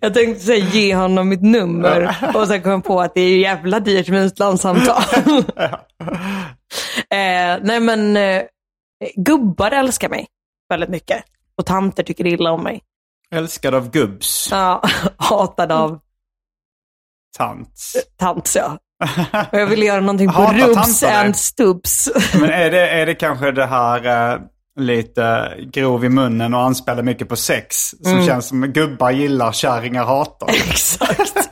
Jag 0.02 0.14
tänkte 0.14 0.44
säga 0.44 0.66
ge 0.66 0.96
honom 0.96 1.30
mitt 1.30 1.42
nummer 1.42 2.18
och 2.36 2.48
sen 2.48 2.62
kom 2.62 2.72
jag 2.72 2.84
på 2.84 3.02
att 3.02 3.14
det 3.14 3.22
är 3.22 3.38
jävla 3.38 3.80
dyrt 3.80 4.10
med 4.10 4.26
utlandssamtal. 4.26 5.04
eh, 7.10 7.58
nej 7.62 7.80
men 7.80 8.18
eh, 8.18 8.42
gubbar 9.16 9.72
älskar 9.72 10.10
mig 10.10 10.28
väldigt 10.70 10.90
mycket. 10.90 11.24
Och 11.58 11.66
tanter 11.66 12.04
tycker 12.04 12.28
illa 12.28 12.52
om 12.52 12.64
mig. 12.64 12.82
Älskad 13.32 13.76
av 13.76 13.92
gubbs. 13.92 14.48
Ja, 14.52 14.84
hatad 15.18 15.72
av 15.72 16.00
Tant. 17.38 17.80
tant 18.18 18.54
ja. 18.56 18.78
Och 19.52 19.60
jag 19.60 19.66
ville 19.68 19.86
göra 19.86 20.00
någonting 20.00 20.32
på 20.32 20.42
rubs 20.42 21.00
tanter 21.00 21.26
and 21.26 21.36
stubs. 21.36 22.10
Men 22.34 22.50
är 22.50 22.72
det, 22.72 22.90
är 22.90 23.06
det 23.06 23.16
kanske 23.16 23.52
det 23.52 23.66
här 23.66 24.34
eh, 24.34 24.40
lite 24.80 25.54
grov 25.74 26.06
i 26.06 26.10
munnen 26.10 26.54
och 26.54 26.62
anspelar 26.62 27.04
mycket 27.04 27.30
på 27.30 27.36
sex? 27.36 27.76
Som 28.04 28.12
Mm. 28.12 28.26
känns 28.26 28.48
som 28.48 28.62
gubbar 28.62 29.12
gillar, 29.12 29.52
kärringar 29.52 30.06
hatar. 30.06 30.48
Exakt. 30.70 31.50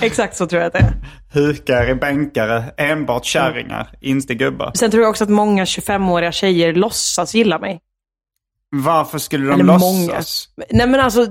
Exakt 0.00 0.36
så 0.36 0.46
tror 0.46 0.62
jag 0.62 0.66
att 0.66 0.72
det 0.72 0.78
är. 0.78 0.92
Hukar 1.32 1.88
i 1.90 1.94
bänkare, 1.94 2.64
enbart 2.76 3.24
kärringar, 3.24 3.90
inte 4.00 4.34
gubbar. 4.34 4.72
Sen 4.74 4.90
tror 4.90 5.02
jag 5.02 5.10
också 5.10 5.24
att 5.24 5.30
många 5.30 5.64
25-åriga 5.64 6.32
tjejer 6.32 6.72
låtsas 6.74 7.34
gilla 7.34 7.58
mig. 7.58 7.80
Varför 8.70 9.18
skulle 9.18 9.46
de 9.46 9.60
Eller 9.60 9.64
låtsas? 9.64 10.48
Nej 10.70 10.86
men 10.88 11.00
alltså, 11.00 11.26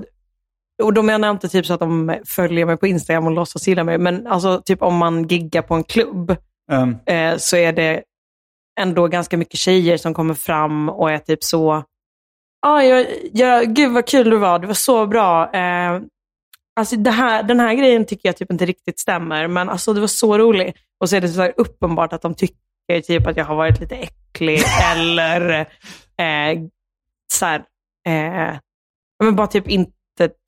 och 0.82 0.92
då 0.94 1.02
menar 1.02 1.28
jag 1.28 1.34
inte 1.34 1.48
typ 1.48 1.66
så 1.66 1.74
att 1.74 1.80
de 1.80 2.18
följer 2.26 2.66
mig 2.66 2.76
på 2.76 2.86
Instagram 2.86 3.26
och 3.26 3.32
låtsas 3.32 3.68
gilla 3.68 3.84
mig, 3.84 3.98
men 3.98 4.26
alltså 4.26 4.62
typ 4.64 4.82
om 4.82 4.96
man 4.96 5.28
giggar 5.28 5.62
på 5.62 5.74
en 5.74 5.84
klubb 5.84 6.36
Um, 6.72 6.96
eh, 7.06 7.36
så 7.36 7.56
är 7.56 7.72
det 7.72 8.02
ändå 8.80 9.08
ganska 9.08 9.36
mycket 9.36 9.60
tjejer 9.60 9.96
som 9.96 10.14
kommer 10.14 10.34
fram 10.34 10.88
och 10.88 11.10
är 11.10 11.18
typ 11.18 11.44
så, 11.44 11.84
ah, 12.66 12.82
jag, 12.82 13.06
jag, 13.32 13.74
gud 13.74 13.92
vad 13.92 14.06
kul 14.06 14.30
du 14.30 14.38
var, 14.38 14.58
du 14.58 14.66
var 14.66 14.74
så 14.74 15.06
bra. 15.06 15.52
Eh, 15.52 16.00
alltså 16.76 16.96
det 16.96 17.10
här, 17.10 17.42
den 17.42 17.60
här 17.60 17.74
grejen 17.74 18.04
tycker 18.04 18.28
jag 18.28 18.36
typ 18.36 18.50
inte 18.50 18.66
riktigt 18.66 18.98
stämmer, 18.98 19.48
men 19.48 19.68
alltså 19.68 19.94
du 19.94 20.00
var 20.00 20.06
så 20.06 20.38
rolig. 20.38 20.76
Och 21.00 21.08
så 21.08 21.16
är 21.16 21.20
det 21.20 21.28
så 21.28 21.46
uppenbart 21.46 22.12
att 22.12 22.22
de 22.22 22.34
tycker 22.34 23.00
typ 23.00 23.26
att 23.26 23.36
jag 23.36 23.44
har 23.44 23.56
varit 23.56 23.80
lite 23.80 23.96
äcklig 23.96 24.60
eller 24.94 25.60
eh, 26.18 26.60
så 27.32 27.46
här, 27.46 27.58
eh, 28.06 28.58
men 29.24 29.36
bara 29.36 29.46
typ 29.46 29.68
inte 29.68 29.92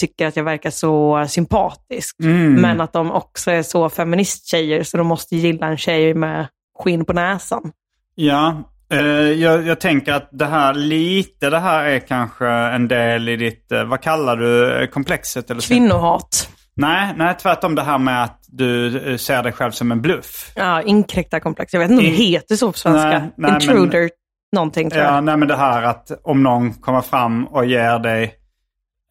tycker 0.00 0.26
att 0.26 0.36
jag 0.36 0.44
verkar 0.44 0.70
så 0.70 1.26
sympatisk. 1.28 2.20
mm. 2.20 2.54
Men 2.54 2.80
att 2.80 2.92
de 2.92 3.10
också 3.12 3.50
är 3.50 3.62
så 3.62 3.88
feministtjejer 3.88 4.82
så 4.82 4.96
de 4.96 5.06
måste 5.06 5.36
gilla 5.36 5.66
en 5.66 5.76
tjej 5.76 6.14
med 6.14 6.46
skinn 6.78 7.04
på 7.04 7.12
näsan. 7.12 7.72
Ja, 8.20 8.62
eh, 8.92 9.00
jag, 9.32 9.66
jag 9.66 9.80
tänker 9.80 10.12
att 10.12 10.28
det 10.32 10.44
här 10.46 10.74
lite, 10.74 11.50
det 11.50 11.58
här 11.58 11.84
är 11.84 11.98
kanske 11.98 12.48
en 12.48 12.88
del 12.88 13.28
i 13.28 13.36
ditt, 13.36 13.72
eh, 13.72 13.84
vad 13.84 14.00
kallar 14.00 14.36
du 14.36 14.80
eh, 14.82 14.86
komplexet? 14.86 15.50
Eller? 15.50 15.60
Kvinnohat. 15.60 16.48
Nej, 16.76 17.14
nej, 17.16 17.34
tvärtom 17.42 17.74
det 17.74 17.82
här 17.82 17.98
med 17.98 18.24
att 18.24 18.40
du 18.48 18.98
eh, 19.12 19.16
ser 19.16 19.42
dig 19.42 19.52
själv 19.52 19.70
som 19.70 19.92
en 19.92 20.02
bluff. 20.02 20.52
Ja, 20.56 20.82
inkräktarkomplex. 20.82 21.72
Jag 21.72 21.80
vet 21.80 21.90
inte 21.90 22.00
om 22.04 22.10
det 22.10 22.16
In- 22.16 22.32
heter 22.32 22.56
så 22.56 22.72
på 22.72 22.78
svenska. 22.78 23.08
Nej, 23.18 23.30
nej, 23.36 23.52
Intruder 23.52 24.10
någonting 24.52 24.90
tror 24.90 25.02
Ja, 25.02 25.14
jag. 25.14 25.24
nej 25.24 25.36
men 25.36 25.48
det 25.48 25.56
här 25.56 25.82
att 25.82 26.10
om 26.24 26.42
någon 26.42 26.72
kommer 26.74 27.00
fram 27.00 27.44
och 27.46 27.66
ger 27.66 27.98
dig 27.98 28.34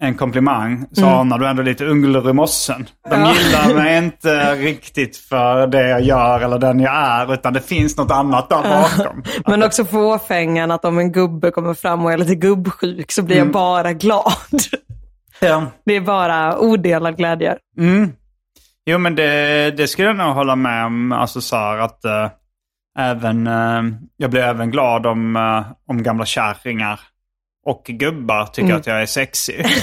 en 0.04 0.16
komplimang 0.16 0.86
så 0.92 1.06
anar 1.06 1.38
du 1.40 1.48
ändå 1.48 1.62
lite 1.64 1.86
ugglor 1.86 2.30
i 2.30 2.34
mossen. 2.34 2.88
De 3.10 3.16
Mm. 3.16 3.28
Ja. 3.28 3.34
gillar 3.36 3.76
mig 3.84 3.98
inte 4.04 4.56
riktigt 4.56 5.18
för 5.18 5.68
det 5.68 5.88
jag 5.90 6.02
gör 6.02 6.40
eller 6.40 6.58
den 6.60 6.80
jag 6.80 6.96
är 6.96 7.34
utan 7.34 7.54
det 7.54 7.62
finns 7.62 7.98
något 7.98 8.12
annat 8.12 8.50
där 8.50 8.62
bakom. 8.64 9.24
Men 9.48 9.64
också 9.64 9.86
fåfängan 9.86 10.72
att 10.72 10.86
om 10.86 10.98
en 10.98 11.12
gubbe 11.12 11.52
kommer 11.52 11.74
fram 11.74 12.06
och 12.06 12.12
är 12.14 12.18
lite 12.18 12.36
gubbsjuk 12.36 13.12
så 13.12 13.24
blir 13.24 13.36
Mm. 13.36 13.48
jag 13.48 13.54
bara 13.54 13.94
glad. 13.94 14.34
Ja. 15.40 15.66
Det 15.86 15.96
är 15.96 16.02
bara 16.02 16.58
odelad 16.60 17.18
glädje. 17.18 17.56
Mm. 17.78 18.12
Jo 18.86 18.98
men 18.98 19.16
det, 19.16 19.72
det 19.78 19.88
skulle 19.88 20.08
jag 20.08 20.16
nog 20.18 20.36
hålla 20.36 20.56
med 20.56 20.86
om. 20.86 21.12
Alltså 21.12 21.42
så 21.42 21.56
här 21.56 21.78
att 21.78 22.06
eh, 22.06 22.30
även, 23.00 23.48
eh, 23.48 23.84
jag 24.18 24.32
blir 24.32 24.42
även 24.42 24.72
glad 24.72 25.06
om, 25.06 25.36
eh, 25.36 25.66
om 25.88 26.04
gamla 26.04 26.26
kärringar 26.26 27.00
och 27.68 27.84
gubbar 27.86 28.46
tycker 28.46 28.68
Mm. 28.68 28.78
att 28.80 28.88
jag 28.88 29.02
är 29.02 29.06
sexig. 29.06 29.66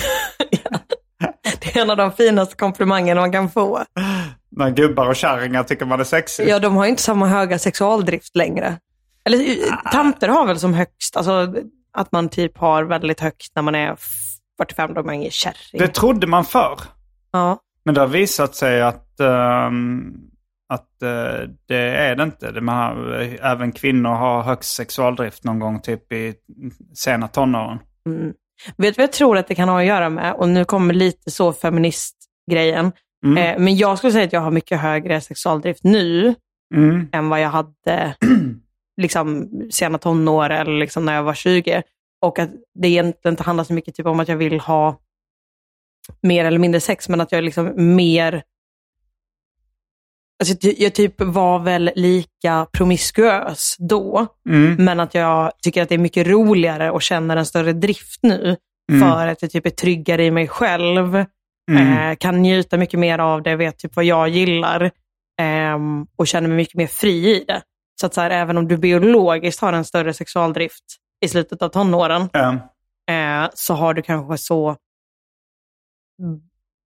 Det 1.60 1.76
är 1.76 1.82
en 1.82 1.90
av 1.90 1.96
de 1.96 2.12
finaste 2.12 2.56
komplimangerna 2.56 3.20
man 3.20 3.32
kan 3.32 3.50
få. 3.50 3.82
När 4.50 4.70
gubbar 4.70 5.08
och 5.08 5.16
kärringar 5.16 5.62
tycker 5.62 5.86
man 5.86 6.00
är 6.00 6.04
sexig. 6.04 6.48
Ja, 6.48 6.58
de 6.58 6.76
har 6.76 6.86
inte 6.86 7.02
samma 7.02 7.26
höga 7.28 7.58
sexualdrift 7.58 8.36
längre. 8.36 8.76
Eller 9.24 9.56
Ah. 9.72 9.90
tanter 9.92 10.28
har 10.28 10.46
väl 10.46 10.58
som 10.58 10.74
högst, 10.74 11.16
alltså 11.16 11.54
att 11.92 12.12
man 12.12 12.28
typ 12.28 12.58
har 12.58 12.84
väldigt 12.84 13.20
högt 13.20 13.52
när 13.54 13.62
man 13.62 13.74
är 13.74 13.96
45, 14.58 14.94
då 14.94 15.02
man 15.02 15.14
är 15.14 15.30
kärring. 15.30 15.78
Det 15.78 15.88
trodde 15.88 16.26
man 16.26 16.44
förr. 16.44 16.80
Ja. 17.32 17.58
Men 17.84 17.94
det 17.94 18.00
har 18.00 18.08
visat 18.08 18.54
sig 18.54 18.82
att, 18.82 19.20
ehm, 19.20 20.12
att 20.68 21.02
eh, 21.02 21.48
det 21.66 21.76
är 21.76 22.16
det 22.16 22.22
inte. 22.22 22.50
Det 22.50 22.60
man 22.60 22.76
har, 22.76 23.12
även 23.42 23.72
kvinnor 23.72 24.10
har 24.10 24.42
högst 24.42 24.74
sexualdrift 24.74 25.44
någon 25.44 25.58
gång 25.58 25.80
typ 25.80 26.12
i 26.12 26.34
sena 26.94 27.28
tonåren. 27.28 27.78
Vet 28.76 28.94
du 28.94 28.98
vad 28.98 29.02
jag 29.02 29.12
tror 29.12 29.38
att 29.38 29.48
det 29.48 29.54
kan 29.54 29.68
ha 29.68 29.80
att 29.80 29.86
göra 29.86 30.10
med? 30.10 30.32
Och 30.32 30.48
nu 30.48 30.64
kommer 30.64 30.94
lite 30.94 31.30
så 31.30 31.52
feministgrejen. 31.52 32.92
Mm. 33.26 33.38
Eh, 33.38 33.58
men 33.58 33.76
jag 33.76 33.98
skulle 33.98 34.12
säga 34.12 34.24
att 34.24 34.32
jag 34.32 34.40
har 34.40 34.50
mycket 34.50 34.80
högre 34.80 35.20
sexualdrift 35.20 35.84
nu 35.84 36.34
Mm. 36.74 37.08
än 37.12 37.28
vad 37.28 37.40
jag 37.40 37.48
hade 37.48 38.16
liksom, 39.00 39.50
sena 39.70 39.98
tonår 39.98 40.50
eller 40.50 40.78
liksom 40.78 41.04
när 41.04 41.14
jag 41.14 41.22
var 41.22 41.34
20. 41.34 41.82
Och 42.20 42.38
att 42.38 42.50
det 42.74 42.88
egentligen 42.88 43.32
inte 43.32 43.42
handlar 43.42 43.64
så 43.64 43.72
mycket 43.72 43.94
typ 43.94 44.06
om 44.06 44.20
att 44.20 44.28
jag 44.28 44.36
vill 44.36 44.60
ha 44.60 45.00
mer 46.20 46.44
eller 46.44 46.58
mindre 46.58 46.80
sex, 46.80 47.08
men 47.08 47.20
att 47.20 47.32
jag 47.32 47.38
är 47.38 47.42
liksom 47.42 47.96
mer... 47.96 48.42
Alltså, 50.40 50.68
jag, 50.68 50.94
typ 50.94 51.20
var 51.20 51.58
väl 51.58 51.90
lika 51.94 52.66
promiskuös 52.72 53.76
då, 53.78 54.26
Mm. 54.48 54.84
men 54.84 55.00
att 55.00 55.14
jag 55.14 55.52
tycker 55.62 55.82
att 55.82 55.88
det 55.88 55.94
är 55.94 55.98
mycket 55.98 56.26
roligare 56.26 56.90
och 56.90 57.02
känner 57.02 57.36
en 57.36 57.46
större 57.46 57.72
drift 57.72 58.22
nu. 58.22 58.56
För 59.00 59.26
att 59.26 59.42
jag 59.42 59.50
typ 59.50 59.66
är 59.66 59.70
tryggare 59.70 60.24
i 60.24 60.30
mig 60.30 60.48
själv, 60.48 61.16
eh, 61.78 62.16
kan 62.18 62.42
njuta 62.42 62.76
mycket 62.76 63.00
mer 63.00 63.18
av 63.18 63.42
det, 63.42 63.56
vet 63.56 63.78
typ 63.78 63.96
vad 63.96 64.04
jag 64.04 64.28
gillar 64.28 64.90
ehm, 65.40 66.06
och 66.16 66.26
känner 66.26 66.48
mig 66.48 66.56
mycket 66.56 66.74
mer 66.74 66.86
fri 66.86 67.36
i 67.40 67.44
det. 67.44 67.62
Så 68.00 68.06
att 68.06 68.14
så 68.14 68.20
här, 68.20 68.30
även 68.30 68.58
om 68.58 68.68
du 68.68 68.76
biologiskt 68.76 69.60
har 69.60 69.72
en 69.72 69.84
större 69.84 70.14
sexualdrift 70.14 70.84
i 71.24 71.28
slutet 71.28 71.62
av 71.62 71.68
tonåren, 71.68 72.28
eh, 73.10 73.50
så 73.54 73.74
har 73.74 73.94
du 73.94 74.02
kanske 74.02 74.38
så 74.38 74.76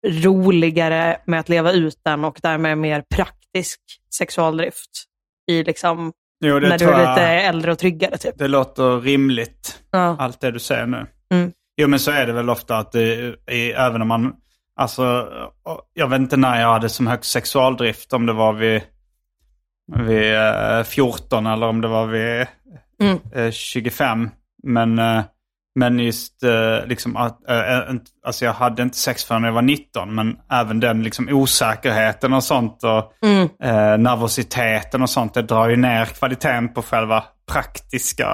roligare 0.06 1.18
med 1.26 1.40
att 1.40 1.50
leva 1.50 1.72
ut 1.72 2.00
den 2.06 2.26
och 2.26 2.40
därmed 2.42 2.78
mer 2.78 3.04
praktisk 3.16 3.80
sexualdrift 4.18 4.90
i 5.52 5.64
liksom, 5.64 6.12
Jo, 6.46 6.60
när 6.60 6.78
du 6.78 6.86
är 6.86 6.92
jag- 6.92 7.10
lite 7.10 7.22
äldre 7.28 7.72
och 7.72 7.80
tryggare. 7.80 8.18
Typ. 8.18 8.38
Det 8.38 8.48
låter 8.48 9.00
rimligt, 9.02 9.80
Ja. 9.92 10.16
allt 10.20 10.42
det 10.42 10.52
du 10.52 10.60
säger 10.60 10.86
nu. 10.86 11.06
Mm. 11.32 11.52
Jo, 11.78 11.88
men 11.88 12.00
så 12.00 12.12
är 12.12 12.26
det 12.28 12.34
väl 12.34 12.50
ofta 12.50 12.78
att 12.78 12.92
det 12.92 13.36
är, 13.46 13.74
även 13.76 14.02
om 14.02 14.08
man, 14.08 14.34
alltså, 14.76 15.28
jag 15.94 16.08
vet 16.10 16.20
inte 16.20 16.38
när 16.38 16.62
jag 16.62 16.68
hade 16.74 16.90
som 16.90 17.08
högst 17.08 17.32
sexualdrift, 17.32 18.14
om 18.14 18.26
det 18.26 18.34
var 18.34 18.54
vid, 18.54 18.82
vid 20.08 20.36
eh, 20.36 20.84
14 20.84 21.46
eller 21.48 21.68
om 21.68 21.82
det 21.82 21.88
var 21.88 22.06
vid 22.08 22.48
Mm. 23.02 23.18
eh, 23.36 23.52
25. 23.52 24.30
Men, 24.64 25.00
eh, 25.00 25.24
men 25.76 26.00
just 26.00 26.44
eh, 26.44 26.88
liksom 26.88 27.18
att, 27.18 27.50
eh, 27.50 27.78
eh, 27.78 27.84
alltså 28.26 28.46
jag 28.46 28.54
hade 28.54 28.84
inte 28.84 28.98
sex 28.98 29.24
förrän 29.24 29.44
jag 29.44 29.52
var 29.52 29.62
19, 29.62 30.16
men 30.16 30.38
även 30.52 30.80
den 30.80 31.04
liksom 31.04 31.30
osäkerheten 31.32 32.34
och 32.34 32.44
sånt 32.44 32.84
och 32.84 33.14
Mm. 33.28 33.50
eh, 33.64 33.98
nervositeten 33.98 35.02
och 35.02 35.10
sånt, 35.10 35.34
det 35.34 35.42
drar 35.42 35.70
ju 35.70 35.76
ner 35.76 36.06
kvaliteten 36.06 36.74
på 36.74 36.82
själva 36.82 37.24
praktiska 37.52 38.28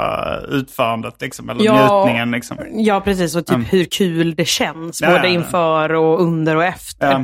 utförandet 0.50 1.22
liksom, 1.22 1.50
eller 1.50 1.64
Ja. 1.64 1.74
njutningen 2.04 2.32
liksom. 2.32 2.58
Ja, 2.74 3.02
precis. 3.02 3.36
Och 3.36 3.46
typ 3.46 3.56
Mm. 3.56 3.66
hur 3.68 3.84
kul 3.86 4.36
det 4.36 4.46
känns, 4.46 5.02
Ja, 5.02 5.10
både 5.12 5.30
inför 5.30 5.94
och 5.94 6.22
under 6.22 6.56
och 6.56 6.64
efter. 6.64 7.12
Ja, 7.12 7.18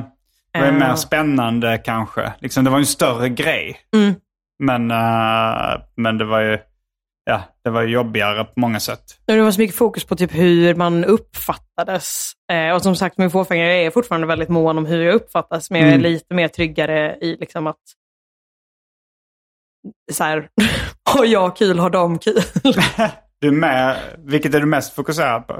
det 0.53 0.59
var 0.59 0.65
ju 0.67 0.71
Eh. 0.73 0.87
mer 0.87 0.95
spännande 0.95 1.77
kanske. 1.77 2.33
Liksom, 2.39 2.63
det 2.63 2.69
var 2.69 2.77
ju 2.77 2.81
en 2.81 2.85
större 2.85 3.29
grej. 3.29 3.77
Mm. 3.95 4.15
Men, 4.59 4.91
eh, 4.91 5.81
men 5.97 6.17
det 6.17 6.25
var 6.25 6.39
ju 6.41 6.57
ja, 7.27 7.41
det 7.63 7.69
var 7.69 7.83
jobbigare 7.83 8.43
på 8.43 8.59
många 8.59 8.79
sätt. 8.79 9.01
Det 9.25 9.41
var 9.41 9.51
så 9.51 9.59
mycket 9.61 9.75
fokus 9.75 10.03
på 10.05 10.15
typ 10.15 10.35
hur 10.35 10.75
man 10.75 11.05
uppfattades. 11.05 12.31
Eh, 12.51 12.75
och 12.75 12.81
som 12.81 12.95
sagt, 12.95 13.17
min 13.17 13.31
fåfänga 13.31 13.65
jag 13.65 13.75
är 13.85 13.91
fortfarande 13.91 14.27
väldigt 14.27 14.49
mån 14.49 14.77
om 14.77 14.85
hur 14.85 15.03
jag 15.03 15.15
uppfattas, 15.15 15.71
men 15.71 15.81
jag 15.81 15.89
är 15.89 15.93
Mm. 15.93 16.03
lite 16.11 16.33
mer 16.33 16.47
tryggare 16.47 17.15
i 17.21 17.37
liksom 17.39 17.67
att 17.67 17.75
så 20.11 20.23
här, 20.23 20.49
har 21.15 21.25
jag 21.25 21.55
kul, 21.57 21.79
har 21.79 21.89
de 21.89 22.19
kul. 22.19 22.41
Du 23.39 23.51
med, 23.51 23.97
vilket 24.17 24.53
är 24.55 24.59
du 24.59 24.65
mest 24.65 24.93
fokuserad 24.93 25.47
på? 25.47 25.53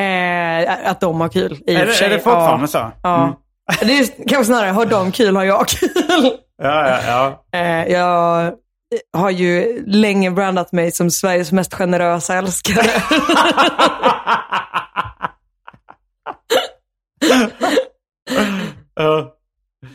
Eh, 0.00 0.90
att 0.90 1.00
de 1.00 1.20
har 1.20 1.28
kul. 1.28 1.58
I 1.66 1.74
Är 1.74 1.80
och 1.80 1.86
det, 1.86 1.92
sig. 1.92 2.06
är 2.06 2.10
det 2.10 2.18
fortfarande 2.18 2.62
ja. 2.62 2.66
så? 2.66 2.90
Ja. 3.02 3.22
Mm. 3.24 3.34
Det 3.80 3.98
är 3.98 4.28
kanske 4.28 4.44
snarare, 4.44 4.70
har 4.70 4.86
de 4.86 5.12
kul, 5.12 5.36
har 5.36 5.44
jag 5.44 5.68
kul. 5.68 5.90
Ja, 6.62 6.88
ja, 6.88 7.00
ja. 7.52 7.58
Eh, 7.58 7.92
jag 7.92 8.52
har 9.12 9.30
ju 9.30 9.82
länge 9.86 10.30
brandat 10.30 10.72
mig 10.72 10.92
som 10.92 11.10
Sveriges 11.10 11.52
mest 11.52 11.74
generösa 11.74 12.34
älskare. 12.34 12.90
Ja. 18.94 19.34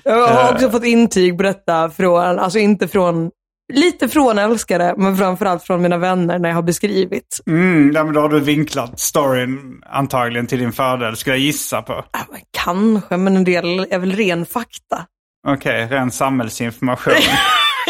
Jag 0.03 0.27
har 0.27 0.43
Eh. 0.49 0.53
också 0.53 0.69
fått 0.69 0.83
intyg 0.85 1.37
på 1.37 1.43
detta 1.43 1.89
från, 1.89 2.39
alltså 2.39 2.59
inte 2.59 2.87
från, 2.87 3.31
lite 3.73 4.07
från 4.09 4.37
älskare, 4.37 4.93
men 4.97 5.17
framförallt 5.17 5.63
från 5.63 5.81
mina 5.81 5.97
vänner 5.97 6.39
när 6.39 6.49
jag 6.49 6.55
har 6.55 6.61
beskrivit. 6.63 7.39
Mm, 7.47 7.91
ja, 7.95 8.03
men 8.03 8.13
då 8.13 8.21
har 8.21 8.29
du 8.29 8.39
vinklat 8.39 8.99
storyn 8.99 9.81
antagligen 9.85 10.47
till 10.47 10.59
din 10.59 10.71
fördel, 10.71 11.15
skulle 11.17 11.35
jag 11.35 11.41
gissa 11.43 11.81
på. 11.81 11.93
Ja, 12.11 12.19
men 12.31 12.41
Kanske, 12.63 13.17
men 13.17 13.35
en 13.35 13.43
del 13.43 13.87
är 13.89 13.99
väl 13.99 14.11
ren 14.11 14.45
fakta. 14.45 15.05
Okej, 15.47 15.87
ren 15.89 16.11
samhällsinformation. 16.11 17.13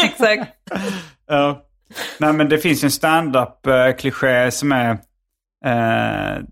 Exakt. 0.10 0.52
Ja. 1.26 1.62
Nej, 2.20 2.32
men 2.32 2.48
det 2.48 2.58
finns 2.58 2.84
ju 2.84 2.86
en 2.86 2.90
stand-up-kliché 2.90 4.50
som 4.50 4.72
är 4.72 4.90
eh, 5.64 6.42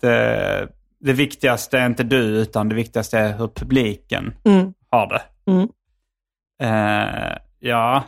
det, 0.00 0.68
det 1.00 1.12
viktigaste 1.12 1.78
är 1.78 1.86
inte 1.86 2.02
du, 2.02 2.18
utan 2.18 2.68
det 2.68 2.74
viktigaste 2.74 3.18
är 3.18 3.32
hur 3.38 3.48
publiken 3.48 4.34
Mm. 4.44 4.72
har 4.90 5.06
det. 5.06 5.22
Mm. 5.52 5.68
Eh, 6.62 7.36
ja, 7.58 8.04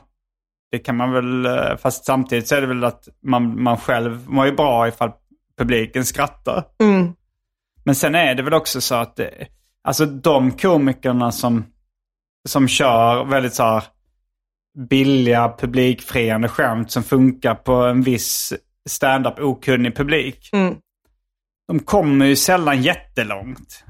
det 0.70 0.78
kan 0.78 0.96
man 0.96 1.12
väl, 1.12 1.46
eh, 1.46 1.76
fast 1.76 2.04
samtidigt 2.04 2.48
så 2.48 2.54
är 2.54 2.60
det 2.60 2.66
väl 2.66 2.84
att 2.84 3.08
man, 3.22 3.62
man 3.62 3.76
själv 3.76 4.30
mår 4.30 4.46
ju 4.46 4.52
bra 4.52 4.88
ifall 4.88 5.10
publiken 5.58 6.04
skrattar. 6.04 6.64
Mm. 6.82 7.12
Men 7.84 7.94
sen 7.94 8.14
är 8.14 8.34
det 8.34 8.42
väl 8.42 8.54
också 8.54 8.80
så 8.80 8.94
att 8.94 9.20
alltså 9.84 10.06
de 10.06 10.52
komikerna 10.52 11.32
som, 11.32 11.64
som 12.48 12.68
kör 12.68 13.24
väldigt 13.24 13.54
så 13.54 13.62
här 13.62 13.84
billiga 14.76 15.54
publikfriande 15.58 16.48
skämt 16.48 16.90
som 16.90 17.02
funkar 17.02 17.54
på 17.54 17.72
en 17.72 18.02
viss 18.02 18.52
stand-up 18.88 19.38
okunnig 19.38 19.96
publik. 19.96 20.50
Mm. 20.52 20.74
De 21.68 21.80
kommer 21.80 22.26
ju 22.26 22.36
sällan 22.36 22.82
jättelångt. 22.82 23.84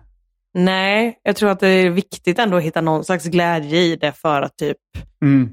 Nej, 0.55 1.21
jag 1.23 1.37
tror 1.37 1.51
att 1.51 1.61
det 1.61 1.69
är 1.69 1.91
viktigt 1.91 2.39
ändå 2.39 2.57
att 2.57 2.63
hitta 2.63 2.81
någon 2.81 3.05
slags 3.05 3.25
glädje 3.25 3.81
i 3.81 3.97
det 3.97 4.13
för 4.13 4.43
att 4.43 4.57
typ 4.57 4.77
Mm. 5.23 5.49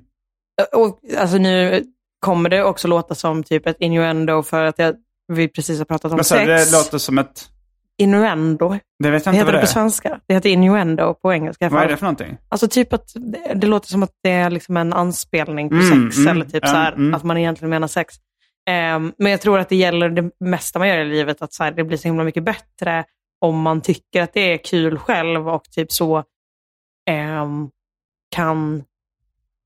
Och, 0.75 0.99
alltså 1.17 1.37
nu 1.37 1.83
kommer 2.19 2.49
det 2.49 2.63
också 2.63 2.87
låta 2.87 3.15
som 3.15 3.43
typ 3.43 3.67
ett 3.67 3.77
innuendo 3.79 4.43
för 4.43 4.63
att 4.63 4.79
jag, 4.79 4.95
vi 5.27 5.47
precis 5.47 5.77
har 5.77 5.85
pratat 5.85 6.11
om 6.11 6.15
Men 6.15 6.25
så, 6.25 6.35
sex. 6.35 6.71
det 6.71 6.77
låter 6.77 6.97
som 6.97 7.17
ett... 7.17 7.49
Innuendo, 7.97 8.69
Det 8.69 8.77
vet 8.77 9.03
jag 9.03 9.11
det 9.11 9.15
inte 9.15 9.31
heter 9.31 9.45
vad 9.45 9.53
det 9.53 9.57
det 9.57 9.61
på 9.61 9.63
är. 9.63 9.65
svenska. 9.67 10.19
Det 10.27 10.33
heter 10.33 10.49
innuendo 10.49 11.13
på 11.13 11.33
engelska. 11.33 11.69
Vad 11.69 11.83
är 11.83 11.87
det 11.87 11.97
för 11.97 12.05
någonting? 12.05 12.37
Alltså 12.49 12.67
typ 12.67 12.93
att 12.93 13.11
det, 13.15 13.53
det 13.55 13.67
låter 13.67 13.87
som 13.87 14.03
att 14.03 14.11
det 14.23 14.29
är 14.31 14.49
liksom 14.49 14.77
en 14.77 14.93
anspelning 14.93 15.69
på 15.69 15.75
Mm, 15.75 16.11
sex 16.11 16.17
mm, 16.17 16.27
eller 16.35 16.45
typ 16.45 16.67
så 16.67 16.75
här, 16.75 16.91
mm. 16.91 17.13
att 17.13 17.23
man 17.23 17.37
egentligen 17.37 17.69
menar 17.69 17.87
sex. 17.87 18.15
Ehm, 18.69 19.13
men 19.17 19.31
jag 19.31 19.41
tror 19.41 19.59
att 19.59 19.69
det 19.69 19.75
gäller 19.75 20.09
det 20.09 20.29
mesta 20.39 20.79
man 20.79 20.87
gör 20.87 20.97
i 20.97 21.05
livet, 21.05 21.41
att 21.41 21.53
så 21.53 21.63
här, 21.63 21.71
det 21.71 21.83
blir 21.83 21.97
så 21.97 22.07
himla 22.07 22.23
mycket 22.23 22.43
bättre 22.43 23.03
om 23.41 23.61
man 23.61 23.81
tycker 23.81 24.21
att 24.21 24.33
det 24.33 24.53
är 24.53 24.57
kul 24.57 24.97
själv 24.97 25.49
och 25.49 25.63
typ 25.63 25.91
så 25.91 26.23
ehm, 27.09 27.69
kan... 28.35 28.83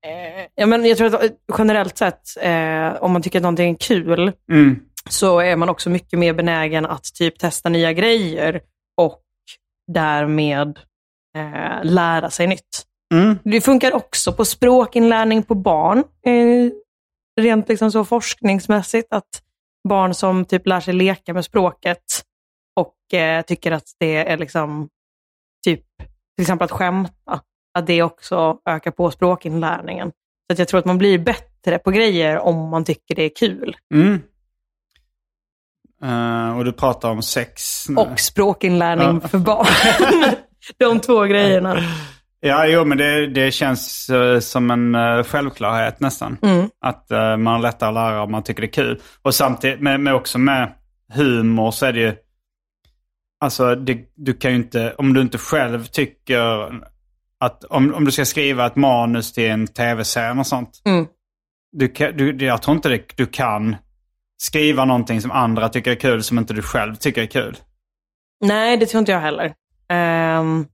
Eh, 0.06 0.46
ja, 0.54 0.66
men 0.66 0.84
jag 0.84 0.98
tror 0.98 1.14
att 1.14 1.22
generellt 1.58 1.98
sett, 1.98 2.20
eh, 2.40 3.02
om 3.02 3.12
man 3.12 3.22
tycker 3.22 3.38
att 3.38 3.42
någonting 3.42 3.70
är 3.70 3.76
kul, 3.78 4.32
Mm. 4.50 4.80
Så 5.08 5.40
är 5.40 5.56
man 5.56 5.68
också 5.68 5.90
mycket 5.90 6.18
mer 6.18 6.32
benägen 6.32 6.86
att 6.86 7.04
typ 7.14 7.38
testa 7.38 7.68
nya 7.68 7.92
grejer 7.92 8.60
och 8.96 9.22
därmed 9.92 10.78
eh, 11.36 11.84
lära 11.84 12.30
sig 12.30 12.46
nytt. 12.46 12.84
Mm. 13.14 13.38
Det 13.44 13.60
funkar 13.60 13.94
också 13.94 14.32
på 14.32 14.44
språkinlärning 14.44 15.42
på 15.42 15.54
barn. 15.54 15.98
Eh, 15.98 16.72
rent 17.40 17.68
liksom 17.68 17.92
så 17.92 18.04
forskningsmässigt. 18.04 19.12
Att 19.12 19.42
barn 19.88 20.14
som 20.14 20.44
typ 20.44 20.66
lär 20.66 20.80
sig 20.80 20.94
leka 20.94 21.34
med 21.34 21.44
språket 21.44 22.04
och 22.76 23.18
eh, 23.18 23.42
tycker 23.42 23.72
att 23.72 23.92
det 23.98 24.16
är 24.16 24.36
liksom 24.38 24.88
typ 25.64 25.84
till 26.36 26.42
exempel 26.42 26.64
att 26.64 26.70
skämta. 26.70 27.40
Att 27.78 27.86
det 27.86 28.02
också 28.02 28.58
ökar 28.66 28.90
på 28.90 29.10
språkinlärningen. 29.10 30.12
Så 30.46 30.52
att 30.52 30.58
jag 30.58 30.68
tror 30.68 30.78
att 30.78 30.86
man 30.86 30.98
blir 30.98 31.18
bättre 31.18 31.78
på 31.78 31.90
grejer 31.90 32.38
om 32.38 32.68
man 32.68 32.84
tycker 32.84 33.14
det 33.14 33.22
är 33.22 33.36
kul. 33.36 33.76
Mm. 33.94 34.20
Eh, 36.04 36.58
och 36.58 36.64
du 36.64 36.72
pratar 36.72 37.10
om 37.10 37.22
sex. 37.22 37.86
Och 37.96 38.20
språkinlärning 38.20 39.20
för 39.20 39.38
barn. 39.38 39.66
De 40.78 41.00
två 41.00 41.22
grejerna. 41.24 41.76
Ja, 42.40 42.66
jo, 42.66 42.84
men 42.84 42.98
det, 42.98 43.26
det 43.26 43.50
känns 43.50 44.10
eh, 44.10 44.38
som 44.40 44.70
en 44.70 44.94
uh, 44.94 45.22
självklarhet 45.22 46.00
nästan. 46.00 46.38
Mm. 46.42 46.68
Att 46.80 47.10
eh, 47.10 47.36
man 47.36 47.62
lättare 47.62 47.92
lära 47.92 48.22
om 48.22 48.30
man 48.32 48.42
tycker 48.42 48.60
det 48.62 48.66
är 48.68 48.72
kul. 48.72 49.00
Och 49.22 49.34
samtidigt, 49.34 49.80
med, 49.80 50.00
med 50.00 50.14
också 50.14 50.38
med 50.38 50.72
humor 51.12 51.70
så 51.70 51.86
är 51.86 51.92
det 51.92 52.00
ju... 52.00 52.14
Alltså, 53.40 53.74
det, 53.74 53.98
du 54.16 54.34
kan 54.34 54.50
ju 54.50 54.56
inte, 54.56 54.94
om 54.98 55.14
du 55.14 55.20
inte 55.20 55.38
själv 55.38 55.84
tycker 55.84 56.70
att, 57.40 57.64
om, 57.64 57.94
om 57.94 58.04
du 58.04 58.10
ska 58.10 58.24
skriva 58.24 58.66
ett 58.66 58.76
manus 58.76 59.32
till 59.32 59.50
en 59.50 59.66
tv-serie 59.66 60.38
och 60.40 60.46
sånt. 60.46 60.82
Mm. 60.84 61.06
Du, 61.72 61.88
kan- 61.88 62.16
du, 62.16 62.46
jag 62.46 62.62
tror 62.62 62.76
inte 62.76 62.88
det, 62.88 63.02
du 63.16 63.26
kan 63.26 63.76
skriva 64.42 64.84
någonting 64.84 65.20
som 65.20 65.30
andra 65.30 65.68
tycker 65.68 65.90
är 65.90 65.94
kul 65.94 66.22
som 66.22 66.38
inte 66.38 66.54
du 66.54 66.62
själv 66.62 66.94
tycker 66.94 67.22
är 67.22 67.26
kul. 67.26 67.56
Nej, 68.44 68.76
det 68.76 68.86
tror 68.86 68.98
inte 68.98 69.12
jag 69.12 69.20
heller. 69.20 69.54
Ehm, 69.88 70.66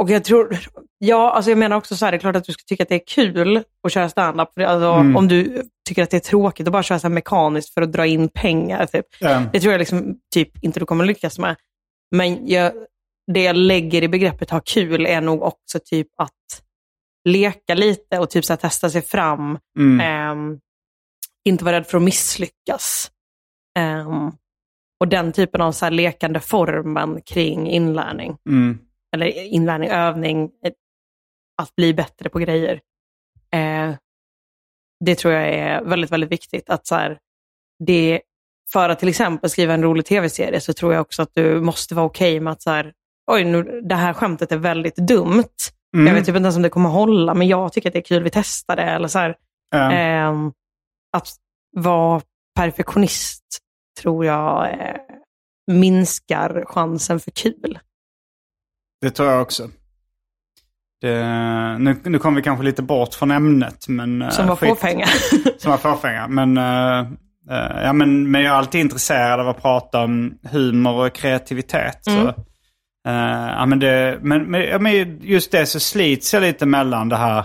och 0.00 0.10
jag 0.10 0.24
tror, 0.24 0.58
ja, 0.98 1.30
alltså 1.32 1.50
jag 1.50 1.58
menar 1.58 1.76
också 1.76 1.96
så 1.96 2.04
här, 2.04 2.12
det 2.12 2.16
är 2.16 2.20
klart 2.20 2.36
att 2.36 2.44
du 2.44 2.52
ska 2.52 2.62
tycka 2.66 2.82
att 2.82 2.88
det 2.88 2.94
är 2.94 3.06
kul 3.06 3.64
att 3.82 3.92
köra 3.92 4.08
standup. 4.08 4.54
För 4.54 4.60
Alltså, 4.60 4.92
Mm. 4.92 5.16
Om 5.16 5.28
du 5.28 5.62
tycker 5.88 6.02
att 6.02 6.10
det 6.10 6.16
är 6.16 6.20
tråkigt 6.20 6.66
att 6.66 6.72
bara 6.72 6.82
köra 6.82 6.98
så 6.98 7.06
här 7.06 7.14
mekaniskt 7.14 7.74
för 7.74 7.82
att 7.82 7.92
dra 7.92 8.06
in 8.06 8.28
pengar. 8.28 8.86
Typ. 8.86 9.06
Ja. 9.18 9.42
Det 9.52 9.60
tror 9.60 9.72
jag 9.72 9.78
liksom, 9.78 10.16
typ 10.34 10.64
inte 10.64 10.80
du 10.80 10.86
kommer 10.86 11.04
lyckas 11.04 11.38
med. 11.38 11.56
Men 12.10 12.48
jag, 12.48 12.72
det 13.32 13.42
jag 13.42 13.56
lägger 13.56 14.02
i 14.02 14.08
begreppet 14.08 14.50
ha 14.50 14.60
kul 14.60 15.06
är 15.06 15.20
nog 15.20 15.42
också 15.42 15.78
typ 15.84 16.08
att 16.16 16.62
leka 17.28 17.74
lite 17.74 18.18
och 18.18 18.30
typ 18.30 18.44
så 18.44 18.56
testa 18.56 18.90
sig 18.90 19.02
fram. 19.02 19.58
Mm. 19.78 20.00
Ehm, 20.00 20.58
inte 21.44 21.64
vara 21.64 21.76
rädd 21.76 21.86
för 21.86 21.96
att 21.96 22.02
misslyckas. 22.02 23.10
Ehm, 23.78 24.30
och 25.00 25.08
den 25.08 25.32
typen 25.32 25.60
av 25.60 25.72
så 25.72 25.90
lekande 25.90 26.40
formen 26.40 27.22
kring 27.22 27.70
inlärning. 27.70 28.36
Mm. 28.48 28.78
Eller 29.14 29.26
inlärning, 29.26 29.88
övning, 29.88 30.50
att 31.62 31.76
bli 31.76 31.94
bättre 31.94 32.28
på 32.28 32.38
grejer. 32.38 32.80
Eh, 33.52 33.94
det 35.04 35.14
tror 35.14 35.34
jag 35.34 35.48
är 35.48 35.82
väldigt, 35.82 36.10
väldigt 36.12 36.32
viktigt. 36.32 36.70
Att 36.70 36.86
så 36.86 36.94
här, 36.94 37.18
det, 37.86 38.20
för 38.72 38.88
att 38.88 38.98
till 38.98 39.08
exempel 39.08 39.50
skriva 39.50 39.74
en 39.74 39.82
rolig 39.82 40.06
tv-serie 40.06 40.60
så 40.60 40.72
tror 40.72 40.92
jag 40.92 41.00
också 41.00 41.22
att 41.22 41.34
du 41.34 41.60
måste 41.60 41.94
vara 41.94 42.06
okej 42.06 42.40
med 42.40 42.52
att 42.52 42.62
så 42.62 42.70
här, 42.70 42.92
oj, 43.26 43.44
nu, 43.44 43.80
det 43.84 43.94
här 43.94 44.12
skämtet 44.12 44.52
är 44.52 44.56
väldigt 44.56 44.96
dumt. 44.96 45.44
Mm. 45.94 46.06
Jag 46.06 46.14
vet 46.14 46.24
typ 46.26 46.36
inte 46.36 46.44
ens 46.44 46.56
om 46.56 46.62
det 46.62 46.68
kommer 46.68 46.88
hålla, 46.88 47.34
men 47.34 47.48
jag 47.48 47.72
tycker 47.72 47.88
att 47.88 47.92
det 47.92 47.98
är 47.98 48.04
kul, 48.04 48.22
vi 48.22 48.30
testar 48.30 48.76
det. 48.76 48.82
Eller 48.82 49.08
så 49.08 49.18
här, 49.18 49.36
Ja. 49.72 49.92
Ehm, 49.92 50.52
att 51.12 51.28
vara 51.76 52.20
perfektionist 52.56 53.44
tror 54.00 54.24
jag 54.24 54.70
eh, 54.72 54.96
minskar 55.72 56.64
chansen 56.66 57.20
för 57.20 57.30
kul. 57.30 57.78
Det 59.00 59.10
tror 59.10 59.28
jag 59.28 59.42
också. 59.42 59.70
Det, 61.00 61.18
nu, 61.78 62.00
nu 62.04 62.18
kommer 62.18 62.36
vi 62.36 62.42
kanske 62.42 62.64
lite 62.64 62.82
bort 62.82 63.14
från 63.14 63.30
ämnet. 63.30 63.88
Men, 63.88 64.22
eh, 64.22 64.30
Som 64.30 64.46
var 64.46 64.56
skit- 64.56 64.68
fåfänga. 64.68 65.06
Som 65.58 65.70
var 65.70 65.78
fåfänga. 65.78 66.28
Men, 66.28 66.56
eh, 66.58 67.06
ja, 67.84 67.92
men, 67.92 68.30
men 68.30 68.42
jag 68.42 68.52
är 68.52 68.56
alltid 68.56 68.80
intresserad 68.80 69.40
av 69.40 69.48
att 69.48 69.62
prata 69.62 70.00
om 70.04 70.38
humor 70.50 71.06
och 71.06 71.14
kreativitet. 71.14 71.98
Så, 72.04 72.10
Mm. 72.10 72.28
eh, 73.08 73.52
ja, 73.52 73.66
men, 73.66 73.78
det, 73.78 74.18
men, 74.22 74.42
men, 74.50 74.60
ja, 74.62 74.78
men 74.78 75.18
just 75.22 75.52
det 75.52 75.66
så 75.66 75.80
slits 75.80 76.34
jag 76.34 76.40
lite 76.40 76.66
mellan 76.66 77.08
det 77.08 77.16
här. 77.16 77.44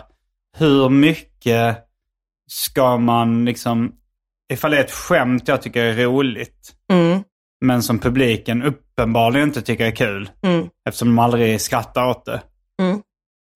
Hur 0.58 0.90
mycket 0.90 1.78
ska 2.48 2.98
man 2.98 3.46
liksom... 3.46 3.92
Ifall 4.54 4.72
det 4.72 4.78
är 4.78 4.84
ett 4.84 4.92
skämt 4.92 5.48
jag 5.48 5.62
tycker 5.62 5.84
är 5.84 5.96
roligt. 6.06 6.74
Mm, 6.92 7.24
Men 7.62 7.84
som 7.84 8.00
publiken 8.00 8.64
uppenbarligen 8.64 9.48
inte 9.48 9.62
tycker 9.62 9.86
är 9.86 9.92
kul. 9.96 10.30
mm, 10.44 10.68
Eftersom 10.88 11.08
de 11.08 11.20
aldrig 11.20 11.62
skrattar 11.62 12.06
åt 12.08 12.26
det. 12.26 12.42
mm. 12.82 13.02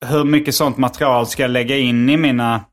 hur 0.06 0.24
mycket 0.24 0.56
sånt 0.56 0.78
material 0.78 1.28
ska 1.28 1.42
jag 1.44 1.52
lägga 1.52 1.78
in 1.78 2.10
i 2.10 2.18
mina... 2.18 2.66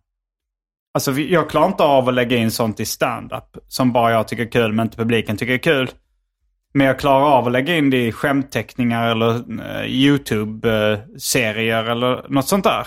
Alltså 0.94 1.12
jag 1.12 1.50
klarar 1.50 1.66
inte 1.66 1.82
av 1.82 2.08
att 2.08 2.14
lägga 2.14 2.36
in 2.36 2.50
sånt 2.50 2.80
i 2.80 2.84
stand-up 2.84 3.56
som 3.68 3.92
bara 3.92 4.12
jag 4.12 4.28
tycker 4.28 4.46
är 4.46 4.50
kul 4.50 4.72
men 4.72 4.86
inte 4.86 4.96
publiken 4.96 5.36
tycker 5.36 5.54
är 5.54 5.58
kul. 5.58 5.90
Men 6.74 6.86
jag 6.86 6.98
klarar 6.98 7.24
av 7.24 7.46
att 7.46 7.52
lägga 7.52 7.76
in 7.76 7.90
det 7.90 8.06
i 8.06 8.12
skämtteckningar 8.12 9.10
eller 9.10 9.34
uh, 9.60 9.86
YouTube-serier 9.86 11.84
eller 11.84 12.26
något 12.28 12.48
sånt 12.48 12.64
där. 12.64 12.86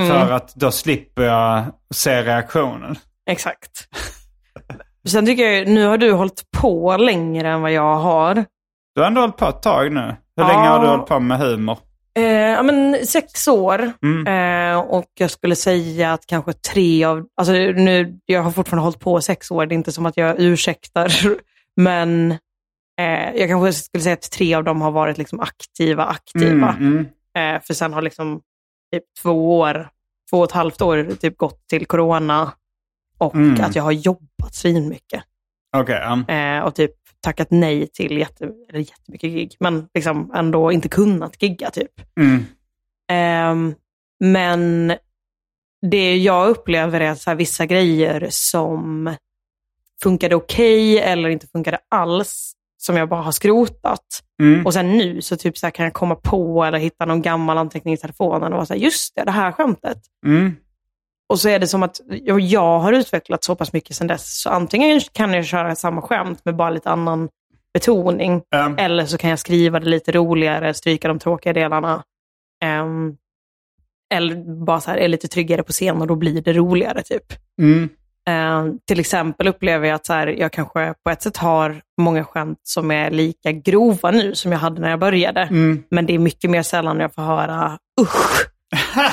Mm. 0.00 0.10
För 0.10 0.32
att 0.32 0.54
då 0.54 0.70
slipper 0.70 1.22
jag 1.22 1.64
se 1.94 2.22
reaktionen. 2.22 2.96
Exakt. 3.30 3.88
Sen 5.08 5.26
tycker 5.26 5.42
jag, 5.50 5.68
nu 5.68 5.86
har 5.86 5.98
du 5.98 6.12
hållit 6.12 6.42
på 6.56 6.96
längre 6.96 7.48
än 7.48 7.62
vad 7.62 7.72
jag 7.72 7.96
har. 7.96 8.44
Du 8.94 9.00
har 9.00 9.06
ändå 9.06 9.20
hållit 9.20 9.36
på 9.36 9.46
ett 9.48 9.62
tag 9.62 9.92
nu. 9.92 10.00
Hur 10.00 10.16
Ja. 10.44 10.48
länge 10.48 10.68
har 10.68 10.82
du 10.82 10.86
hållit 10.88 11.06
på 11.06 11.20
med 11.20 11.38
humor? 11.38 11.78
Eh, 12.18 12.24
ja, 12.32 12.62
men 12.62 13.06
sex 13.06 13.48
år. 13.48 13.92
Mm. 14.02 14.26
Eh, 14.72 14.78
och 14.80 15.04
jag 15.18 15.30
skulle 15.30 15.56
säga 15.56 16.12
att 16.12 16.26
kanske 16.26 16.52
tre 16.52 17.04
av... 17.04 17.26
Alltså 17.36 17.52
nu, 17.52 18.18
jag 18.26 18.42
har 18.42 18.50
fortfarande 18.50 18.82
hållit 18.84 19.00
på 19.00 19.20
sex 19.20 19.50
år. 19.50 19.66
Det 19.66 19.74
är 19.74 19.76
inte 19.76 19.92
som 19.92 20.06
att 20.06 20.16
jag 20.16 20.34
ursäktar. 20.40 21.12
Men 21.76 22.30
eh, 23.00 23.30
jag 23.34 23.48
kanske 23.48 23.72
skulle 23.72 24.02
säga 24.02 24.12
att 24.14 24.30
tre 24.30 24.54
av 24.54 24.64
dem 24.64 24.80
har 24.80 24.90
varit 24.90 25.18
liksom 25.18 25.40
aktiva, 25.40 26.04
aktiva. 26.04 26.68
Mm, 26.78 27.06
Eh, 27.38 27.60
för 27.62 27.74
sen 27.74 27.92
har 27.92 28.02
liksom 28.02 28.40
typ 29.00 29.04
två 29.22 29.58
år, 29.58 29.88
två 30.30 30.38
och 30.38 30.44
ett 30.44 30.52
halvt 30.52 30.82
år 30.82 31.16
typ 31.20 31.36
gått 31.38 31.68
till 31.68 31.86
corona. 31.86 32.52
Och 33.18 33.34
Mm. 33.34 33.64
att 33.64 33.76
jag 33.76 33.82
har 33.82 33.92
jobbat 33.92 34.54
svinmycket. 34.54 35.22
Okej, 35.76 36.00
ja. 36.26 36.34
Eh, 36.34 36.64
och 36.64 36.74
typ 36.74 36.92
tackat 37.20 37.48
nej 37.50 37.86
till 37.86 38.18
jätte, 38.18 38.44
eller 38.68 38.78
jättemycket 38.80 39.30
gig. 39.30 39.56
Men 39.60 39.88
liksom 39.94 40.32
ändå 40.34 40.72
inte 40.72 40.88
kunnat 40.88 41.42
gigga 41.42 41.70
typ. 41.70 41.92
Mm. 42.20 42.44
Ehm, 43.10 43.74
men 44.20 44.94
det 45.90 46.16
jag 46.16 46.48
upplever 46.48 47.00
är 47.00 47.10
att 47.10 47.20
så 47.20 47.30
här, 47.30 47.36
vissa 47.36 47.66
grejer 47.66 48.26
som 48.30 49.14
funkade 50.02 50.34
okej 50.34 50.98
eller 50.98 51.28
inte 51.28 51.46
funkade 51.46 51.78
alls, 51.88 52.52
som 52.86 52.96
jag 52.96 53.08
bara 53.08 53.20
har 53.22 53.32
skrotat. 53.32 54.22
Mm. 54.42 54.66
Och 54.66 54.72
sen 54.72 54.98
nu 54.98 55.22
så 55.22 55.36
typ 55.36 55.58
så 55.58 55.70
kan 55.70 55.84
jag 55.84 55.94
komma 55.94 56.14
på 56.14 56.64
eller 56.64 56.78
hitta 56.78 57.04
någon 57.04 57.22
gammal 57.22 57.58
anteckning 57.58 57.94
i 57.94 57.96
telefonen 57.96 58.52
och 58.52 58.56
vara 58.56 58.66
så 58.66 58.74
här, 58.74 58.80
just 58.80 59.14
det, 59.14 59.24
det 59.24 59.30
här 59.30 59.52
skämtet. 59.52 59.98
Mm. 60.26 60.56
Och 61.28 61.40
så 61.40 61.48
är 61.48 61.58
det 61.58 61.66
som 61.66 61.82
att 61.82 62.00
jag, 62.38 62.78
har 62.78 62.92
utvecklat 62.92 63.44
så 63.44 63.54
pass 63.54 63.72
mycket 63.72 63.96
sedan 63.96 64.06
dess. 64.06 64.40
Så 64.42 64.50
antingen 64.50 65.00
kan 65.12 65.34
jag 65.34 65.46
köra 65.46 65.74
samma 65.74 66.02
skämt 66.02 66.44
med 66.44 66.56
bara 66.56 66.70
lite 66.70 66.90
annan 66.90 67.28
betoning. 67.74 68.42
Ehm, 68.54 68.74
Eller 68.78 69.06
så 69.06 69.18
kan 69.18 69.30
jag 69.30 69.38
skriva 69.38 69.80
det 69.80 69.86
lite 69.88 70.12
roligare, 70.12 70.74
stryka 70.74 71.08
de 71.08 71.18
tråkiga 71.18 71.52
delarna. 71.52 72.02
Ehm, 72.64 73.16
eller 74.14 74.64
bara 74.64 74.80
så 74.80 74.90
här, 74.90 74.98
är 74.98 75.08
lite 75.08 75.28
tryggare 75.28 75.62
på 75.62 75.72
scen 75.72 76.00
och 76.00 76.06
då 76.06 76.14
blir 76.14 76.40
det 76.42 76.52
roligare. 76.52 77.02
typ. 77.02 77.32
Ehm, 78.28 78.78
till 78.86 79.00
exempel 79.00 79.48
upplever 79.48 79.88
jag 79.88 79.94
att 79.94 80.06
så 80.06 80.12
här, 80.12 80.26
jag 80.26 80.52
kanske 80.52 80.94
på 81.04 81.10
ett 81.10 81.22
sätt 81.22 81.36
har 81.36 81.80
många 82.00 82.24
skämt 82.24 82.60
som 82.62 82.90
är 82.90 83.10
lika 83.10 83.52
grova 83.52 84.10
nu 84.10 84.34
som 84.34 84.52
jag 84.52 84.58
hade 84.58 84.80
när 84.80 84.90
jag 84.90 85.00
började. 85.00 85.40
Mm. 85.40 85.82
Men 85.90 86.06
det 86.06 86.14
är 86.14 86.18
mycket 86.18 86.50
mer 86.50 86.62
sällan 86.62 87.00
jag 87.00 87.14
får 87.14 87.22
höra 87.22 87.78
usch, 88.00 88.46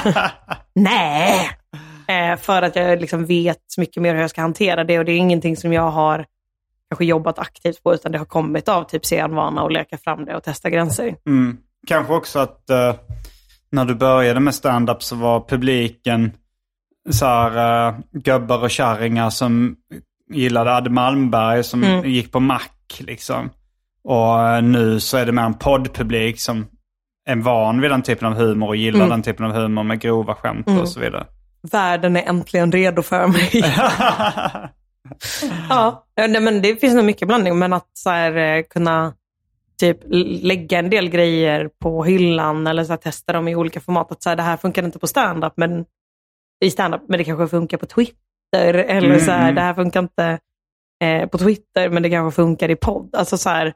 nej. 0.75 1.49
Eh, 2.07 2.37
för 2.37 2.61
att 2.61 2.75
jag 2.75 3.01
liksom 3.01 3.25
vet 3.25 3.57
mycket 3.77 4.03
mer 4.03 4.13
hur 4.13 4.21
jag 4.21 4.29
ska 4.29 4.41
hantera 4.41 4.83
det 4.83 4.99
och 4.99 5.05
det 5.05 5.11
är 5.11 5.17
ingenting 5.17 5.57
som 5.57 5.73
jag 5.73 5.91
har 5.91 6.25
kanske 6.89 7.05
jobbat 7.05 7.39
aktivt 7.39 7.83
på 7.83 7.93
utan 7.93 8.11
det 8.11 8.17
har 8.17 8.25
kommit 8.25 8.69
av 8.69 8.83
typ 8.83 9.05
scenvana 9.05 9.63
och 9.63 9.71
leka 9.71 9.97
fram 9.97 10.25
det 10.25 10.35
och 10.35 10.43
testa 10.43 10.69
gränser. 10.69 11.15
Mm. 11.25 11.57
Kanske 11.87 12.13
också 12.13 12.39
att 12.39 12.69
eh, 12.69 12.95
när 13.69 13.85
du 13.85 13.95
började 13.95 14.39
med 14.39 14.55
stand-up 14.55 15.03
så 15.03 15.15
var 15.15 15.45
publiken 15.47 16.31
så 17.11 17.25
här 17.25 17.87
uh, 17.89 17.99
gubbar 18.11 18.57
och 18.63 18.71
kärringar 18.71 19.29
som 19.29 19.75
gillade 20.33 20.75
Adde 20.75 20.89
Malmberg 20.89 21.63
som 21.63 21.83
Mm. 21.83 22.09
gick 22.09 22.31
på 22.31 22.39
mack 22.39 22.99
liksom. 22.99 23.49
Och 24.03 24.47
eh, 24.49 24.61
nu 24.61 24.99
så 24.99 25.17
är 25.17 25.25
det 25.25 25.31
mer 25.31 25.43
en 25.43 25.53
poddpublik 25.53 26.39
som 26.39 26.65
är 27.25 27.35
van 27.35 27.81
vid 27.81 27.91
den 27.91 28.01
typen 28.01 28.27
av 28.27 28.33
humor 28.33 28.67
och 28.67 28.75
gillar 28.75 28.99
Mm. 28.99 29.09
den 29.09 29.21
typen 29.21 29.45
av 29.45 29.51
humor 29.51 29.83
med 29.83 29.99
grova 29.99 30.35
skämt 30.35 30.67
och 30.81 30.89
så 30.89 30.99
vidare. 30.99 31.25
Världen 31.71 32.15
är 32.15 32.21
äntligen 32.29 32.71
redo 32.71 33.01
för 33.01 33.27
mig. 33.27 33.51
ja, 35.69 36.05
nej, 36.17 36.41
men 36.41 36.61
det 36.61 36.75
finns 36.75 36.93
nog 36.95 37.05
mycket 37.05 37.27
blandning, 37.27 37.59
men 37.59 37.73
att 37.73 37.89
så 37.93 38.09
här, 38.09 38.37
eh, 38.57 38.63
kunna 38.69 39.13
typ 39.79 39.97
lägga 40.43 40.79
en 40.79 40.89
del 40.89 41.09
grejer 41.09 41.69
på 41.81 42.03
hyllan 42.03 42.67
eller 42.67 42.83
så 42.83 42.91
här, 42.91 42.97
testa 42.97 43.33
dem 43.33 43.47
i 43.47 43.55
olika 43.55 43.79
format. 43.79 44.11
Att 44.11 44.23
så 44.23 44.29
här, 44.29 44.35
det 44.35 44.43
här 44.43 44.57
funkar 44.57 44.83
inte 44.83 44.99
på 44.99 45.07
stand-up, 45.07 45.53
men 45.57 45.85
i 46.63 46.71
stand-up, 46.71 47.01
men 47.07 47.17
det 47.17 47.23
kanske 47.23 47.47
funkar 47.47 47.77
på 47.77 47.85
Twitter. 47.85 48.73
Eller 48.73 49.09
Mm, 49.09 49.19
så 49.19 49.31
här, 49.31 49.43
mm. 49.43 49.55
det 49.55 49.61
här 49.61 49.73
funkar 49.73 49.99
inte 49.99 50.39
eh, 51.03 51.27
på 51.29 51.37
Twitter, 51.37 51.89
men 51.89 52.03
det 52.03 52.09
kanske 52.09 52.35
funkar 52.35 52.71
i 52.71 52.75
podd. 52.75 53.15
Alltså 53.15 53.37
så 53.37 53.49
här, 53.49 53.73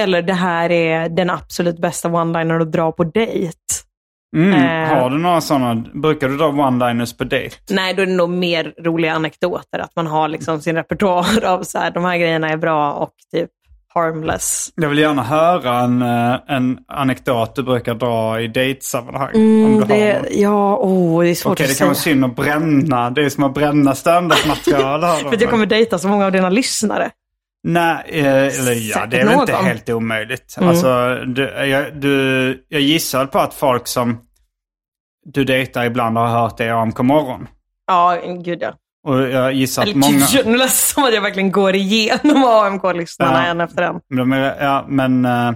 eller 0.00 0.22
det 0.22 0.32
här 0.32 0.72
är 0.72 1.08
den 1.08 1.30
absolut 1.30 1.78
bästa 1.78 2.08
one-liner 2.08 2.60
att 2.60 2.72
dra 2.72 2.92
på 2.92 3.04
dejt. 3.04 3.58
Mm. 4.36 4.52
Eh. 4.52 4.98
Har 4.98 5.10
du 5.10 5.18
några 5.18 5.40
sådana, 5.40 5.74
brukar 5.94 6.28
du 6.28 6.36
dra 6.36 6.46
one-liners 6.46 7.18
på 7.18 7.24
dejt? 7.24 7.56
Nej, 7.70 7.94
då 7.94 8.02
är 8.02 8.06
det 8.06 8.12
nog 8.12 8.30
mer 8.30 8.74
roliga 8.78 9.12
anekdoter. 9.12 9.78
Att 9.78 9.96
man 9.96 10.06
har 10.06 10.28
liksom 10.28 10.60
sin 10.60 10.76
repertoar 10.76 11.44
av 11.44 11.62
så 11.62 11.78
här, 11.78 11.90
de 11.90 12.04
här 12.04 12.18
grejerna 12.18 12.48
är 12.48 12.56
bra 12.56 12.92
och 12.92 13.12
typ 13.32 13.50
harmless. 13.94 14.72
Jag 14.74 14.88
vill 14.88 14.98
gärna 14.98 15.22
höra 15.22 15.80
en, 15.80 16.02
eh, 16.02 16.36
en 16.48 16.78
anekdot 16.88 17.54
du 17.56 17.62
brukar 17.62 17.94
dra 17.94 18.40
i 18.40 18.48
dejtsammanhang. 18.48 19.30
om 19.34 19.40
Mm, 19.40 19.88
det, 19.88 20.28
ja, 20.30 20.76
oh, 20.76 21.22
det 21.22 21.30
är 21.30 21.34
svårt 21.34 21.52
Okej, 21.52 21.64
att 21.64 21.70
det 21.70 21.74
kan 21.74 21.76
säga. 21.76 21.86
vara 21.86 21.94
synd 21.94 22.24
att 22.24 22.36
bränna. 22.36 23.10
Det 23.10 23.24
är 23.24 23.28
som 23.28 23.44
att 23.44 23.54
bränna 23.54 23.94
standardmaterial. 23.94 25.00
För 25.30 25.42
jag 25.42 25.50
kommer 25.50 25.66
dejta 25.66 25.98
så 25.98 26.08
många 26.08 26.26
av 26.26 26.32
dina 26.32 26.48
lyssnare. 26.50 27.10
Nej, 27.66 28.04
eh, 28.08 28.26
eller 28.26 28.90
ja, 28.90 29.06
det 29.06 29.20
är 29.20 29.26
väl 29.26 29.40
inte 29.40 29.52
helt 29.54 29.88
omöjligt. 29.90 30.54
Mm. 30.58 30.68
Alltså, 30.68 31.14
du, 31.26 31.42
jag, 31.42 31.96
du, 32.00 32.64
jag 32.68 32.80
gissar 32.80 33.26
på 33.26 33.38
att 33.38 33.54
folk 33.54 33.86
som 33.86 34.18
du 35.24 35.44
dejtar 35.44 35.84
ibland 35.84 36.18
har 36.18 36.26
hört 36.26 36.56
det 36.58 36.64
i 36.64 36.70
AMK 36.70 36.98
morgon. 36.98 37.48
Ja, 37.86 38.18
gud 38.44 38.58
ja. 38.62 38.72
Och 39.04 39.20
jag 39.22 39.52
gissar 39.52 39.82
att 39.82 39.88
Eller 39.88 39.98
många... 39.98 40.26
gud, 40.32 40.46
nu 40.46 40.56
lät 40.56 40.68
det 40.68 40.74
som 40.74 41.04
att 41.04 41.14
jag 41.14 41.20
verkligen 41.22 41.52
går 41.52 41.74
igenom 41.74 42.44
AMK-lyssnarna 42.64 43.44
Ja. 43.44 43.50
en 43.50 43.60
efter 43.60 43.82
en. 43.82 44.00
Ja, 44.60 44.84
men... 44.88 45.24
eh, 45.24 45.48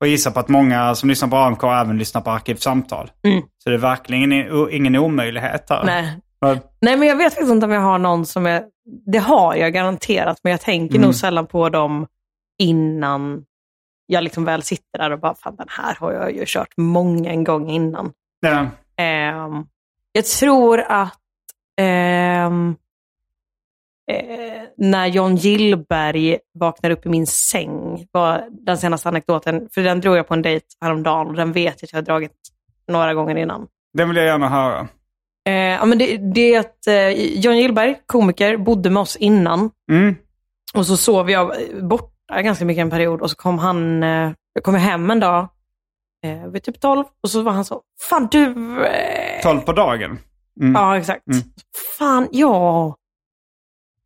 Och 0.00 0.06
jag 0.06 0.08
gissar 0.08 0.30
på 0.30 0.40
att 0.40 0.48
många 0.48 0.94
som 0.94 1.08
lyssnar 1.08 1.28
på 1.28 1.36
AMK 1.36 1.64
även 1.64 1.98
lyssnar 1.98 2.20
på 2.20 2.30
Arkivsamtal. 2.30 3.10
Mm. 3.24 3.42
Så 3.58 3.68
det 3.70 3.74
är 3.76 3.78
verkligen 3.78 4.32
ingen, 4.32 4.70
ingen 4.70 4.96
omöjlighet 4.96 5.66
här. 5.70 5.84
Nej. 5.84 6.18
Men- 6.40 6.60
Nej, 6.80 6.96
men 6.96 7.08
jag 7.08 7.16
vet 7.16 7.32
faktiskt 7.34 7.52
inte 7.52 7.66
om 7.66 7.72
jag 7.72 7.80
har 7.80 7.98
någon 7.98 8.26
som 8.26 8.46
är... 8.46 8.62
Det 9.12 9.18
har 9.18 9.54
jag 9.54 9.72
garanterat, 9.72 10.38
men 10.42 10.50
jag 10.50 10.60
tänker 10.60 10.94
Mm. 10.94 11.04
nog 11.06 11.14
sällan 11.14 11.46
på 11.46 11.68
dem 11.68 12.06
innan 12.58 13.44
jag 14.06 14.24
liksom 14.24 14.44
väl 14.44 14.62
sitter 14.62 14.98
där 14.98 15.10
och 15.10 15.20
bara, 15.20 15.34
fan 15.34 15.56
den 15.56 15.66
här 15.70 15.96
har 16.00 16.12
jag 16.12 16.32
ju 16.34 16.44
kört 16.46 16.72
många 16.76 17.30
en 17.30 17.44
gång 17.44 17.70
innan. 17.70 18.12
Ja. 18.40 18.66
Ehm, 19.04 19.64
jag 20.12 20.24
tror 20.24 20.80
att 20.80 21.14
ehm, 21.80 22.76
eh, 24.08 24.62
när 24.76 25.06
John 25.06 25.36
Gillberg 25.36 26.38
vaknar 26.58 26.90
upp 26.90 27.06
i 27.06 27.08
min 27.08 27.26
säng 27.26 28.06
var 28.12 28.44
den 28.50 28.78
senaste 28.78 29.08
anekdoten, 29.08 29.68
för 29.74 29.80
den 29.80 30.00
drog 30.00 30.16
jag 30.16 30.28
på 30.28 30.34
en 30.34 30.42
dejt 30.42 30.66
häromdagen 30.80 31.26
och 31.26 31.34
den 31.34 31.52
vet 31.52 31.82
jag 31.82 31.86
att 31.86 31.92
jag 31.92 31.98
har 31.98 32.02
dragit 32.02 32.32
några 32.88 33.14
gånger 33.14 33.36
innan. 33.36 33.66
Den 33.92 34.08
vill 34.08 34.16
jag 34.16 34.26
gärna 34.26 34.48
höra. 34.48 34.88
Eh, 35.46 35.54
ja, 35.54 35.84
men 35.84 35.98
det, 35.98 36.16
det 36.16 36.54
är 36.54 36.60
att 36.60 36.86
eh, 36.86 37.08
John 37.38 37.56
Gillberg, 37.56 37.96
komiker, 38.06 38.56
bodde 38.56 38.90
med 38.90 39.00
oss 39.00 39.16
innan. 39.16 39.70
Mm. 39.90 40.14
Och 40.74 40.86
så 40.86 40.96
sov 40.96 41.30
jag 41.30 41.52
borta 41.82 42.42
ganska 42.42 42.64
mycket 42.64 42.82
en 42.82 42.90
period 42.90 43.20
och 43.20 43.30
så 43.30 43.36
kom 43.36 43.58
han, 43.58 44.02
eh, 44.02 44.32
jag 44.52 44.64
kom 44.64 44.74
hem 44.74 45.10
en 45.10 45.20
dag 45.20 45.48
eh, 46.24 46.46
vid 46.46 46.62
typ 46.62 46.80
12 46.80 47.04
och 47.22 47.30
så 47.30 47.42
var 47.42 47.52
han 47.52 47.64
så, 47.64 47.82
fan 48.08 48.28
du... 48.30 48.44
Eh, 48.84 49.42
12 49.42 49.60
på 49.60 49.72
dagen. 49.72 50.18
Mm. 50.60 50.74
Ja, 50.74 50.98
exakt. 50.98 51.26
Mm. 51.26 51.42
Fan, 51.98 52.28
jag, 52.32 52.94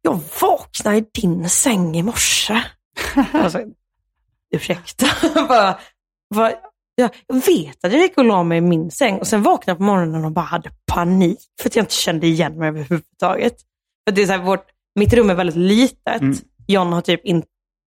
jag 0.03 0.21
vaknade 0.41 0.97
i 0.97 1.05
din 1.15 1.49
säng 1.49 1.97
i 1.97 2.03
morse. 2.03 2.63
alltså, 3.33 3.61
ursäkta. 4.55 5.07
bara, 5.49 5.79
bara, 6.35 6.53
jag, 6.95 7.11
vet 7.47 7.85
att 7.85 7.93
jag 7.93 8.01
gick 8.01 8.19
och 8.19 8.25
la 8.25 8.43
mig 8.43 8.59
i 8.59 8.61
min 8.61 8.91
säng 8.91 9.19
och 9.19 9.27
sen 9.27 9.43
vaknade 9.43 9.71
jag 9.71 9.79
på 9.79 9.85
morgonen 9.85 10.25
och 10.25 10.33
bara 10.33 10.45
hade 10.45 10.71
panik 10.93 11.39
för 11.61 11.69
att 11.69 11.77
jag 11.77 11.83
inte 11.83 11.95
kände 11.95 12.27
igen 12.27 12.59
mig 12.59 12.69
överhuvudtaget. 12.69 13.57
För 14.09 14.15
det 14.15 14.23
är 14.23 14.27
så 14.27 14.33
här, 14.33 14.43
vårt, 14.43 14.67
mitt 14.95 15.13
rum 15.13 15.31
är 15.31 15.35
väldigt 15.35 15.57
litet. 15.57 16.21
Mm. 16.21 16.37
John 16.67 16.93
har 16.93 17.01
typ 17.01 17.25
inte 17.25 17.47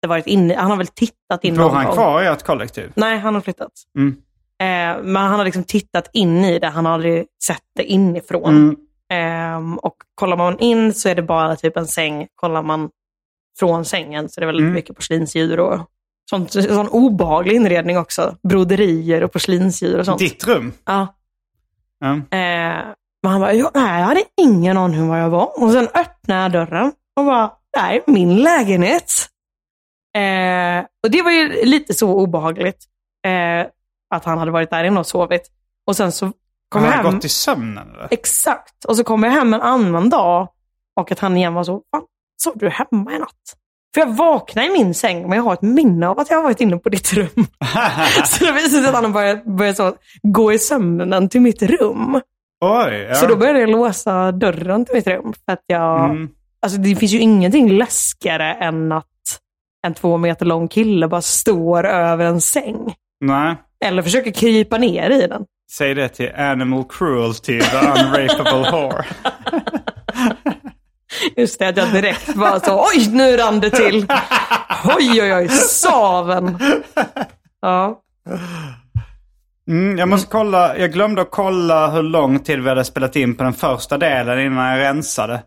varit 0.08 0.28
inne, 0.28 0.56
han 0.56 0.70
har 0.70 0.78
väl 0.78 0.88
tittat 0.88 1.44
in 1.44 1.56
Bor 1.56 1.62
någon 1.62 1.76
han 1.76 1.86
gång. 1.86 1.94
kvar 1.94 2.24
i 2.24 2.28
ert 2.28 2.44
kollektiv? 2.44 2.92
Nej, 2.96 3.20
han 3.20 3.34
har 3.34 3.42
flyttat. 3.42 3.72
Mm. 3.98 4.16
Eh, 4.60 5.04
men 5.04 5.16
han 5.16 5.34
har 5.40 5.46
liksom 5.46 5.64
tittat 5.64 6.10
in 6.14 6.46
i 6.46 6.60
det, 6.60 6.68
han 6.68 6.86
har 6.86 6.94
aldrig 6.94 7.26
sett 7.46 7.64
det 7.76 7.84
inifrån. 7.84 8.56
Mm. 8.58 8.78
Ehm, 9.14 9.78
och 9.78 9.96
kollar 10.16 10.38
man 10.38 10.60
in 10.60 10.94
så 10.94 11.10
är 11.10 11.16
det 11.16 11.22
bara 11.22 11.56
typ 11.56 11.78
en 11.78 11.88
säng. 11.88 12.28
Kollar 12.36 12.62
man 12.62 12.90
från 13.60 13.86
sängen 13.86 14.30
så 14.30 14.40
är 14.40 14.42
det 14.42 14.46
väldigt 14.46 14.62
Mm. 14.64 14.74
mycket 14.74 14.96
porslinsdjur 14.96 15.60
och 15.60 15.80
sånt, 16.30 16.52
sån 16.52 16.88
obehaglig 16.88 17.56
inredning 17.56 17.98
också. 17.98 18.36
Broderier 18.50 19.24
och 19.24 19.32
porslinsdjur 19.32 20.00
och 20.00 20.06
sånt. 20.06 20.20
Ditt 20.20 20.48
rum? 20.48 20.74
Ja. 20.86 21.08
Ja. 22.00 22.12
Eh, 22.14 22.84
men 23.24 23.32
han 23.32 23.42
bara, 23.42 23.54
"Ja, 23.54 23.72
nej, 23.74 24.00
jag 24.00 24.08
hade 24.08 24.24
ingen 24.42 24.78
aning 24.78 25.02
om 25.02 25.08
var 25.08 25.18
jag 25.18 25.30
var. 25.30 25.64
Och 25.64 25.72
sen 25.72 25.88
öppnade 25.94 26.42
jag 26.42 26.52
dörren 26.52 26.92
och 27.16 27.26
bara, 27.26 27.52
nej, 27.78 28.04
min 28.08 28.38
lägenhet. 28.38 29.12
Eh, 30.16 30.86
och 31.04 31.12
det 31.12 31.22
var 31.22 31.32
ju 31.32 31.66
lite 31.66 31.94
så 31.94 32.10
obehagligt. 32.14 32.86
Eh, 33.26 33.68
att 34.16 34.26
han 34.26 34.38
hade 34.38 34.52
varit 34.52 34.70
där 34.70 34.84
inne 34.84 35.00
och 35.00 35.08
sovit. 35.08 35.52
Och 35.88 35.96
sen 35.96 36.12
så 36.12 36.32
kom 36.74 36.82
Han 36.84 36.92
hade 36.92 37.04
hem. 37.04 37.16
gått 37.16 37.26
i 37.26 37.30
sömnen 37.30 37.90
eller? 37.94 38.08
Exakt. 38.12 38.86
Och 38.86 38.96
så 38.98 39.04
kom 39.04 39.24
jag 39.24 39.32
hem 39.32 39.54
en 39.54 39.62
annan 39.62 40.10
dag 40.10 40.48
och 40.96 41.12
att 41.12 41.20
han 41.20 41.38
igen 41.38 41.54
var 41.54 41.64
så, 41.64 41.82
fan, 41.92 42.04
sov 42.44 42.54
du 42.56 42.70
hemma 42.70 43.12
i 43.14 43.20
natt? 43.20 43.30
För 43.94 44.02
jag 44.02 44.16
vaknade 44.16 44.68
i 44.68 44.72
min 44.72 44.94
säng, 44.94 45.22
men 45.30 45.32
jag 45.38 45.44
har 45.44 45.54
ett 45.54 45.62
minne 45.62 46.08
av 46.08 46.20
att 46.20 46.30
jag 46.30 46.38
har 46.38 46.44
varit 46.44 46.62
inne 46.62 46.78
på 46.78 46.90
ditt 46.90 47.14
rum. 47.14 47.30
så 48.26 48.46
det 48.46 48.52
visade 48.52 48.84
sig 48.84 48.88
att 48.88 48.96
han 49.04 49.12
började, 49.14 49.42
började 49.46 49.76
så, 49.76 49.94
gå 50.24 50.54
i 50.54 50.60
sömnen 50.60 51.30
till 51.30 51.42
mitt 51.42 51.62
rum. 51.62 52.22
Oj, 52.66 52.94
ja. 53.10 53.16
Så 53.16 53.28
då 53.28 53.36
började 53.36 53.60
jag 53.60 53.70
låsa 53.70 54.32
dörren 54.32 54.86
till 54.86 54.96
mitt 54.96 55.08
rum. 55.08 55.34
För 55.46 55.54
att 55.54 55.64
jag, 55.68 56.06
Mm. 56.10 56.30
alltså 56.62 56.78
det 56.78 56.96
finns 56.96 57.12
ju 57.12 57.20
ingenting 57.20 57.70
läskigare 57.78 58.54
än 58.54 58.92
att 58.92 59.06
en 59.88 59.94
två 59.94 60.18
meter 60.18 60.46
lång 60.46 60.68
kille 60.68 61.08
bara 61.08 61.22
står 61.22 61.84
över 61.86 62.26
en 62.26 62.42
säng. 62.42 62.96
Nej, 63.22 63.56
Eller 63.86 64.02
försöker 64.02 64.32
krypa 64.32 64.78
ner 64.78 65.10
i 65.10 65.28
den. 65.28 65.46
Säg 65.78 65.96
det 65.96 66.10
till 66.10 66.36
Animal 66.36 66.84
Cruelty, 66.90 67.60
the 67.60 67.78
unrapeable 67.78 68.72
whore. 68.72 69.06
Just 71.38 71.60
det, 71.60 71.68
att 71.68 71.78
jag 71.78 71.92
direkt 71.92 72.36
bara 72.36 72.60
så, 72.60 72.86
oj 72.96 73.10
nu 73.12 73.38
rann 73.38 73.60
det 73.60 73.70
till. 73.70 74.06
Oj, 74.98 75.22
oj, 75.22 75.34
oj, 75.34 75.50
saven. 75.50 76.58
Ja. 77.62 78.02
Mm, 79.68 79.98
jag 79.98 80.08
måste 80.08 80.28
kolla, 80.32 80.78
jag 80.78 80.92
glömde 80.92 81.22
att 81.22 81.32
kolla 81.32 81.92
hur 81.92 82.04
lång 82.04 82.40
tid 82.40 82.60
vi 82.60 82.70
hade 82.70 82.86
spelat 82.86 83.16
in 83.16 83.36
på 83.36 83.44
den 83.44 83.54
första 83.54 83.98
delen 83.98 84.40
innan 84.40 84.70
jag 84.70 84.80
rensade. 84.80 85.44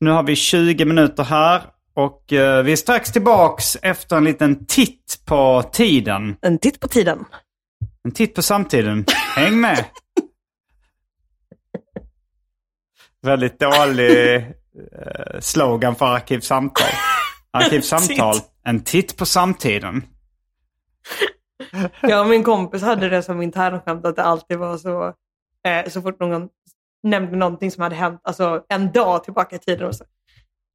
Nu 0.00 0.10
har 0.10 0.22
vi 0.22 0.36
20 0.36 0.84
minuter 0.84 1.24
här 1.24 1.62
och 1.94 2.32
eh, 2.32 2.62
vi 2.62 2.72
är 2.72 2.76
strax 2.76 3.12
tillbaks 3.12 3.76
efter 3.82 4.16
en 4.16 4.24
liten 4.24 4.66
titt 4.66 5.22
på 5.26 5.62
tiden. 5.72 6.36
En 6.42 6.58
titt 6.58 6.80
på 6.80 6.88
tiden. 6.88 7.24
En 8.04 8.12
titt 8.12 8.34
på 8.34 8.42
samtiden. 8.42 9.04
Häng 9.34 9.60
med! 9.60 9.84
Väldigt 13.22 13.60
dålig 13.60 14.36
eh, 14.36 15.40
slogan 15.40 15.94
för 15.94 16.06
Arkivsamtal. 16.06 16.88
Arkivsamtal, 17.50 18.34
en 18.64 18.84
titt 18.84 19.16
på 19.16 19.26
samtiden. 19.26 20.04
Jag 22.00 22.20
och 22.20 22.28
min 22.28 22.44
kompis 22.44 22.82
hade 22.82 23.08
det 23.08 23.22
som 23.22 23.42
internskämt 23.42 24.04
att 24.04 24.16
det 24.16 24.22
alltid 24.22 24.58
var 24.58 24.76
så, 24.76 25.14
eh, 25.68 25.88
så 25.90 26.02
fort 26.02 26.20
någon 26.20 26.48
nämnde 27.02 27.36
någonting 27.36 27.70
som 27.70 27.82
hade 27.82 27.94
hänt, 27.94 28.20
alltså 28.24 28.64
en 28.68 28.92
dag 28.92 29.24
tillbaka 29.24 29.56
i 29.56 29.58
tiden. 29.58 29.88
Och 29.88 29.94
så, 29.94 30.04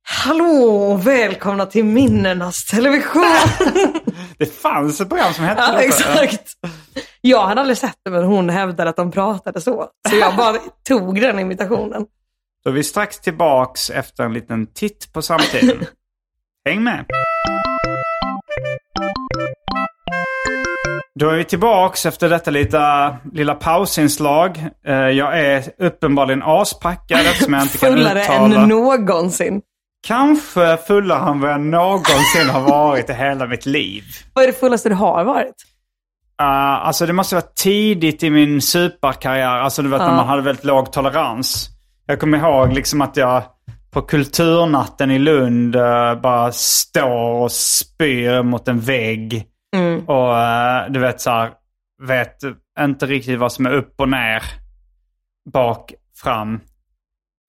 Hallå, 0.10 0.96
välkomna 1.04 1.66
till 1.66 1.86
minnenas 1.86 2.66
television. 2.66 3.24
Det 4.38 4.46
fanns 4.46 5.02
ett 5.02 5.10
program 5.10 5.34
som 5.34 5.44
hette 5.46 5.62
ja, 5.62 5.82
exakt. 5.82 6.42
Jag 7.22 7.48
hade 7.48 7.62
aldrig 7.62 7.78
sett 7.78 7.96
det, 8.06 8.12
men 8.12 8.24
hon 8.24 8.50
hävdade 8.50 8.90
att 8.90 8.96
de 8.96 9.12
pratade 9.12 9.62
så. 9.62 9.86
Så 10.10 10.16
jag 10.16 10.36
bara 10.36 10.58
tog 10.88 11.22
den 11.22 11.40
imitationen. 11.40 12.06
Då 12.64 12.70
är 12.70 12.74
vi 12.74 12.84
strax 12.84 13.20
tillbaks 13.20 13.90
efter 13.90 14.24
en 14.24 14.34
liten 14.34 14.68
titt 14.74 15.14
på 15.14 15.22
samtiden. 15.22 15.86
Häng 16.70 16.84
med! 16.84 17.06
Då 21.20 21.30
är 21.30 21.36
vi 21.38 21.44
tillbaks 21.44 22.06
efter 22.06 22.30
detta 22.30 22.52
lilla, 22.52 23.18
lilla 23.34 23.56
pausinslag. 23.56 24.66
Eh, 24.86 24.94
Jag 24.96 25.40
är 25.40 25.64
uppenbarligen 25.78 26.44
aspackad 26.46 27.20
eftersom 27.20 27.54
jag 27.54 27.64
inte 27.64 27.78
kan 27.78 27.94
Fullare 27.94 28.22
uttala. 28.24 28.62
än 28.62 28.70
någonsin. 28.70 29.62
Kanske 30.08 30.78
fullare 30.78 31.30
än 31.30 31.40
vad 31.40 31.52
jag 31.52 31.62
någonsin 31.62 32.50
har 32.52 32.62
varit 32.62 33.10
i 33.10 33.14
hela 33.14 33.48
mitt 33.48 33.66
liv. 33.66 34.04
Vad 34.34 34.44
är 34.44 34.48
det 34.48 34.60
fullaste 34.60 34.90
du 34.90 34.96
har 34.96 35.24
varit? 35.24 35.56
Uh, 36.42 36.48
alltså 36.88 37.06
det 37.06 37.14
måste 37.14 37.36
vara 37.36 37.46
tidigt 37.56 38.24
i 38.24 38.30
min 38.30 38.62
superkarriär. 38.62 39.60
Alltså 39.60 39.82
du 39.82 39.90
vet 39.90 40.00
när 40.00 40.16
man 40.16 40.28
hade 40.28 40.42
väldigt 40.42 40.66
låg 40.66 40.92
tolerans. 40.92 41.70
Jag 42.06 42.20
kommer 42.20 42.38
ihåg 42.38 42.74
liksom 42.74 43.02
att 43.02 43.18
jag 43.18 43.44
på 43.92 44.02
kulturnatten 44.02 45.12
i 45.12 45.20
Lund 45.20 45.76
eh, 45.76 46.16
bara 46.16 46.52
står 46.52 47.44
och 47.44 47.52
spyr 47.52 48.44
mot 48.44 48.68
en 48.68 48.80
vägg. 48.80 49.46
Och 50.08 50.38
eh, 50.38 50.90
du 50.90 51.00
vet 51.00 51.22
så 51.22 51.30
här, 51.30 51.52
vet 52.08 52.38
inte 52.80 53.06
riktigt 53.06 53.40
vad 53.40 53.52
som 53.52 53.66
är 53.66 53.74
upp 53.74 53.94
och 53.98 54.10
ner. 54.10 54.44
Bak, 55.54 55.94
fram 56.24 56.60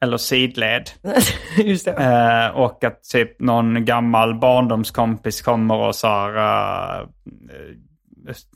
eller 0.00 0.16
sidled. 0.16 0.90
Eh, 1.86 2.46
och 2.46 2.84
att 2.84 3.02
typ 3.02 3.40
någon 3.40 3.84
gammal 3.84 4.34
barndomskompis 4.34 5.42
kommer 5.42 5.74
och 5.74 5.94
så 5.94 6.08
här, 6.08 6.36
eh, 7.00 7.06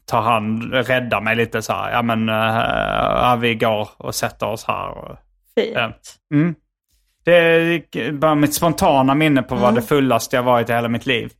tar 0.07 0.23
hand, 0.23 0.75
räddar 0.75 1.21
mig 1.21 1.37
lite 1.37 1.63
så 1.63 1.73
här. 1.73 1.93
Ja 1.93 2.03
men, 2.03 2.29
ja, 2.29 3.39
vi 3.41 3.55
går 3.55 3.89
och 3.97 4.15
sätter 4.15 4.47
oss 4.47 4.65
här. 4.65 5.19
Fint. 5.55 5.73
ja. 5.75 5.93
mm. 6.35 6.55
Det 7.25 7.37
är 7.37 8.13
bara 8.13 8.35
mitt 8.35 8.55
spontana 8.55 9.15
minne 9.15 9.43
på 9.43 9.55
vad 9.55 9.75
det 9.75 9.83
fullaste 9.83 10.37
jag 10.37 10.43
varit 10.43 10.71
i 10.71 10.73
hela 10.73 10.89
mitt 10.89 11.07
liv. 11.07 11.33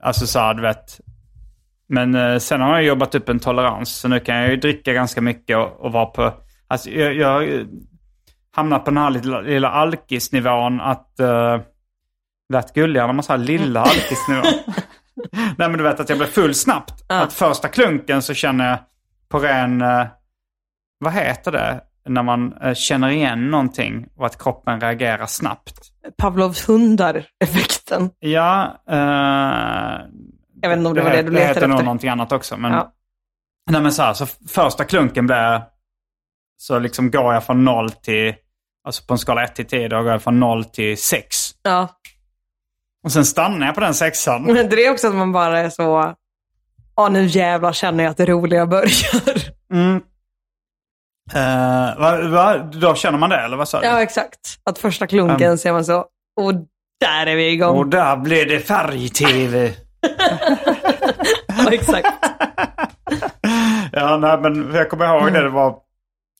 Alltså 0.00 0.26
så 0.26 0.38
här, 0.38 0.54
du 0.54 0.62
vet. 0.62 1.00
Men 1.88 2.40
sen 2.40 2.60
har 2.60 2.74
jag 2.74 2.82
jobbat 2.82 3.14
upp 3.14 3.28
en 3.28 3.40
tolerans. 3.40 3.90
Så 3.96 4.08
nu 4.08 4.20
kan 4.20 4.36
jag 4.36 4.50
ju 4.50 4.56
dricka 4.56 4.92
ganska 4.92 5.20
mycket 5.20 5.56
och, 5.56 5.80
och 5.80 5.92
vara 5.92 6.06
på... 6.06 6.32
Alltså 6.74 6.90
jag, 6.90 7.14
jag 7.14 7.66
hamnat 8.56 8.84
på 8.84 8.90
den 8.90 8.98
här 8.98 9.10
lilla, 9.10 9.40
lilla 9.40 9.68
alkisnivån 9.70 10.80
att... 10.80 11.10
Uh, 11.20 11.60
lät 12.52 12.74
gulligare 12.74 13.06
när 13.06 13.14
man 13.14 13.22
sa 13.22 13.36
lilla 13.36 13.80
alkisnivån. 13.80 14.44
Nej 15.32 15.68
men 15.68 15.72
du 15.72 15.82
vet 15.82 16.00
att 16.00 16.08
jag 16.08 16.18
blir 16.18 16.28
full 16.28 16.54
snabbt. 16.54 17.04
Att 17.08 17.32
första 17.32 17.68
klunken 17.68 18.22
så 18.22 18.34
känner 18.34 18.68
jag 18.68 18.78
på 19.28 19.38
ren... 19.38 19.82
eh, 19.82 20.06
vad 20.98 21.12
heter 21.12 21.52
det? 21.52 21.80
När 22.08 22.22
man 22.22 22.52
eh, 22.62 22.74
känner 22.74 23.08
igen 23.08 23.50
någonting 23.50 24.06
och 24.16 24.26
att 24.26 24.42
kroppen 24.42 24.80
reagerar 24.80 25.26
snabbt. 25.26 25.80
Pavlovs 26.18 26.68
hundar-effekten. 26.68 28.10
Ja, 28.18 28.82
eh, 28.90 28.96
Jag 30.62 30.68
vet 30.68 30.78
inte 30.78 30.88
om 30.88 30.94
det 30.94 31.02
var 31.02 31.10
det 31.10 31.22
du 31.22 31.30
det 31.30 31.30
letade 31.30 31.46
heter 31.48 31.66
nog 31.68 31.74
efter. 31.76 31.84
någonting 31.84 32.10
annat 32.10 32.32
också. 32.32 32.56
Men, 32.56 32.72
Ja. 32.72 32.92
nej, 33.70 33.80
men 33.82 33.92
så, 33.92 34.02
här, 34.02 34.12
så 34.14 34.26
första 34.48 34.84
klunken 34.84 35.26
blir, 35.26 35.62
så 36.66 36.78
liksom 36.78 37.10
går 37.10 37.34
jag 37.34 37.44
från 37.44 37.64
noll 37.64 37.90
till, 37.90 38.34
alltså 38.86 39.04
på 39.06 39.14
en 39.14 39.18
skala 39.18 39.44
1 39.44 39.54
till 39.54 39.66
10, 39.66 39.88
då 39.88 40.02
går 40.02 40.12
jag 40.12 40.22
från 40.22 40.40
noll 40.40 40.64
till 40.64 40.98
6. 40.98 41.26
Ja. 41.62 41.88
Och 43.04 43.12
sen 43.12 43.24
stannar 43.24 43.66
jag 43.66 43.74
på 43.74 43.80
den 43.80 43.94
sexan. 43.94 44.42
Men 44.46 44.68
det 44.68 44.86
är 44.86 44.90
också 44.90 45.08
att 45.08 45.14
man 45.14 45.32
bara 45.32 45.58
är 45.58 45.70
så, 45.70 46.14
ja 46.96 47.08
nu 47.08 47.26
jävlar 47.26 47.72
känner 47.72 48.04
jag 48.04 48.10
att 48.10 48.16
det 48.16 48.26
roliga 48.26 48.66
börjar. 48.66 49.54
Eh, 51.34 51.98
va, 51.98 52.28
va, 52.28 52.58
då 52.58 52.94
känner 52.94 53.18
man 53.18 53.30
det, 53.30 53.40
eller 53.40 53.56
vad 53.56 53.68
sa 53.68 53.80
du? 53.80 53.86
Ja, 53.86 54.02
exakt. 54.02 54.58
Att 54.64 54.78
första 54.78 55.06
klunken 55.06 55.58
ser 55.58 55.72
man 55.72 55.84
så, 55.84 55.98
och 56.40 56.54
där 57.00 57.26
är 57.26 57.36
vi 57.36 57.48
igång. 57.48 57.78
Och 57.78 57.86
där 57.86 58.16
blir 58.16 58.46
det 58.46 58.60
färg-tv. 58.60 59.72
Ja, 61.46 61.72
exakt. 61.72 62.08
Ja, 63.92 64.16
nej, 64.16 64.38
men 64.40 64.74
jag 64.74 64.90
kommer 64.90 65.06
ihåg 65.06 65.32
det. 65.32 65.42
Det 65.42 65.48
var, 65.48 65.76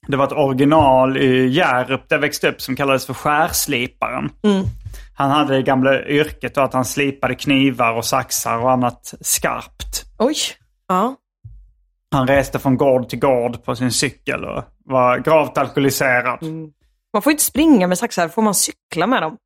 det 0.09 0.17
var 0.17 0.25
ett 0.27 0.33
original 0.33 1.17
i 1.17 1.47
Hjärup 1.49 2.09
där 2.09 2.17
jag 2.17 2.21
växte 2.21 2.49
upp 2.49 2.61
som 2.61 2.77
kallades 2.77 3.07
för 3.07 3.15
skärsliparen. 3.15 4.31
Han 5.17 5.31
hade 5.31 5.55
det 5.55 5.63
gamla 5.63 6.05
yrket 6.05 6.59
att 6.59 6.73
han 6.73 6.85
slipade 6.85 7.35
knivar 7.35 7.93
och 7.93 8.05
saxar 8.05 8.59
och 8.59 8.73
annat 8.73 9.15
skarpt. 9.21 10.05
Oj. 10.19 10.37
Ja. 10.89 11.17
Han 12.11 12.27
reste 12.27 12.59
från 12.59 12.77
gård 12.77 13.09
till 13.09 13.19
gård 13.19 13.65
på 13.65 13.77
sin 13.77 13.93
cykel 13.93 14.45
och 14.45 14.65
var 14.85 15.19
gravt 15.19 15.59
alkoholiserad. 15.59 16.39
Man 17.13 17.23
får 17.23 17.33
inte 17.33 17.45
springa 17.45 17.87
med 17.87 17.99
saxar, 17.99 18.29
får 18.29 18.43
man 18.43 18.55
cykla 18.55 19.07
med 19.07 19.23
dem? 19.23 19.37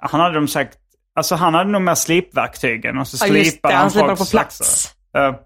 Han 0.00 0.20
hade 0.20 0.34
de 0.34 0.48
sagt, 0.48 0.78
alltså 1.14 1.34
han 1.34 1.54
hade 1.54 1.70
nog 1.70 1.82
mer 1.82 1.94
slipverktygen 1.94 2.98
och 2.98 3.08
så 3.08 3.26
Ja, 3.26 3.32
slipade 3.32 3.74
Han 3.74 3.90
slipar 3.90 4.16
folks 4.16 4.30
på 4.30 4.36
plats. 4.36 4.56
saxar. 4.56 5.38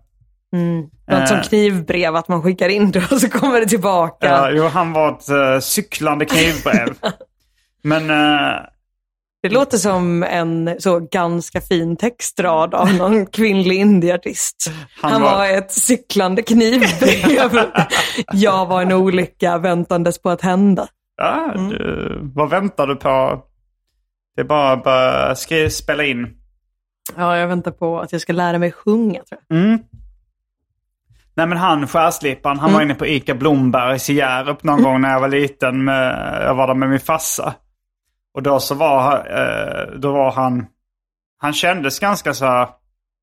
Ja. 0.50 1.18
Något 1.18 1.28
som 1.28 1.36
Eh. 1.36 1.42
knivbrev, 1.42 2.16
att 2.16 2.28
man 2.28 2.42
skickar 2.42 2.68
in 2.68 2.90
det 2.90 3.12
och 3.12 3.20
så 3.20 3.28
kommer 3.28 3.60
det 3.60 3.66
tillbaka. 3.66 4.26
Ja, 4.26 4.50
jo, 4.50 4.64
han 4.64 4.92
var 4.92 5.10
ett 5.12 5.30
uh, 5.54 5.60
cyklande 5.60 6.24
knivbrev. 6.24 6.88
Men 7.82 8.10
eh, 8.10 8.56
Det 9.42 9.48
låter 9.48 9.78
som 9.78 10.22
en 10.22 10.76
så 10.78 11.00
ganska 11.00 11.60
fin 11.60 11.96
textrad 11.96 12.74
av 12.74 12.94
någon 12.94 13.26
kvinnlig 13.32 13.76
indieartist. 13.76 14.70
Han 15.02 15.12
Han, 15.12 15.22
var- 15.22 15.36
var... 15.38 15.46
ett 15.48 15.72
cyklande 15.72 16.42
knivbrev. 16.42 17.66
Jag 18.32 18.66
var 18.66 18.82
en 18.82 18.92
olycka 18.92 19.58
väntandes 19.58 20.22
på 20.22 20.30
att 20.30 20.40
hända. 20.42 20.86
Ja, 21.16 21.52
du, 21.56 22.20
vad 22.34 22.50
väntar 22.50 22.86
du 22.86 22.96
på? 22.96 23.44
Det 24.36 24.42
är 24.42 24.46
bara 24.46 24.72
att 24.72 24.84
börja 24.84 25.70
spela 25.70 26.04
in. 26.04 26.26
Ja, 27.16 27.36
jag 27.36 27.48
väntar 27.48 27.70
på 27.70 28.00
att 28.00 28.12
jag 28.12 28.20
ska 28.20 28.32
lära 28.32 28.58
mig 28.58 28.72
sjunga 28.72 29.20
tror 29.22 29.40
jag. 29.48 29.58
Mm. 29.58 29.78
Nej 31.38 31.46
men 31.46 31.58
han 31.58 31.86
skärsliparen, 31.86 32.58
han 32.58 32.72
var 32.72 32.82
inne 32.82 32.94
på 32.94 33.06
ICA 33.06 33.34
Blombergs 33.34 34.10
i 34.10 34.14
Hjärup 34.14 34.62
någon 34.62 34.82
gång 34.82 35.00
när 35.00 35.12
jag 35.12 35.20
var 35.20 35.28
liten. 35.28 35.84
Med, 35.84 36.38
jag 36.42 36.54
var 36.54 36.66
där 36.66 36.74
med 36.74 36.88
min 36.88 37.00
farsa. 37.00 37.54
Och 38.34 38.42
då 38.42 38.60
så 38.60 38.74
var, 38.74 39.12
eh, 39.14 39.98
då 39.98 40.12
var 40.12 40.32
han, 40.32 40.66
han 41.38 41.52
kändes 41.52 41.98
ganska 41.98 42.34
så 42.34 42.46
här 42.46 42.68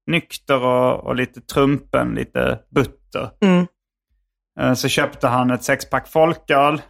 nykter 0.07 0.63
och, 0.63 1.03
och 1.03 1.15
lite 1.15 1.41
trumpen, 1.41 2.15
lite 2.15 2.59
butter. 2.75 3.29
Mm. 3.41 3.67
Eh, 4.59 4.73
Så 4.73 4.87
köpte 4.87 5.27
han 5.27 5.51
ett 5.51 5.63
sexpack 5.63 6.07
folköl. 6.07 6.81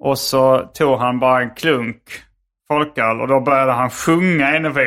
Och 0.00 0.18
så 0.18 0.58
tog 0.58 0.98
han 0.98 1.18
bara 1.18 1.42
en 1.42 1.54
klunk 1.54 2.02
folköl 2.68 3.20
och 3.20 3.28
då 3.28 3.40
började 3.40 3.72
han 3.72 3.90
sjunga 3.90 4.56
inne 4.56 4.70
på 4.70 4.80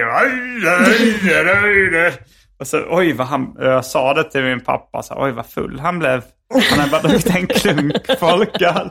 och 2.59 2.67
så, 2.67 2.85
oj 2.89 3.13
vad 3.13 3.27
han, 3.27 3.55
jag 3.59 3.85
sa 3.85 4.13
det 4.13 4.23
till 4.23 4.43
min 4.43 4.63
pappa, 4.63 5.03
så, 5.03 5.15
oj 5.17 5.31
vad 5.31 5.45
full 5.45 5.79
han 5.79 5.99
blev. 5.99 6.23
Han 6.69 6.79
hade 6.79 6.91
bara 6.91 7.01
druckit 7.01 7.35
en 7.35 7.47
klunk 7.47 8.19
folköl. 8.19 8.89